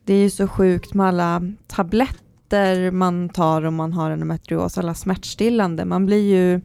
Det 0.08 0.14
är 0.14 0.18
ju 0.22 0.30
så 0.30 0.48
sjukt 0.48 0.94
med 0.94 1.06
alla 1.06 1.42
tabletter 1.66 2.90
man 2.90 3.28
tar 3.28 3.62
om 3.62 3.74
man 3.74 3.92
har 3.92 4.10
endometrios, 4.10 4.78
alla 4.78 4.94
smärtstillande. 4.94 5.84
Man 5.84 6.06
blir 6.06 6.36
ju 6.36 6.60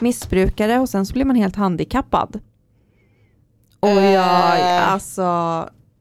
missbrukare 0.00 0.78
och 0.78 0.88
sen 0.88 1.06
så 1.06 1.12
blir 1.12 1.24
man 1.24 1.36
helt 1.36 1.56
handikappad. 1.56 2.40
Och 3.80 3.88
jag, 3.88 4.60
Äh. 4.60 4.92
alltså, 4.92 5.24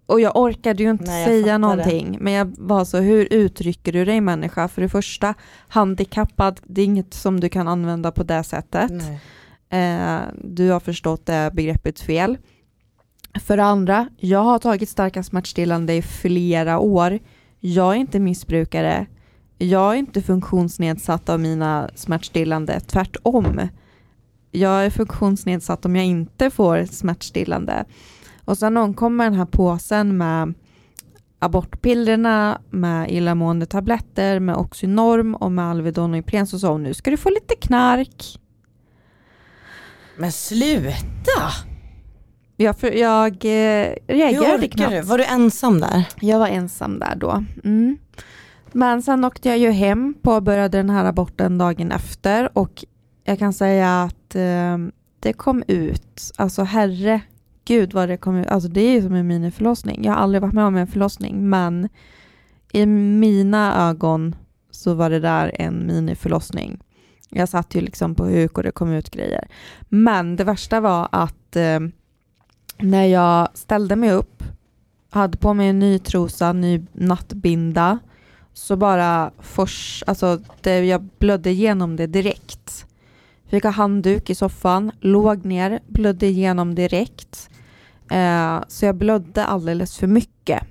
och 0.06 0.20
jag 0.22 0.36
orkade 0.36 0.84
ju 0.84 0.90
inte 0.90 1.04
Nej, 1.04 1.26
säga 1.26 1.42
fattar 1.44 1.52
det. 1.54 1.58
någonting. 1.58 2.18
Men 2.22 2.34
jag 2.34 2.56
var 2.58 2.86
så, 2.86 2.98
hur 2.98 3.34
uttrycker 3.34 3.94
du 3.94 4.06
dig 4.06 4.22
människa? 4.22 4.68
För 4.68 4.82
det 4.82 4.90
första, 4.90 5.34
handikappad, 5.68 6.60
det 6.64 6.82
är 6.82 6.86
inget 6.86 7.14
som 7.14 7.40
du 7.40 7.50
kan 7.50 7.68
använda 7.68 8.12
på 8.12 8.24
det 8.24 8.44
sättet. 8.44 8.92
Eh, 9.70 10.18
du 10.44 10.70
har 10.72 10.80
förstått 10.80 11.26
det 11.26 11.52
begreppet 11.54 12.00
fel. 12.00 12.38
För 13.40 13.58
det 13.58 13.64
andra, 13.64 14.10
jag 14.18 14.44
har 14.44 14.60
tagit 14.60 14.90
starka 14.90 15.24
smärtstillande 15.24 15.94
i 15.94 16.02
flera 16.02 16.80
år. 16.80 17.20
Jag 17.60 17.92
är 17.92 18.00
inte 18.00 18.20
missbrukare. 18.20 19.06
Jag 19.58 19.94
är 19.94 19.98
inte 19.98 20.22
funktionsnedsatt 20.22 21.30
av 21.30 21.40
mina 21.40 21.90
smärtstillande, 21.96 22.80
tvärtom. 22.80 23.62
Jag 24.52 24.86
är 24.86 24.90
funktionsnedsatt 24.90 25.86
om 25.86 25.96
jag 25.96 26.06
inte 26.06 26.50
får 26.50 26.86
smärtstillande. 26.86 27.86
Och 28.46 28.58
sen 28.58 28.74
någon 28.74 28.94
kommer 28.94 29.24
den 29.24 29.34
här 29.34 29.46
påsen 29.46 30.18
med 30.18 30.54
abortpillerna, 31.40 32.62
med 32.70 33.12
illamående 33.12 33.66
tabletter, 33.66 34.40
med 34.40 34.56
Oxynorm 34.56 35.36
och 35.36 35.52
med 35.52 35.66
Alvedon 35.66 36.12
och 36.12 36.18
Ipren 36.18 36.48
så 36.48 36.60
sa 36.60 36.72
hon 36.72 36.84
nu 36.84 36.94
ska 36.94 37.12
du 37.12 37.18
få 37.18 37.30
lite 37.30 37.56
knark. 37.56 38.40
Men 40.18 40.32
sluta! 40.32 41.75
Jag, 42.58 42.80
för, 42.80 42.92
jag 42.92 43.32
eh, 43.32 43.96
reagerade 44.08 44.68
knappt. 44.68 44.92
du? 44.92 45.02
Var 45.02 45.18
du 45.18 45.24
ensam 45.24 45.80
där? 45.80 46.06
Jag 46.20 46.40
var 46.40 46.48
ensam 46.48 47.00
där 47.00 47.16
då. 47.16 47.44
Mm. 47.64 47.98
Men 48.72 49.02
sen 49.02 49.24
åkte 49.24 49.50
jag 49.50 49.58
ju 49.58 49.72
hem, 49.72 50.16
påbörjade 50.22 50.78
den 50.78 50.90
här 50.90 51.06
aborten 51.06 51.58
dagen 51.58 51.92
efter 51.92 52.58
och 52.58 52.86
jag 53.24 53.40
kan 53.40 53.54
säga 53.54 54.04
att 54.04 54.36
eh, 54.36 54.78
det 55.20 55.34
kom 55.34 55.64
ut, 55.68 56.32
alltså 56.36 56.64
herregud 56.64 57.94
vad 57.94 58.10
det 58.10 58.18
kom 58.18 58.36
ut, 58.38 58.48
alltså 58.48 58.70
det 58.70 58.82
är 58.82 58.92
ju 58.92 59.02
som 59.02 59.14
en 59.14 59.28
miniförlossning. 59.28 60.04
Jag 60.04 60.14
har 60.14 60.20
aldrig 60.20 60.42
varit 60.42 60.54
med 60.54 60.66
om 60.66 60.76
en 60.76 60.88
förlossning 60.88 61.50
men 61.50 61.90
i 62.72 62.86
mina 62.86 63.90
ögon 63.90 64.36
så 64.72 64.94
var 64.94 65.10
det 65.10 65.20
där 65.20 65.52
en 65.62 65.88
miniförlossning. 65.88 66.80
Jag 67.30 67.50
satt 67.50 67.76
ju 67.76 67.82
liksom 67.82 68.16
på 68.16 68.26
huk 68.26 68.58
och 68.58 68.64
det 68.64 68.72
kom 68.72 68.92
ut 68.92 69.10
grejer. 69.10 69.48
Men 69.90 70.36
det 70.36 70.44
värsta 70.44 70.80
var 70.80 71.08
att 71.12 71.56
eh, 71.56 71.80
när 72.78 73.06
jag 73.06 73.50
ställde 73.54 73.96
mig 73.96 74.12
upp, 74.12 74.44
hade 75.10 75.38
på 75.38 75.54
mig 75.54 75.70
en 75.70 75.80
ny 75.80 76.00
trosa, 76.00 76.54
ny 76.54 76.86
nattbinda, 76.94 78.00
så 78.54 78.76
bara 78.76 79.32
fors, 79.40 80.04
alltså 80.08 80.40
det, 80.62 80.86
jag 80.86 81.10
blödde 81.20 81.50
igenom 81.50 81.96
det 81.96 82.08
direkt. 82.08 82.86
Fick 83.50 83.64
ha 83.64 83.72
handduk 83.72 84.30
i 84.30 84.36
soffan, 84.36 84.92
låg 85.00 85.46
ner, 85.46 85.80
blödde 85.88 86.26
igenom 86.26 86.76
direkt. 86.76 87.50
Eh, 88.12 88.64
så 88.68 88.86
jag 88.86 88.96
blödde 88.96 89.46
alldeles 89.46 89.98
för 89.98 90.08
mycket. 90.08 90.64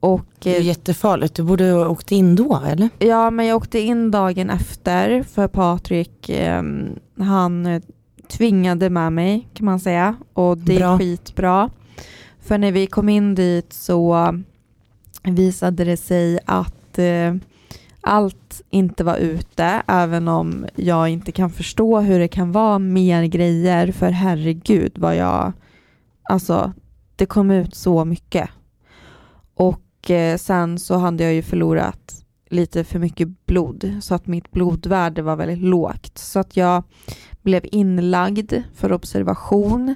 Och 0.00 0.26
Det 0.38 0.56
är 0.56 0.60
eh, 0.60 0.66
jättefarligt, 0.66 1.34
du 1.34 1.42
borde 1.42 1.70
ha 1.70 1.88
åkt 1.88 2.12
in 2.12 2.36
då 2.36 2.62
eller? 2.66 2.88
Ja, 2.98 3.30
men 3.30 3.46
jag 3.46 3.56
åkte 3.56 3.78
in 3.78 4.10
dagen 4.10 4.50
efter 4.50 5.22
för 5.22 5.48
Patrik, 5.48 6.28
eh, 6.28 6.62
han 7.18 7.82
tvingade 8.28 8.90
med 8.90 9.12
mig 9.12 9.48
kan 9.54 9.64
man 9.64 9.80
säga 9.80 10.16
och 10.32 10.58
det 10.58 10.76
Bra. 10.76 10.94
är 10.94 10.98
skitbra. 10.98 11.70
För 12.40 12.58
när 12.58 12.72
vi 12.72 12.86
kom 12.86 13.08
in 13.08 13.34
dit 13.34 13.72
så 13.72 14.34
visade 15.22 15.84
det 15.84 15.96
sig 15.96 16.38
att 16.44 16.98
eh, 16.98 17.34
allt 18.00 18.62
inte 18.70 19.04
var 19.04 19.16
ute, 19.16 19.82
även 19.86 20.28
om 20.28 20.66
jag 20.74 21.08
inte 21.08 21.32
kan 21.32 21.50
förstå 21.50 22.00
hur 22.00 22.18
det 22.18 22.28
kan 22.28 22.52
vara 22.52 22.78
mer 22.78 23.24
grejer, 23.24 23.92
för 23.92 24.10
herregud 24.10 24.92
vad 24.98 25.16
jag, 25.16 25.52
alltså 26.22 26.72
det 27.16 27.26
kom 27.26 27.50
ut 27.50 27.74
så 27.74 28.04
mycket. 28.04 28.50
Och 29.54 30.10
eh, 30.10 30.36
sen 30.36 30.78
så 30.78 30.96
hade 30.96 31.24
jag 31.24 31.34
ju 31.34 31.42
förlorat 31.42 32.24
lite 32.50 32.84
för 32.84 32.98
mycket 32.98 33.46
blod 33.46 33.98
så 34.00 34.14
att 34.14 34.26
mitt 34.26 34.50
blodvärde 34.50 35.22
var 35.22 35.36
väldigt 35.36 35.68
lågt. 35.68 36.18
Så 36.18 36.38
att 36.38 36.56
jag 36.56 36.82
blev 37.46 37.66
inlagd 37.72 38.52
för 38.74 38.92
observation. 38.92 39.94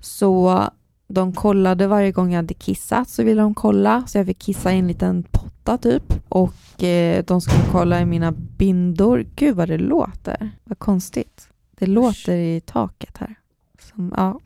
Så 0.00 0.62
de 1.08 1.32
kollade 1.32 1.86
varje 1.86 2.12
gång 2.12 2.30
jag 2.32 2.36
hade 2.36 2.54
kissat 2.54 3.08
så 3.08 3.22
ville 3.22 3.42
de 3.42 3.54
kolla 3.54 4.04
så 4.06 4.18
jag 4.18 4.26
fick 4.26 4.38
kissa 4.38 4.72
i 4.72 4.78
en 4.78 4.88
liten 4.88 5.22
potta 5.22 5.78
typ 5.78 6.12
och 6.28 6.82
eh, 6.82 7.24
de 7.24 7.40
skulle 7.40 7.64
kolla 7.72 8.00
i 8.00 8.04
mina 8.04 8.32
bindor. 8.32 9.26
Gud 9.36 9.56
vad 9.56 9.68
det 9.68 9.78
låter, 9.78 10.50
vad 10.64 10.78
konstigt. 10.78 11.48
Det 11.78 11.86
låter 11.86 12.36
i 12.36 12.60
taket 12.60 13.18
här. 13.18 13.34
Som, 13.78 14.14
ja. 14.16 14.40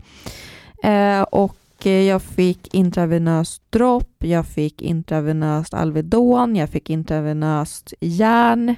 eh, 0.90 1.22
och 1.22 1.86
eh, 1.86 2.02
jag 2.02 2.22
fick 2.22 2.74
intravenöst 2.74 3.62
dropp, 3.70 4.14
jag 4.18 4.46
fick 4.46 4.82
intravenöst 4.82 5.74
Alvedon, 5.74 6.56
jag 6.56 6.70
fick 6.70 6.90
intravenöst 6.90 7.94
järn. 8.00 8.74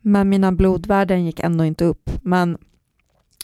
Men 0.00 0.28
mina 0.28 0.52
blodvärden 0.52 1.26
gick 1.26 1.40
ändå 1.40 1.64
inte 1.64 1.84
upp. 1.84 2.10
Men 2.22 2.58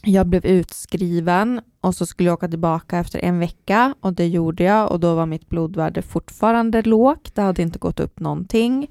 jag 0.02 0.26
blev 0.26 0.46
utskriven 0.46 1.60
och 1.80 1.94
så 1.94 2.06
skulle 2.06 2.28
jag 2.28 2.34
åka 2.34 2.48
tillbaka 2.48 2.98
efter 2.98 3.18
en 3.18 3.38
vecka 3.38 3.94
och 4.00 4.12
det 4.12 4.26
gjorde 4.26 4.64
jag 4.64 4.92
och 4.92 5.00
då 5.00 5.14
var 5.14 5.26
mitt 5.26 5.48
blodvärde 5.48 6.02
fortfarande 6.02 6.82
lågt. 6.82 7.34
Det 7.34 7.42
hade 7.42 7.62
inte 7.62 7.78
gått 7.78 8.00
upp 8.00 8.20
någonting. 8.20 8.90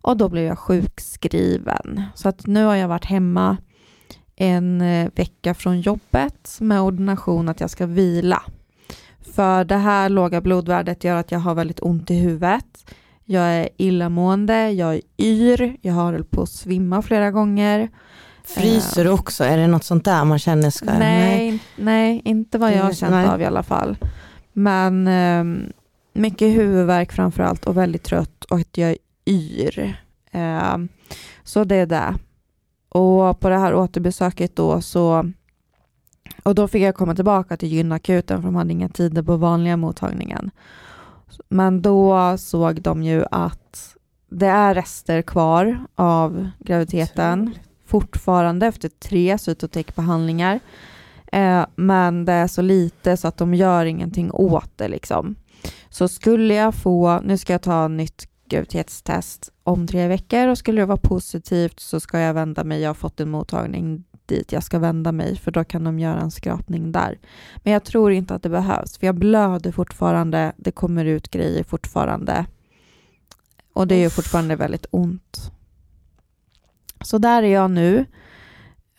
och 0.00 0.16
då 0.16 0.28
blev 0.28 0.44
jag 0.44 0.58
sjukskriven. 0.58 2.02
Så 2.14 2.28
att 2.28 2.46
nu 2.46 2.64
har 2.64 2.74
jag 2.74 2.88
varit 2.88 3.04
hemma 3.04 3.56
en 4.36 4.80
eh, 4.80 5.10
vecka 5.14 5.54
från 5.54 5.80
jobbet 5.80 6.58
med 6.60 6.80
ordination 6.80 7.48
att 7.48 7.60
jag 7.60 7.70
ska 7.70 7.86
vila. 7.86 8.42
För 9.34 9.64
det 9.64 9.76
här 9.76 10.08
låga 10.08 10.40
blodvärdet 10.40 11.04
gör 11.04 11.16
att 11.16 11.32
jag 11.32 11.38
har 11.38 11.54
väldigt 11.54 11.82
ont 11.82 12.10
i 12.10 12.14
huvudet. 12.14 12.94
Jag 13.24 13.42
är 13.42 13.68
illamående, 13.76 14.70
jag 14.70 14.94
är 14.94 15.00
yr, 15.18 15.76
jag 15.80 15.94
har 15.94 16.12
hållit 16.12 16.30
på 16.30 16.42
att 16.42 16.48
svimma 16.48 17.02
flera 17.02 17.30
gånger. 17.30 17.88
Fryser 18.48 19.04
du 19.04 19.10
också? 19.10 19.44
Är 19.44 19.56
det 19.56 19.66
något 19.66 19.84
sånt 19.84 20.04
där 20.04 20.24
man 20.24 20.38
känner? 20.38 20.70
Ska, 20.70 20.84
nej, 20.86 20.98
nej, 20.98 21.58
nej, 21.76 22.22
inte 22.24 22.58
vad 22.58 22.72
jag 22.72 22.82
har 22.82 22.92
känt 22.92 23.12
nej. 23.12 23.26
av 23.26 23.40
i 23.40 23.44
alla 23.44 23.62
fall. 23.62 23.96
Men 24.52 25.08
eh, 25.08 25.68
mycket 26.12 26.48
huvudvärk 26.48 27.12
framför 27.12 27.42
allt 27.42 27.66
och 27.66 27.76
väldigt 27.76 28.02
trött 28.02 28.44
och 28.44 28.58
att 28.58 28.78
jag 28.78 28.90
är 28.90 28.98
yr. 29.26 30.02
Eh, 30.30 30.76
så 31.44 31.64
det 31.64 31.76
är 31.76 31.86
det. 31.86 32.14
Och 32.88 33.40
på 33.40 33.48
det 33.48 33.58
här 33.58 33.74
återbesöket 33.74 34.56
då 34.56 34.80
så 34.80 35.32
och 36.42 36.54
då 36.54 36.68
fick 36.68 36.82
jag 36.82 36.94
komma 36.94 37.14
tillbaka 37.14 37.56
till 37.56 37.68
gynakuten 37.68 38.42
för 38.42 38.48
de 38.48 38.54
hade 38.54 38.72
inga 38.72 38.88
tider 38.88 39.22
på 39.22 39.36
vanliga 39.36 39.76
mottagningen. 39.76 40.50
Men 41.48 41.82
då 41.82 42.36
såg 42.38 42.82
de 42.82 43.02
ju 43.02 43.24
att 43.30 43.96
det 44.30 44.46
är 44.46 44.74
rester 44.74 45.22
kvar 45.22 45.84
av 45.94 46.50
graviditeten 46.58 47.54
fortfarande 47.88 48.66
efter 48.66 48.88
tre 48.88 49.38
cytotekbehandlingar. 49.38 50.60
Eh, 51.32 51.66
men 51.76 52.24
det 52.24 52.32
är 52.32 52.46
så 52.46 52.62
lite 52.62 53.16
så 53.16 53.28
att 53.28 53.36
de 53.36 53.54
gör 53.54 53.84
ingenting 53.84 54.30
åt 54.32 54.70
det 54.76 54.88
liksom. 54.88 55.36
Så 55.88 56.08
skulle 56.08 56.54
jag 56.54 56.74
få, 56.74 57.20
nu 57.20 57.38
ska 57.38 57.52
jag 57.52 57.62
ta 57.62 57.88
nytt 57.88 58.28
graviditetstest 58.48 59.52
om 59.64 59.86
tre 59.86 60.08
veckor 60.08 60.48
och 60.48 60.58
skulle 60.58 60.82
det 60.82 60.86
vara 60.86 60.98
positivt 60.98 61.80
så 61.80 62.00
ska 62.00 62.18
jag 62.18 62.34
vända 62.34 62.64
mig, 62.64 62.80
jag 62.80 62.88
har 62.88 62.94
fått 62.94 63.20
en 63.20 63.30
mottagning 63.30 64.04
dit 64.26 64.52
jag 64.52 64.62
ska 64.62 64.78
vända 64.78 65.12
mig 65.12 65.36
för 65.36 65.50
då 65.50 65.64
kan 65.64 65.84
de 65.84 65.98
göra 65.98 66.20
en 66.20 66.30
skrapning 66.30 66.92
där. 66.92 67.18
Men 67.56 67.72
jag 67.72 67.84
tror 67.84 68.12
inte 68.12 68.34
att 68.34 68.42
det 68.42 68.48
behövs 68.48 68.98
för 68.98 69.06
jag 69.06 69.14
blöder 69.14 69.72
fortfarande, 69.72 70.52
det 70.56 70.70
kommer 70.70 71.04
ut 71.04 71.30
grejer 71.30 71.64
fortfarande 71.64 72.46
och 73.72 73.86
det 73.86 73.94
är 73.94 74.00
ju 74.00 74.10
fortfarande 74.10 74.56
väldigt 74.56 74.86
ont. 74.90 75.52
Så 77.00 77.18
där 77.18 77.42
är 77.42 77.52
jag 77.52 77.70
nu. 77.70 78.06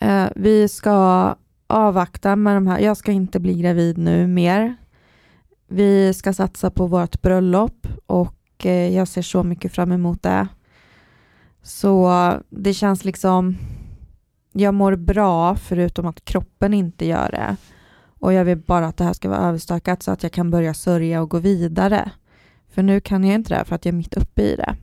Eh, 0.00 0.26
vi 0.36 0.68
ska 0.68 1.34
avvakta 1.66 2.36
med 2.36 2.56
de 2.56 2.66
här, 2.66 2.78
jag 2.78 2.96
ska 2.96 3.12
inte 3.12 3.40
bli 3.40 3.60
gravid 3.60 3.98
nu 3.98 4.26
mer. 4.26 4.76
Vi 5.68 6.14
ska 6.14 6.32
satsa 6.32 6.70
på 6.70 6.86
vårt 6.86 7.22
bröllop 7.22 7.86
och 8.06 8.66
eh, 8.66 8.94
jag 8.96 9.08
ser 9.08 9.22
så 9.22 9.42
mycket 9.42 9.72
fram 9.72 9.92
emot 9.92 10.22
det. 10.22 10.48
Så 11.62 12.32
det 12.48 12.74
känns 12.74 13.04
liksom, 13.04 13.56
jag 14.52 14.74
mår 14.74 14.96
bra 14.96 15.56
förutom 15.56 16.06
att 16.06 16.24
kroppen 16.24 16.74
inte 16.74 17.06
gör 17.06 17.30
det. 17.30 17.56
Och 18.20 18.32
jag 18.32 18.44
vill 18.44 18.58
bara 18.58 18.86
att 18.86 18.96
det 18.96 19.04
här 19.04 19.12
ska 19.12 19.28
vara 19.28 19.48
överstökat 19.48 20.02
så 20.02 20.10
att 20.10 20.22
jag 20.22 20.32
kan 20.32 20.50
börja 20.50 20.74
sörja 20.74 21.22
och 21.22 21.30
gå 21.30 21.38
vidare. 21.38 22.10
För 22.68 22.82
nu 22.82 23.00
kan 23.00 23.24
jag 23.24 23.34
inte 23.34 23.58
det 23.58 23.64
för 23.64 23.74
att 23.74 23.84
jag 23.84 23.92
är 23.92 23.96
mitt 23.96 24.14
uppe 24.14 24.42
i 24.42 24.56
det. 24.56 24.76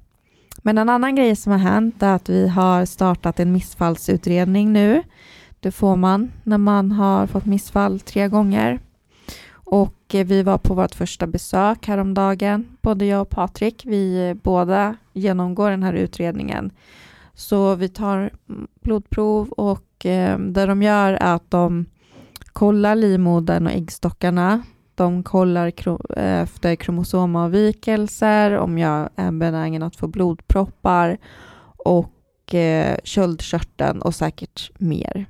Men 0.68 0.78
en 0.78 0.90
annan 0.90 1.16
grej 1.16 1.36
som 1.36 1.52
har 1.52 1.60
hänt 1.60 2.04
är 2.04 2.16
att 2.16 2.30
vi 2.30 2.48
har 2.48 2.86
startat 2.86 3.40
en 3.40 3.52
missfallsutredning 3.52 4.74
nu. 4.74 5.04
Det 5.60 5.72
får 5.72 5.96
man 5.96 6.32
när 6.44 6.58
man 6.58 6.92
har 6.92 7.28
fått 7.28 7.46
missfall 7.46 8.00
tre 8.00 8.28
gånger. 8.28 8.80
Och 9.52 10.16
eh, 10.16 10.26
vi 10.26 10.44
var 10.44 10.58
på 10.58 10.74
vårt 10.74 10.96
första 10.96 11.28
besök 11.28 11.88
häromdagen, 11.88 12.78
både 12.82 13.06
jag 13.06 13.22
och 13.22 13.30
Patrik. 13.30 13.84
Vi 13.86 14.30
eh, 14.30 14.34
båda 14.34 14.96
genomgår 15.14 15.70
den 15.70 15.84
här 15.84 15.94
utredningen. 15.94 16.72
Så 17.34 17.76
vi 17.76 17.90
tar 17.90 18.18
mm, 18.50 18.68
blodprov 18.82 19.50
och 19.50 20.06
eh, 20.06 20.40
det 20.40 20.66
de 20.66 20.84
gör 20.84 21.14
är 21.14 21.36
att 21.36 21.52
de 21.52 21.86
kollar 22.54 22.96
livmodern 22.96 23.68
och 23.68 23.74
äggstockarna. 23.74 24.62
De 24.98 25.24
kollar 25.24 25.72
efter 26.18 26.76
kromosomavvikelser, 26.76 28.58
om 28.58 28.78
jag 28.78 29.10
är 29.16 29.32
benägen 29.32 29.84
att 29.84 29.96
få 29.96 30.08
blodproppar 30.08 31.18
och 31.78 32.56
eh, 32.56 32.98
köldkörteln 33.04 34.02
och 34.02 34.16
säkert 34.16 34.72
mer. 34.78 35.26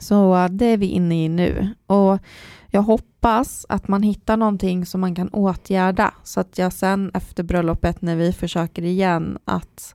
Så 0.00 0.36
eh, 0.36 0.48
det 0.48 0.64
är 0.64 0.76
vi 0.76 0.86
inne 0.86 1.24
i 1.24 1.28
nu. 1.28 1.74
Och 1.86 2.18
jag 2.66 2.82
hoppas 2.82 3.66
att 3.68 3.88
man 3.88 4.02
hittar 4.02 4.36
någonting 4.36 4.86
som 4.86 5.00
man 5.00 5.14
kan 5.14 5.28
åtgärda 5.28 6.14
så 6.22 6.40
att 6.40 6.58
jag 6.58 6.72
sen 6.72 7.10
efter 7.14 7.42
bröllopet 7.42 8.02
när 8.02 8.16
vi 8.16 8.32
försöker 8.32 8.82
igen 8.82 9.38
att 9.44 9.94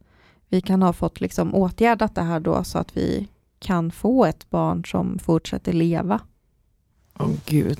vi 0.49 0.61
kan 0.61 0.81
ha 0.81 0.93
fått 0.93 1.21
liksom 1.21 1.55
åtgärdat 1.55 2.15
det 2.15 2.21
här 2.21 2.39
då 2.39 2.63
så 2.63 2.77
att 2.77 2.97
vi 2.97 3.27
kan 3.59 3.91
få 3.91 4.25
ett 4.25 4.49
barn 4.49 4.85
som 4.85 5.19
fortsätter 5.19 5.73
leva. 5.73 6.19
Åh 7.19 7.27
oh, 7.27 7.33
gud. 7.45 7.79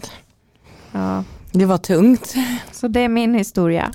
Ja. 0.96 1.24
Det 1.52 1.66
var 1.66 1.78
tungt. 1.78 2.36
Så 2.72 2.88
det 2.88 3.00
är 3.00 3.10
min 3.10 3.34
historia. 3.34 3.92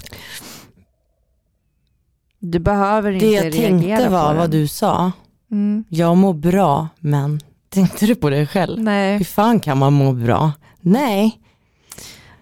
Du 2.39 2.59
behöver 2.59 3.13
inte 3.13 3.27
reagera 3.27 3.51
på 3.51 3.57
Det 3.57 3.63
jag 3.63 3.81
tänkte 3.81 4.09
var 4.09 4.35
vad 4.35 4.51
du 4.51 4.69
sa. 4.69 5.13
Mm. 5.51 5.85
Jag 5.89 6.17
mår 6.17 6.35
bra, 6.35 6.89
men 6.99 7.41
tänkte 7.69 8.07
du 8.07 8.15
på 8.15 8.31
det 8.31 8.47
själv? 8.47 8.83
Nej. 8.83 9.19
Hur 9.19 9.25
fan 9.25 9.61
kan 9.61 9.79
man 9.79 9.93
må 9.93 10.13
bra? 10.13 10.53
Nej. 10.81 11.41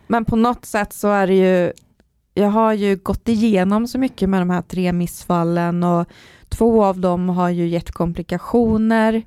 Men 0.07 0.25
på 0.25 0.37
något 0.37 0.65
sätt 0.65 0.93
så 0.93 1.09
är 1.09 1.27
det 1.27 1.35
ju, 1.35 1.73
jag 2.35 2.51
har 2.51 2.73
ju 2.73 2.97
gått 2.97 3.29
igenom 3.29 3.87
så 3.87 3.99
mycket 3.99 4.29
med 4.29 4.41
de 4.41 4.51
här 4.51 4.63
tre 4.63 4.93
missfallen 4.93 5.85
och 5.85 6.07
två 6.49 6.85
av 6.85 7.01
dem 7.01 7.29
har 7.29 7.49
ju 7.49 7.69
gett 7.69 7.91
komplikationer. 7.91 9.23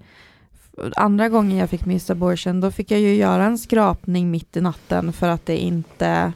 Andra 0.95 1.29
gången 1.29 1.57
jag 1.57 1.69
fick 1.69 1.85
miss 1.85 2.09
abortion 2.09 2.61
då 2.61 2.71
fick 2.71 2.91
jag 2.91 2.99
ju 2.99 3.15
göra 3.15 3.45
en 3.45 3.57
skrapning 3.57 4.31
mitt 4.31 4.57
i 4.57 4.61
natten 4.61 5.13
för 5.13 5.29
att 5.29 5.45
det 5.45 5.57
inte 5.57 6.33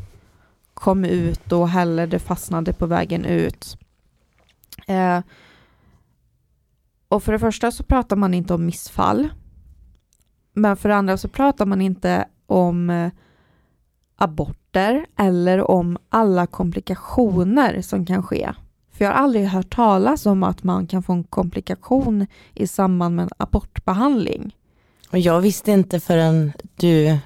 kom 0.73 1.05
ut 1.05 1.45
då 1.45 1.65
heller 1.65 2.07
det 2.07 2.19
fastnade 2.19 2.73
på 2.73 2.86
vägen 2.86 3.25
ut. 3.25 3.77
Eh, 4.88 5.19
och 7.07 7.23
för 7.23 7.31
det 7.31 7.39
första 7.39 7.71
så 7.71 7.83
pratar 7.83 8.15
man 8.15 8.33
inte 8.33 8.53
om 8.53 8.65
missfall. 8.65 9.29
Men 10.53 10.77
för 10.77 10.89
det 10.89 10.95
andra 10.95 11.17
så 11.17 11.27
pratar 11.27 11.65
man 11.65 11.81
inte 11.81 12.27
om 12.45 12.89
eh, 12.89 13.11
aborter 14.15 15.05
eller 15.17 15.71
om 15.71 15.97
alla 16.09 16.47
komplikationer 16.47 17.81
som 17.81 18.05
kan 18.05 18.23
ske. 18.23 18.51
För 18.98 19.06
jag 19.06 19.12
har 19.12 19.20
aldrig 19.20 19.46
hört 19.46 19.76
talas 19.76 20.26
om 20.26 20.43
att 20.43 20.64
man 20.64 20.88
kan 20.88 21.04
få 21.04 21.14
en 21.14 21.24
komplikation 21.24 22.28
i 22.54 22.68
samband 22.68 23.16
med 23.16 23.24
en 23.24 23.30
abortbehandling. 23.38 24.56
Och 25.12 25.20
jag 25.20 25.41
visste 25.41 25.72
inte 25.72 26.00
förrän 26.00 26.54
du 26.76 27.18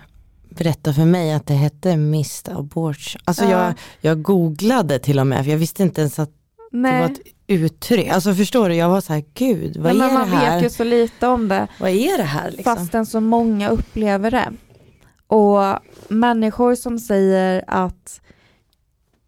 berättade 0.49 0.93
för 0.93 1.05
mig 1.05 1.33
att 1.33 1.47
det 1.47 1.53
hette 1.53 1.97
missed 1.97 2.57
abortion. 2.57 3.21
Alltså 3.25 3.43
ja. 3.43 3.49
jag, 3.49 3.73
jag 4.01 4.21
googlade 4.21 4.99
till 4.99 5.19
och 5.19 5.27
med, 5.27 5.43
för 5.43 5.51
jag 5.51 5.57
visste 5.57 5.83
inte 5.83 6.01
ens 6.01 6.19
att 6.19 6.31
Nej. 6.71 6.93
det 6.93 6.99
var 6.99 7.09
ett 7.13 7.21
uttryck. 7.47 8.07
Alltså 8.07 8.33
förstår 8.33 8.69
du, 8.69 8.75
jag 8.75 8.89
var 8.89 9.01
så 9.01 9.13
här, 9.13 9.23
gud 9.33 9.77
vad 9.77 9.95
Nej, 9.95 10.07
är 10.07 10.11
det 10.11 10.25
här? 10.25 10.47
Man 10.47 10.53
vet 10.55 10.63
ju 10.63 10.69
så 10.69 10.83
lite 10.83 11.27
om 11.27 11.47
det. 11.47 11.67
Vad 11.79 11.89
är 11.89 12.17
det 12.17 12.23
här? 12.23 12.51
Liksom? 12.51 12.75
Fastän 12.75 13.05
så 13.05 13.21
många 13.21 13.69
upplever 13.69 14.31
det. 14.31 14.51
Och 15.27 15.79
människor 16.07 16.75
som 16.75 16.99
säger 16.99 17.63
att 17.67 18.21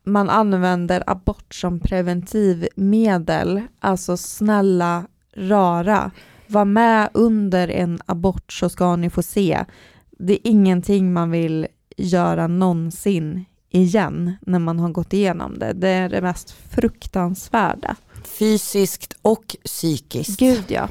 man 0.04 0.30
använder 0.30 1.04
abort 1.08 1.56
som 1.56 1.80
preventivmedel, 1.80 3.62
alltså 3.80 4.18
snälla 4.18 5.08
rara, 5.36 6.12
var 6.47 6.66
med 6.66 7.10
under 7.14 7.68
en 7.68 7.99
abort 8.06 8.54
så 8.54 8.70
ska 8.70 8.95
ni 8.95 9.10
få 9.10 9.24
se. 9.24 9.66
Det 10.12 10.34
är 10.34 10.52
ingenting 10.52 11.14
man 11.14 11.32
vill 11.32 11.68
göra 11.97 12.47
någonsin 12.47 13.45
igen 13.70 14.34
när 14.41 14.60
man 14.60 14.80
har 14.80 14.89
gått 14.89 15.14
igenom 15.14 15.60
det. 15.60 15.74
Det 15.74 15.89
är 15.89 16.10
det 16.10 16.22
mest 16.22 16.52
fruktansvärda. 16.52 17.95
Fysiskt 18.24 19.14
och 19.22 19.56
psykiskt. 19.66 20.39
Gud 20.39 20.66
ja. 20.68 20.89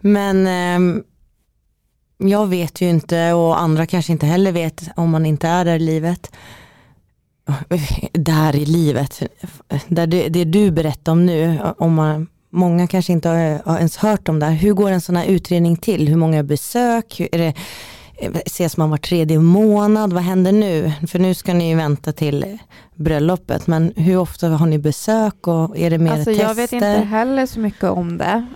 Men 0.00 0.46
eh, 0.46 1.02
jag 2.16 2.46
vet 2.46 2.80
ju 2.80 2.88
inte 2.88 3.32
och 3.32 3.60
andra 3.60 3.86
kanske 3.86 4.12
inte 4.12 4.26
heller 4.26 4.52
vet 4.52 4.82
om 4.96 5.10
man 5.10 5.26
inte 5.26 5.48
är 5.48 5.64
där 5.64 5.76
i 5.76 5.78
livet. 5.78 6.30
Där 8.12 8.56
i 8.56 8.66
livet, 8.66 9.22
där 9.88 10.06
det, 10.06 10.28
det 10.28 10.44
du 10.44 10.70
berättar 10.70 11.12
om 11.12 11.26
nu, 11.26 11.58
om 11.78 11.94
man, 11.94 12.26
många 12.50 12.86
kanske 12.86 13.12
inte 13.12 13.28
har, 13.28 13.62
har 13.64 13.76
ens 13.76 13.96
hört 13.96 14.28
om 14.28 14.38
det 14.38 14.46
här. 14.46 14.54
Hur 14.54 14.72
går 14.72 14.90
en 14.90 15.00
sån 15.00 15.16
här 15.16 15.26
utredning 15.26 15.76
till? 15.76 16.08
Hur 16.08 16.16
många 16.16 16.42
besök? 16.42 17.20
Är 17.20 17.38
det, 17.38 17.54
ses 18.46 18.76
man 18.76 18.90
var 18.90 18.98
tredje 18.98 19.38
månad? 19.38 20.12
Vad 20.12 20.22
händer 20.22 20.52
nu? 20.52 20.92
För 21.08 21.18
nu 21.18 21.34
ska 21.34 21.54
ni 21.54 21.68
ju 21.68 21.76
vänta 21.76 22.12
till 22.12 22.58
bröllopet, 22.94 23.66
men 23.66 23.92
hur 23.96 24.16
ofta 24.18 24.48
har 24.48 24.66
ni 24.66 24.78
besök 24.78 25.46
och 25.46 25.78
är 25.78 25.90
det 25.90 25.98
mer 25.98 26.12
alltså, 26.12 26.30
tester? 26.30 26.44
Jag 26.44 26.54
vet 26.54 26.72
inte 26.72 26.86
heller 26.86 27.46
så 27.46 27.60
mycket 27.60 27.84
om 27.84 28.18
det. 28.18 28.46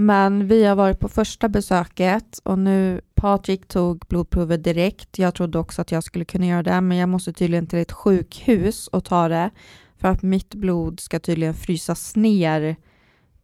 Men 0.00 0.48
vi 0.48 0.64
har 0.64 0.76
varit 0.76 0.98
på 0.98 1.08
första 1.08 1.48
besöket 1.48 2.40
och 2.44 2.58
nu 2.58 3.00
Patrik 3.14 3.68
tog 3.68 3.98
blodprovet 4.08 4.64
direkt. 4.64 5.18
Jag 5.18 5.34
trodde 5.34 5.58
också 5.58 5.82
att 5.82 5.92
jag 5.92 6.04
skulle 6.04 6.24
kunna 6.24 6.46
göra 6.46 6.62
det, 6.62 6.80
men 6.80 6.98
jag 6.98 7.08
måste 7.08 7.32
tydligen 7.32 7.66
till 7.66 7.78
ett 7.78 7.92
sjukhus 7.92 8.88
och 8.88 9.04
ta 9.04 9.28
det 9.28 9.50
För 9.96 10.08
att 10.08 10.22
mitt 10.22 10.54
blod 10.54 11.00
ska 11.00 11.20
tydligen 11.20 11.54
frysas 11.54 12.16
ner 12.16 12.76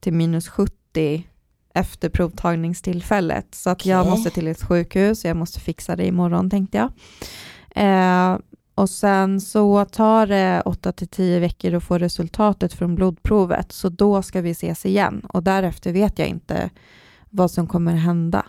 till 0.00 0.12
minus 0.12 0.48
70 0.48 1.26
efter 1.74 2.08
provtagningstillfället. 2.08 3.54
Så 3.54 3.70
att 3.70 3.86
jag 3.86 4.00
Okej. 4.00 4.10
måste 4.10 4.30
till 4.30 4.48
ett 4.48 4.62
sjukhus, 4.62 5.24
jag 5.24 5.36
måste 5.36 5.60
fixa 5.60 5.96
det 5.96 6.06
imorgon 6.06 6.50
tänkte 6.50 6.78
jag. 6.78 6.92
Eh, 7.70 8.38
och 8.74 8.90
sen 8.90 9.40
så 9.40 9.84
tar 9.84 10.26
det 10.26 10.62
8 10.64 10.92
till 10.92 11.08
10 11.08 11.40
veckor 11.40 11.74
att 11.74 11.84
få 11.84 11.98
resultatet 11.98 12.72
från 12.72 12.94
blodprovet. 12.94 13.72
Så 13.72 13.88
då 13.88 14.22
ska 14.22 14.40
vi 14.40 14.50
ses 14.50 14.86
igen 14.86 15.26
och 15.28 15.42
därefter 15.42 15.92
vet 15.92 16.18
jag 16.18 16.28
inte 16.28 16.70
vad 17.30 17.50
som 17.50 17.66
kommer 17.66 17.94
hända. 17.94 18.46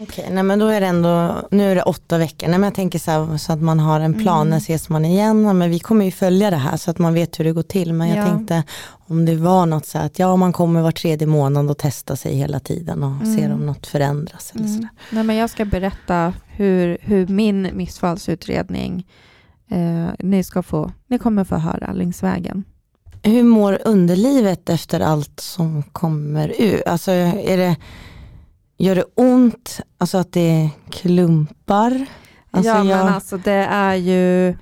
Okej, 0.00 0.28
nej 0.30 0.42
men 0.42 0.58
då 0.58 0.66
är 0.66 0.80
det 0.80 0.86
ändå, 0.86 1.42
nu 1.50 1.70
är 1.70 1.74
det 1.74 1.82
åtta 1.82 2.18
veckor, 2.18 2.48
nej 2.48 2.58
men 2.58 2.66
jag 2.66 2.74
tänker 2.74 2.98
så, 2.98 3.10
här, 3.10 3.36
så 3.36 3.52
att 3.52 3.60
man 3.62 3.80
har 3.80 4.00
en 4.00 4.14
plan, 4.14 4.40
Mm. 4.40 4.48
när 4.50 4.56
ses 4.56 4.88
man 4.88 5.04
igen? 5.04 5.58
Men 5.58 5.70
vi 5.70 5.78
kommer 5.78 6.04
ju 6.04 6.10
följa 6.10 6.50
det 6.50 6.56
här 6.56 6.76
så 6.76 6.90
att 6.90 6.98
man 6.98 7.14
vet 7.14 7.40
hur 7.40 7.44
det 7.44 7.52
går 7.52 7.62
till. 7.62 7.92
Men 7.92 8.08
jag 8.08 8.18
Ja. 8.18 8.24
tänkte 8.26 8.62
om 9.08 9.24
det 9.24 9.34
var 9.36 9.66
något 9.66 9.86
så 9.86 9.98
här 9.98 10.06
att 10.06 10.18
ja 10.18 10.36
man 10.36 10.52
kommer 10.52 10.82
var 10.82 10.90
tredje 10.92 11.26
månad 11.26 11.70
och 11.70 11.78
testa 11.78 12.16
sig 12.16 12.34
hela 12.36 12.60
tiden 12.60 13.02
och 13.02 13.22
Mm. 13.22 13.36
ser 13.36 13.52
om 13.52 13.66
något 13.66 13.86
förändras. 13.86 14.50
Eller 14.54 14.64
Mm. 14.64 14.74
sådär. 14.74 14.88
Nej, 15.10 15.24
men 15.24 15.36
jag 15.36 15.50
ska 15.50 15.64
berätta 15.64 16.32
hur, 16.46 16.98
hur 17.00 17.26
min 17.26 17.68
missfallsutredning, 17.72 19.06
eh, 19.70 20.06
ni, 20.18 20.44
ska 20.44 20.62
få, 20.62 20.92
ni 21.08 21.18
kommer 21.18 21.44
få 21.44 21.56
höra 21.56 21.92
längs 21.92 22.22
vägen. 22.22 22.64
Hur 23.22 23.42
mår 23.42 23.78
underlivet 23.84 24.68
efter 24.68 25.00
allt 25.00 25.40
som 25.40 25.82
kommer 25.82 26.48
ut? 26.48 26.82
Alltså 26.86 27.10
är 27.12 27.56
det, 27.56 27.76
gör 28.76 28.94
det 28.94 29.04
ont? 29.14 29.80
Alltså 29.98 30.18
att 30.18 30.32
det 30.32 30.70
klumpar? 30.90 32.06
Alltså 32.50 32.70
ja, 32.70 32.76
jag, 32.76 33.04
men 33.04 33.14
alltså 33.14 33.36
det 33.36 33.66
är 33.70 33.94
ju 33.94 34.56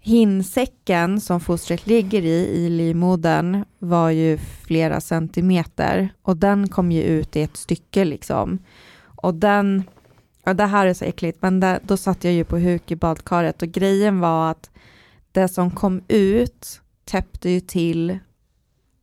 hinsäcken 0.00 1.20
som 1.20 1.40
fostret 1.40 1.86
ligger 1.86 2.22
i, 2.22 2.64
i 2.64 2.68
livmodern, 2.68 3.64
var 3.78 4.10
ju 4.10 4.38
flera 4.38 5.00
centimeter 5.00 6.14
och 6.22 6.36
den 6.36 6.68
kom 6.68 6.92
ju 6.92 7.02
ut 7.02 7.36
i 7.36 7.42
ett 7.42 7.56
stycke 7.56 8.04
liksom. 8.04 8.58
Och 9.04 9.34
den, 9.34 9.84
ja 10.44 10.54
det 10.54 10.66
här 10.66 10.86
är 10.86 10.94
så 10.94 11.04
äckligt, 11.04 11.42
men 11.42 11.60
där, 11.60 11.80
då 11.82 11.96
satt 11.96 12.24
jag 12.24 12.32
ju 12.32 12.44
på 12.44 12.58
huk 12.58 12.90
i 12.90 12.96
badkaret 12.96 13.62
och 13.62 13.68
grejen 13.68 14.20
var 14.20 14.50
att 14.50 14.70
det 15.32 15.48
som 15.48 15.70
kom 15.70 16.02
ut 16.08 16.80
täppte 17.04 17.50
ju 17.50 17.60
till 17.60 18.18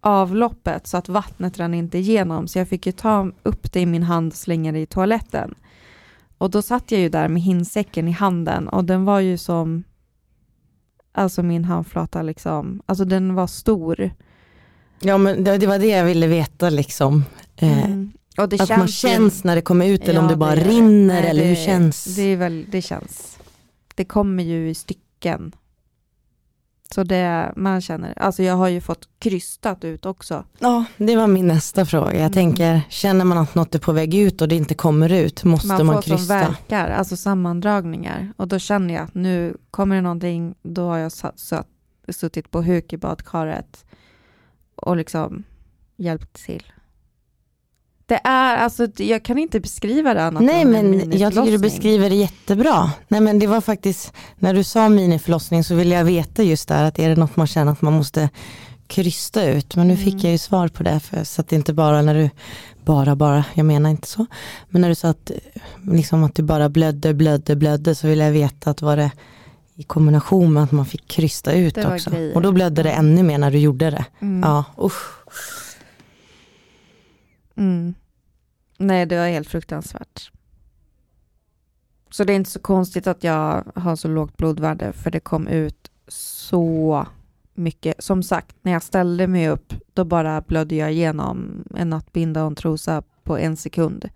avloppet 0.02 0.88
så 0.88 0.98
att 0.98 1.10
vattnet 1.10 1.60
rann 1.60 1.74
inte 1.74 1.98
igenom 1.98 2.48
så 2.48 2.60
jag 2.60 2.68
fick 2.70 2.86
ju 2.86 2.92
ta 2.92 3.32
upp 3.44 3.72
det 3.72 3.80
i 3.80 3.86
min 3.86 4.04
hand 4.04 4.32
och 4.32 4.38
slänga 4.38 4.72
det 4.72 4.80
i 4.80 4.86
toaletten. 4.86 5.56
Och 6.38 6.50
då 6.50 6.62
satt 6.62 6.92
jag 6.92 7.02
ju 7.02 7.10
där 7.10 7.28
med 7.28 7.42
hinsäcken 7.42 8.08
i 8.08 8.12
handen 8.12 8.68
och 8.68 8.86
den 8.86 9.06
var 9.06 9.20
ju 9.20 9.38
som, 9.38 9.84
alltså 11.12 11.44
min 11.44 11.66
handflata 11.66 12.22
liksom, 12.22 12.82
alltså 12.86 13.06
den 13.06 13.34
var 13.36 13.48
stor. 13.48 14.12
ja 15.00 15.18
men 15.18 15.44
det, 15.44 15.58
det 15.58 15.68
var 15.68 15.80
det 15.80 15.88
jag 15.88 16.06
ville 16.06 16.28
veta 16.28 16.70
liksom. 16.70 17.24
Eh, 17.56 17.86
Mm. 17.86 18.12
Och 18.38 18.50
det 18.50 18.62
Att 18.62 18.70
man 18.70 18.82
ju- 18.82 18.88
känns 18.88 19.44
när 19.44 19.56
det 19.56 19.62
kommer 19.62 19.86
ut 19.88 20.08
eller 20.08 20.20
om 20.20 20.26
Ja, 20.26 20.30
det 20.32 20.38
bara 20.38 20.56
det. 20.56 20.64
rinner 20.64 21.22
Nej, 21.22 21.30
eller 21.30 21.42
det, 21.44 21.48
hur 21.50 21.56
känns? 21.56 22.16
Det, 22.16 22.22
är 22.22 22.38
väl, 22.38 22.66
det 22.72 22.82
känns. 22.82 23.40
Det 23.96 24.06
kommer 24.06 24.44
ju 24.44 24.70
i 24.70 24.76
stycken. 24.76 25.52
Så 26.96 27.04
det, 27.04 27.54
man 27.56 27.82
känner, 27.82 28.20
alltså 28.20 28.44
jag 28.44 28.56
har 28.56 28.68
ju 28.68 28.82
fått 28.82 29.10
krystat 29.20 29.84
ut 29.84 30.06
också. 30.06 30.44
Ja, 30.60 30.86
det 30.98 31.16
var 31.16 31.28
min 31.28 31.48
nästa 31.48 31.86
fråga. 31.86 32.12
Jag 32.12 32.20
Mm. 32.22 32.32
tänker, 32.32 32.82
känner 32.90 33.26
man 33.26 33.38
att 33.38 33.56
något 33.56 33.76
är 33.76 33.80
på 33.80 33.92
väg 33.92 34.16
ut 34.16 34.42
och 34.42 34.48
det 34.48 34.56
inte 34.56 34.74
kommer 34.76 35.12
ut, 35.12 35.44
måste 35.44 35.68
Man 35.68 35.86
man, 35.86 35.96
får 35.96 36.02
som 36.02 36.18
krysta? 36.18 36.34
verkar, 36.40 36.90
alltså 36.90 37.18
sammandragningar. 37.18 38.34
Och 38.38 38.48
då 38.48 38.60
känner 38.60 38.94
jag 38.94 39.04
att 39.04 39.14
nu 39.14 39.58
kommer 39.72 39.96
det 39.96 40.02
någonting, 40.02 40.56
då 40.62 40.88
har 40.88 40.98
jag 40.98 41.12
satt, 41.12 41.40
satt, 41.40 41.68
suttit 42.10 42.52
på 42.52 42.62
huk 42.62 42.94
i 42.94 42.98
badkaret 42.98 43.86
och 44.76 44.98
liksom 44.98 45.44
hjälpt 45.98 46.46
till. 46.46 46.64
Det 48.10 48.20
är, 48.24 48.58
alltså 48.58 48.88
jag 48.98 49.24
kan 49.24 49.38
inte 49.38 49.60
beskriva 49.60 50.14
det 50.14 50.24
annat 50.24 50.44
Nej 50.44 50.62
än 50.62 50.76
en 50.76 50.92
men 50.92 51.18
jag 51.20 51.34
tycker 51.34 51.52
du 51.52 51.58
beskriver 51.58 52.10
det 52.10 52.16
jättebra. 52.16 52.92
Nej 53.08 53.22
men 53.22 53.40
det 53.40 53.48
var 53.48 53.62
faktiskt, 53.62 54.14
när 54.36 54.54
du 54.54 54.64
sa 54.64 54.90
miniförlossning 54.90 55.64
så 55.64 55.76
ville 55.76 55.96
jag 55.96 56.04
veta 56.04 56.44
just 56.44 56.68
där 56.68 56.84
att 56.84 57.00
är 57.00 57.10
det 57.10 57.16
något 57.16 57.36
man 57.36 57.48
känner 57.48 57.72
att 57.72 57.82
man 57.82 57.94
måste 57.94 58.30
krysta 58.88 59.44
ut. 59.46 59.76
Men 59.76 59.88
nu 59.88 59.94
Mm. 59.94 60.06
fick 60.06 60.24
jag 60.24 60.32
ju 60.32 60.38
svar 60.38 60.68
på 60.68 60.84
det 60.84 61.00
för 61.00 61.24
så 61.24 61.42
att 61.42 61.48
det 61.50 61.56
inte 61.56 61.74
bara 61.74 62.02
när 62.02 62.16
du, 62.16 62.30
bara 62.86 63.16
bara, 63.16 63.46
jag 63.54 63.66
menar 63.66 63.90
inte 63.90 64.08
så. 64.08 64.26
Men 64.70 64.82
när 64.82 64.90
du 64.90 64.96
sa 64.96 65.08
att, 65.10 65.32
liksom 65.92 66.24
att 66.24 66.36
du 66.36 66.44
bara 66.44 66.70
blödde, 66.70 67.14
blödde, 67.14 67.56
blödde 67.56 67.96
så 67.96 68.08
ville 68.08 68.24
jag 68.26 68.32
veta 68.32 68.70
att 68.70 68.82
var 68.82 68.98
det 68.98 69.12
i 69.76 69.84
kombination 69.84 70.54
med 70.54 70.64
att 70.64 70.72
man 70.72 70.86
fick 70.86 71.08
krysta 71.08 71.52
ut 71.54 71.78
också. 71.78 72.10
grejer. 72.10 72.36
Och 72.36 72.42
då 72.42 72.52
blödde 72.52 72.84
det 72.84 72.92
ännu 72.92 73.24
mer 73.24 73.38
när 73.38 73.52
du 73.52 73.58
gjorde 73.58 73.90
det. 73.92 74.06
Mm. 74.22 74.50
Ja, 74.50 74.64
usch. 74.86 75.04
Mm. 77.60 77.94
Nej, 78.78 79.06
det 79.06 79.18
var 79.18 79.28
helt 79.28 79.48
fruktansvärt. 79.48 80.32
Så 82.12 82.24
det 82.24 82.34
är 82.34 82.36
inte 82.36 82.50
så 82.50 82.60
konstigt 82.60 83.08
att 83.08 83.24
jag 83.24 83.64
har 83.76 83.96
så 83.96 84.08
lågt 84.08 84.38
blodvärde, 84.38 84.94
för 84.94 85.12
det 85.12 85.20
kom 85.20 85.48
ut 85.48 85.92
så 86.08 87.06
mycket. 87.54 88.04
Som 88.04 88.24
sagt, 88.24 88.56
när 88.62 88.72
jag 88.72 88.84
ställde 88.84 89.28
mig 89.28 89.50
upp, 89.50 89.74
då 89.94 90.04
bara 90.06 90.42
blödde 90.42 90.76
jag 90.76 90.92
igenom 90.92 91.64
en 91.76 91.90
nattbinda 91.90 92.42
och 92.42 92.48
en 92.48 92.56
trosa 92.56 93.04
på 93.24 93.38
en 93.38 93.58
sekund. 93.58 94.10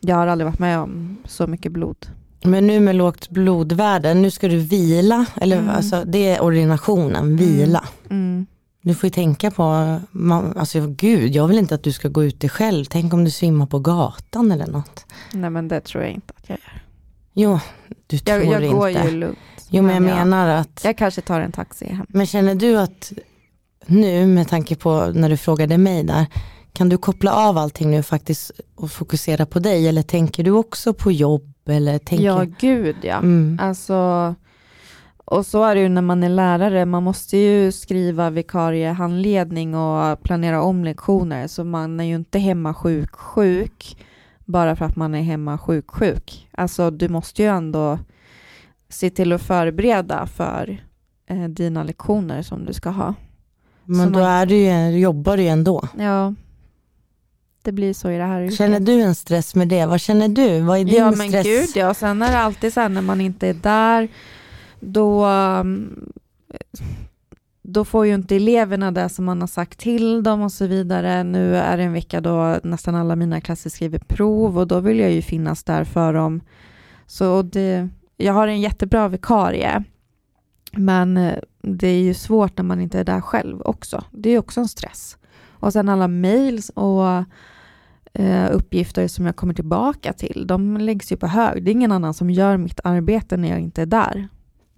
Jag 0.00 0.16
har 0.16 0.26
aldrig 0.26 0.46
varit 0.46 0.58
med 0.58 0.78
om 0.78 1.16
så 1.24 1.46
mycket 1.46 1.72
blod. 1.72 2.06
Men 2.44 2.66
nu 2.66 2.80
med 2.80 2.96
lågt 2.96 3.30
blodvärde, 3.30 4.14
nu 4.14 4.30
ska 4.30 4.48
du 4.48 4.58
vila, 4.58 5.26
eller 5.36 5.56
Mm. 5.56 5.70
alltså 5.70 6.04
det 6.06 6.28
är 6.28 6.42
ordinationen, 6.42 7.36
vila. 7.36 7.84
Mm. 8.10 8.46
Du 8.82 8.94
får 8.94 9.06
ju 9.06 9.10
tänka 9.10 9.50
på, 9.50 9.96
man, 10.10 10.56
alltså 10.56 10.86
gud, 10.86 11.34
jag 11.34 11.48
vill 11.48 11.58
inte 11.58 11.74
att 11.74 11.82
du 11.82 11.92
ska 11.92 12.08
gå 12.08 12.24
ut 12.24 12.40
dig 12.40 12.50
själv. 12.50 12.84
Tänk 12.84 13.12
om 13.14 13.24
du 13.24 13.30
svimmar 13.30 13.66
på 13.66 13.78
gatan 13.78 14.52
eller 14.52 14.66
något. 14.66 15.06
Nej, 15.32 15.50
men 15.50 15.68
det 15.68 15.80
tror 15.80 16.04
jag 16.04 16.12
inte 16.12 16.32
att 16.36 16.48
jag 16.48 16.58
gör. 16.58 16.82
Jo, 17.32 17.60
du 18.06 18.18
tror 18.18 18.38
Jag, 18.42 18.62
jag 18.62 18.72
går 18.72 18.88
inte. 18.88 19.02
ju 19.08 19.10
lugnt. 19.16 19.38
jo 19.70 19.82
men 19.82 19.94
jag 19.94 20.02
men 20.02 20.16
jag- 20.18 20.26
menar 20.28 20.48
att, 20.48 20.80
Jag 20.84 20.98
kanske 20.98 21.20
tar 21.20 21.40
en 21.40 21.52
taxi 21.52 21.86
hem. 21.88 22.06
men 22.08 22.26
känner 22.26 22.54
du 22.54 22.78
att 22.78 23.12
nu 23.86 24.26
med 24.26 24.48
tanke 24.48 24.76
på 24.76 25.06
när 25.14 25.28
du 25.28 25.36
frågade 25.36 25.78
mig 25.78 26.02
där, 26.02 26.26
kan 26.72 26.88
du 26.88 26.98
koppla 26.98 27.32
av 27.32 27.58
allting 27.58 27.90
nu 27.90 28.02
faktiskt 28.02 28.50
och 28.74 28.90
fokusera 28.90 29.46
på 29.46 29.58
dig 29.58 29.88
eller 29.88 30.02
tänker 30.02 30.44
du 30.44 30.50
också 30.50 30.92
på 30.94 31.12
jobb 31.12 31.54
eller 31.68 31.98
tänker? 31.98 32.24
Ja, 32.24 32.46
gud 32.60 32.96
ja. 33.02 33.16
Mm. 33.16 33.58
Alltså, 33.62 34.34
och 35.30 35.46
så 35.46 35.64
är 35.64 35.74
det 35.74 35.80
ju 35.80 35.88
när 35.88 36.02
man 36.02 36.22
är 36.22 36.28
lärare, 36.28 36.84
man 36.86 37.02
måste 37.02 37.36
ju 37.36 37.72
skriva 37.72 38.30
vikariehandledning 38.30 39.74
och 39.74 40.22
planera 40.22 40.62
om 40.62 40.84
lektioner, 40.84 41.46
så 41.46 41.64
man 41.64 42.00
är 42.00 42.04
ju 42.04 42.14
inte 42.14 42.38
hemma 42.38 42.74
sjuk 42.74 43.12
sjuk 43.12 43.96
bara 44.44 44.76
för 44.76 44.84
att 44.84 44.96
man 44.96 45.14
är 45.14 45.22
hemma 45.22 45.58
sjuk 45.58 45.90
sjuk. 45.90 46.48
Alltså 46.52 46.90
du 46.90 47.08
måste 47.08 47.42
ju 47.42 47.48
ändå 47.48 47.98
se 48.88 49.10
till 49.10 49.32
att 49.32 49.42
förbereda 49.42 50.26
för 50.26 50.82
eh, 51.26 51.44
dina 51.44 51.82
lektioner 51.82 52.42
som 52.42 52.64
du 52.64 52.72
ska 52.72 52.90
ha. 52.90 53.14
Men 53.84 54.06
så 54.06 54.12
då 54.12 54.18
man- 54.18 54.28
är 54.28 54.46
du 54.46 54.56
ju, 54.56 54.98
jobbar 54.98 55.36
du 55.36 55.42
ju 55.42 55.48
ändå. 55.48 55.88
Ja, 55.98 56.34
det 57.62 57.72
blir 57.72 57.92
så 57.94 58.10
i 58.10 58.16
det 58.16 58.24
här 58.24 58.40
yrket. 58.42 58.58
Känner 58.58 58.80
du 58.80 59.00
en 59.00 59.14
stress 59.14 59.54
med 59.54 59.68
det? 59.68 59.86
Vad 59.86 60.00
känner 60.00 60.28
du? 60.28 60.60
Vad 60.60 60.78
är 60.78 60.84
din 60.84 60.94
Ja 60.94 61.10
men 61.10 61.28
stress? 61.28 61.46
gud 61.46 61.68
ja, 61.74 61.94
sen 61.94 62.22
är 62.22 62.30
det 62.32 62.38
alltid 62.38 62.72
så 62.72 62.80
här 62.80 62.88
när 62.88 63.02
man 63.02 63.20
inte 63.20 63.48
är 63.48 63.54
där, 63.54 64.08
då, 64.80 65.26
um, 65.26 66.12
då 67.62 67.84
får 67.84 68.06
ju 68.06 68.14
inte 68.14 68.36
eleverna 68.36 68.92
det 68.92 69.08
som 69.08 69.24
man 69.24 69.40
har 69.40 69.48
sagt 69.48 69.78
till 69.78 70.22
dem 70.22 70.42
och 70.42 70.52
så 70.52 70.66
vidare. 70.66 71.24
Nu 71.24 71.56
är 71.56 71.76
det 71.76 71.82
en 71.82 71.92
vecka 71.92 72.20
då 72.20 72.58
nästan 72.62 72.94
alla 72.94 73.16
mina 73.16 73.40
klasser 73.40 73.70
skriver 73.70 73.98
prov 73.98 74.58
och 74.58 74.66
då 74.66 74.80
vill 74.80 74.98
jag 74.98 75.12
ju 75.12 75.22
finnas 75.22 75.64
där 75.64 75.84
för 75.84 76.12
dem. 76.12 76.40
Så 77.06 77.42
det, 77.42 77.88
jag 78.16 78.32
har 78.32 78.48
en 78.48 78.60
jättebra 78.60 79.08
vikarie, 79.08 79.84
men 80.72 81.16
eh, 81.16 81.38
det 81.62 81.88
är 81.88 82.02
ju 82.02 82.14
svårt 82.14 82.56
när 82.56 82.64
man 82.64 82.80
inte 82.80 83.00
är 83.00 83.04
där 83.04 83.20
själv 83.20 83.62
också. 83.62 84.04
Det 84.10 84.30
är 84.30 84.38
också 84.38 84.60
en 84.60 84.68
stress. 84.68 85.16
Och 85.60 85.72
sen 85.72 85.88
alla 85.88 86.08
mails 86.08 86.70
och 86.74 87.24
eh, 88.12 88.48
uppgifter 88.52 89.08
som 89.08 89.26
jag 89.26 89.36
kommer 89.36 89.54
tillbaka 89.54 90.12
till, 90.12 90.44
de 90.46 90.76
läggs 90.76 91.12
ju 91.12 91.16
på 91.16 91.26
hög. 91.26 91.64
Det 91.64 91.70
är 91.70 91.72
ingen 91.72 91.92
annan 91.92 92.14
som 92.14 92.30
gör 92.30 92.56
mitt 92.56 92.80
arbete 92.84 93.36
när 93.36 93.48
jag 93.48 93.60
inte 93.60 93.82
är 93.82 93.86
där. 93.86 94.28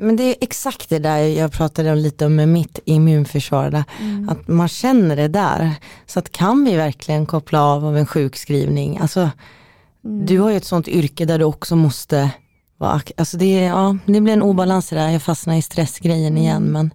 Men 0.01 0.17
det 0.17 0.23
är 0.23 0.37
exakt 0.41 0.89
det 0.89 0.99
där 0.99 1.19
jag 1.19 1.53
pratade 1.53 1.93
om 1.93 1.99
lite 1.99 2.27
om 2.27 2.37
med 2.37 2.49
mitt 2.49 2.79
immunförsvar. 2.85 3.71
Där. 3.71 3.85
Att 4.29 4.49
man 4.49 4.69
känner 4.69 5.17
det 5.17 5.29
där. 5.29 5.75
Så 6.07 6.19
att 6.19 6.33
kan 6.33 6.65
vi 6.65 6.77
verkligen 6.77 7.27
koppla 7.27 7.63
av 7.63 7.87
av 7.87 7.97
en 7.97 8.07
sjukskrivning? 8.07 8.99
Alltså, 8.99 9.31
Mm. 10.05 10.27
Du 10.27 10.39
har 10.39 10.51
ju 10.51 10.57
ett 10.57 10.65
sånt 10.65 10.89
yrke 10.89 11.25
där 11.25 11.39
du 11.39 11.45
också 11.45 11.77
måste 11.77 12.31
Alltså 12.87 13.37
det, 13.37 13.61
ja, 13.61 13.97
det 14.07 14.21
blir 14.21 14.33
en 14.33 14.43
obalans 14.43 14.89
där, 14.89 15.11
jag 15.11 15.23
fastnar 15.23 15.55
i 15.55 15.63
stressgrejen 15.63 16.39
igen. 16.39 16.57
Mm. 16.57 16.73
Men... 16.73 16.91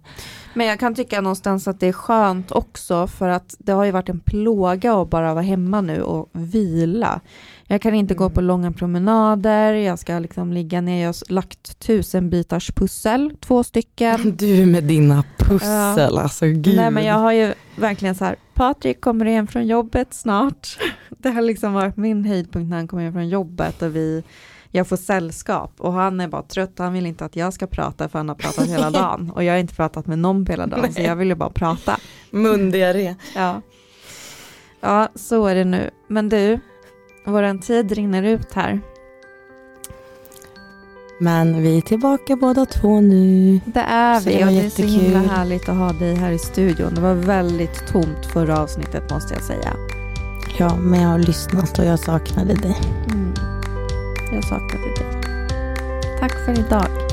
men 0.54 0.66
jag 0.66 0.80
kan 0.80 0.94
tycka 0.94 1.20
någonstans 1.20 1.68
att 1.68 1.80
det 1.80 1.86
är 1.86 1.92
skönt 1.92 2.52
också 2.52 3.06
för 3.06 3.28
att 3.28 3.54
det 3.58 3.72
har 3.72 3.84
ju 3.84 3.90
varit 3.90 4.08
en 4.08 4.20
plåga 4.20 4.94
att 4.94 5.10
bara 5.10 5.34
vara 5.34 5.44
hemma 5.44 5.80
nu 5.80 6.02
och 6.02 6.28
vila. 6.32 7.20
Jag 7.66 7.82
kan 7.82 7.94
inte 7.94 8.14
mm. 8.14 8.18
gå 8.18 8.30
på 8.30 8.40
långa 8.40 8.72
promenader, 8.72 9.72
jag 9.72 9.98
ska 9.98 10.18
liksom 10.18 10.52
ligga 10.52 10.80
ner, 10.80 11.02
jag 11.02 11.08
har 11.08 11.32
lagt 11.32 11.78
tusen 11.78 12.30
bitars 12.30 12.70
pussel, 12.74 13.32
två 13.40 13.64
stycken. 13.64 14.36
Du 14.36 14.66
med 14.66 14.84
dina 14.84 15.24
pussel, 15.38 16.14
ja. 16.14 16.22
alltså 16.22 16.46
gud. 16.46 16.76
Nej 16.76 16.90
men 16.90 17.04
jag 17.04 17.14
har 17.14 17.32
ju 17.32 17.54
verkligen 17.76 18.14
så 18.14 18.24
här, 18.24 18.36
Patrik 18.54 19.00
kommer 19.00 19.24
hem 19.24 19.46
från 19.46 19.66
jobbet 19.66 20.14
snart. 20.14 20.78
Det 21.18 21.30
har 21.30 21.42
liksom 21.42 21.72
varit 21.72 21.96
min 21.96 22.24
höjdpunkt 22.24 22.70
när 22.70 22.76
han 22.76 22.88
kommer 22.88 23.02
hem 23.02 23.12
från 23.12 23.28
jobbet 23.28 23.82
och 23.82 23.96
vi 23.96 24.22
jag 24.76 24.86
får 24.86 24.96
sällskap 24.96 25.72
och 25.78 25.92
han 25.92 26.20
är 26.20 26.28
bara 26.28 26.42
trött, 26.42 26.72
han 26.78 26.92
vill 26.92 27.06
inte 27.06 27.24
att 27.24 27.36
jag 27.36 27.52
ska 27.52 27.66
prata 27.66 28.08
för 28.08 28.18
han 28.18 28.28
har 28.28 28.36
pratat 28.36 28.68
hela 28.68 28.90
dagen 29.00 29.30
och 29.34 29.44
jag 29.44 29.52
har 29.52 29.58
inte 29.58 29.74
pratat 29.74 30.06
med 30.06 30.18
någon 30.18 30.44
på 30.44 30.52
hela 30.52 30.66
dagen 30.66 30.80
Nej. 30.82 30.92
så 30.92 31.00
jag 31.00 31.16
vill 31.16 31.28
ju 31.28 31.34
bara 31.34 31.50
prata. 31.50 31.98
Mundiarré. 32.30 33.14
Ja. 33.34 33.62
ja, 34.80 35.08
så 35.14 35.46
är 35.46 35.54
det 35.54 35.64
nu. 35.64 35.90
Men 36.08 36.28
du, 36.28 36.60
våran 37.26 37.60
tid 37.60 37.92
rinner 37.92 38.22
ut 38.22 38.52
här. 38.52 38.80
Men 41.20 41.62
vi 41.62 41.76
är 41.76 41.80
tillbaka 41.80 42.36
båda 42.36 42.66
två 42.66 43.00
nu. 43.00 43.60
Det 43.64 43.80
är 43.80 44.20
vi 44.20 44.44
och 44.44 44.46
det 44.46 44.66
är 44.66 44.70
så 44.70 44.82
himla 44.82 45.18
härligt 45.18 45.68
att 45.68 45.76
ha 45.76 45.92
dig 45.92 46.14
här 46.14 46.32
i 46.32 46.38
studion. 46.38 46.94
Det 46.94 47.00
var 47.00 47.14
väldigt 47.14 47.86
tomt 47.86 48.26
förra 48.32 48.60
avsnittet 48.60 49.10
måste 49.10 49.34
jag 49.34 49.42
säga. 49.42 49.72
Ja, 50.58 50.76
men 50.76 51.02
jag 51.02 51.08
har 51.08 51.18
lyssnat 51.18 51.78
och 51.78 51.84
jag 51.84 51.98
saknade 51.98 52.54
dig. 52.54 52.76
Mm. 53.12 53.55
Jag 54.36 54.44
saknade 54.44 54.84
dig. 54.84 55.06
Tack 56.20 56.44
för 56.44 56.58
idag. 56.58 57.05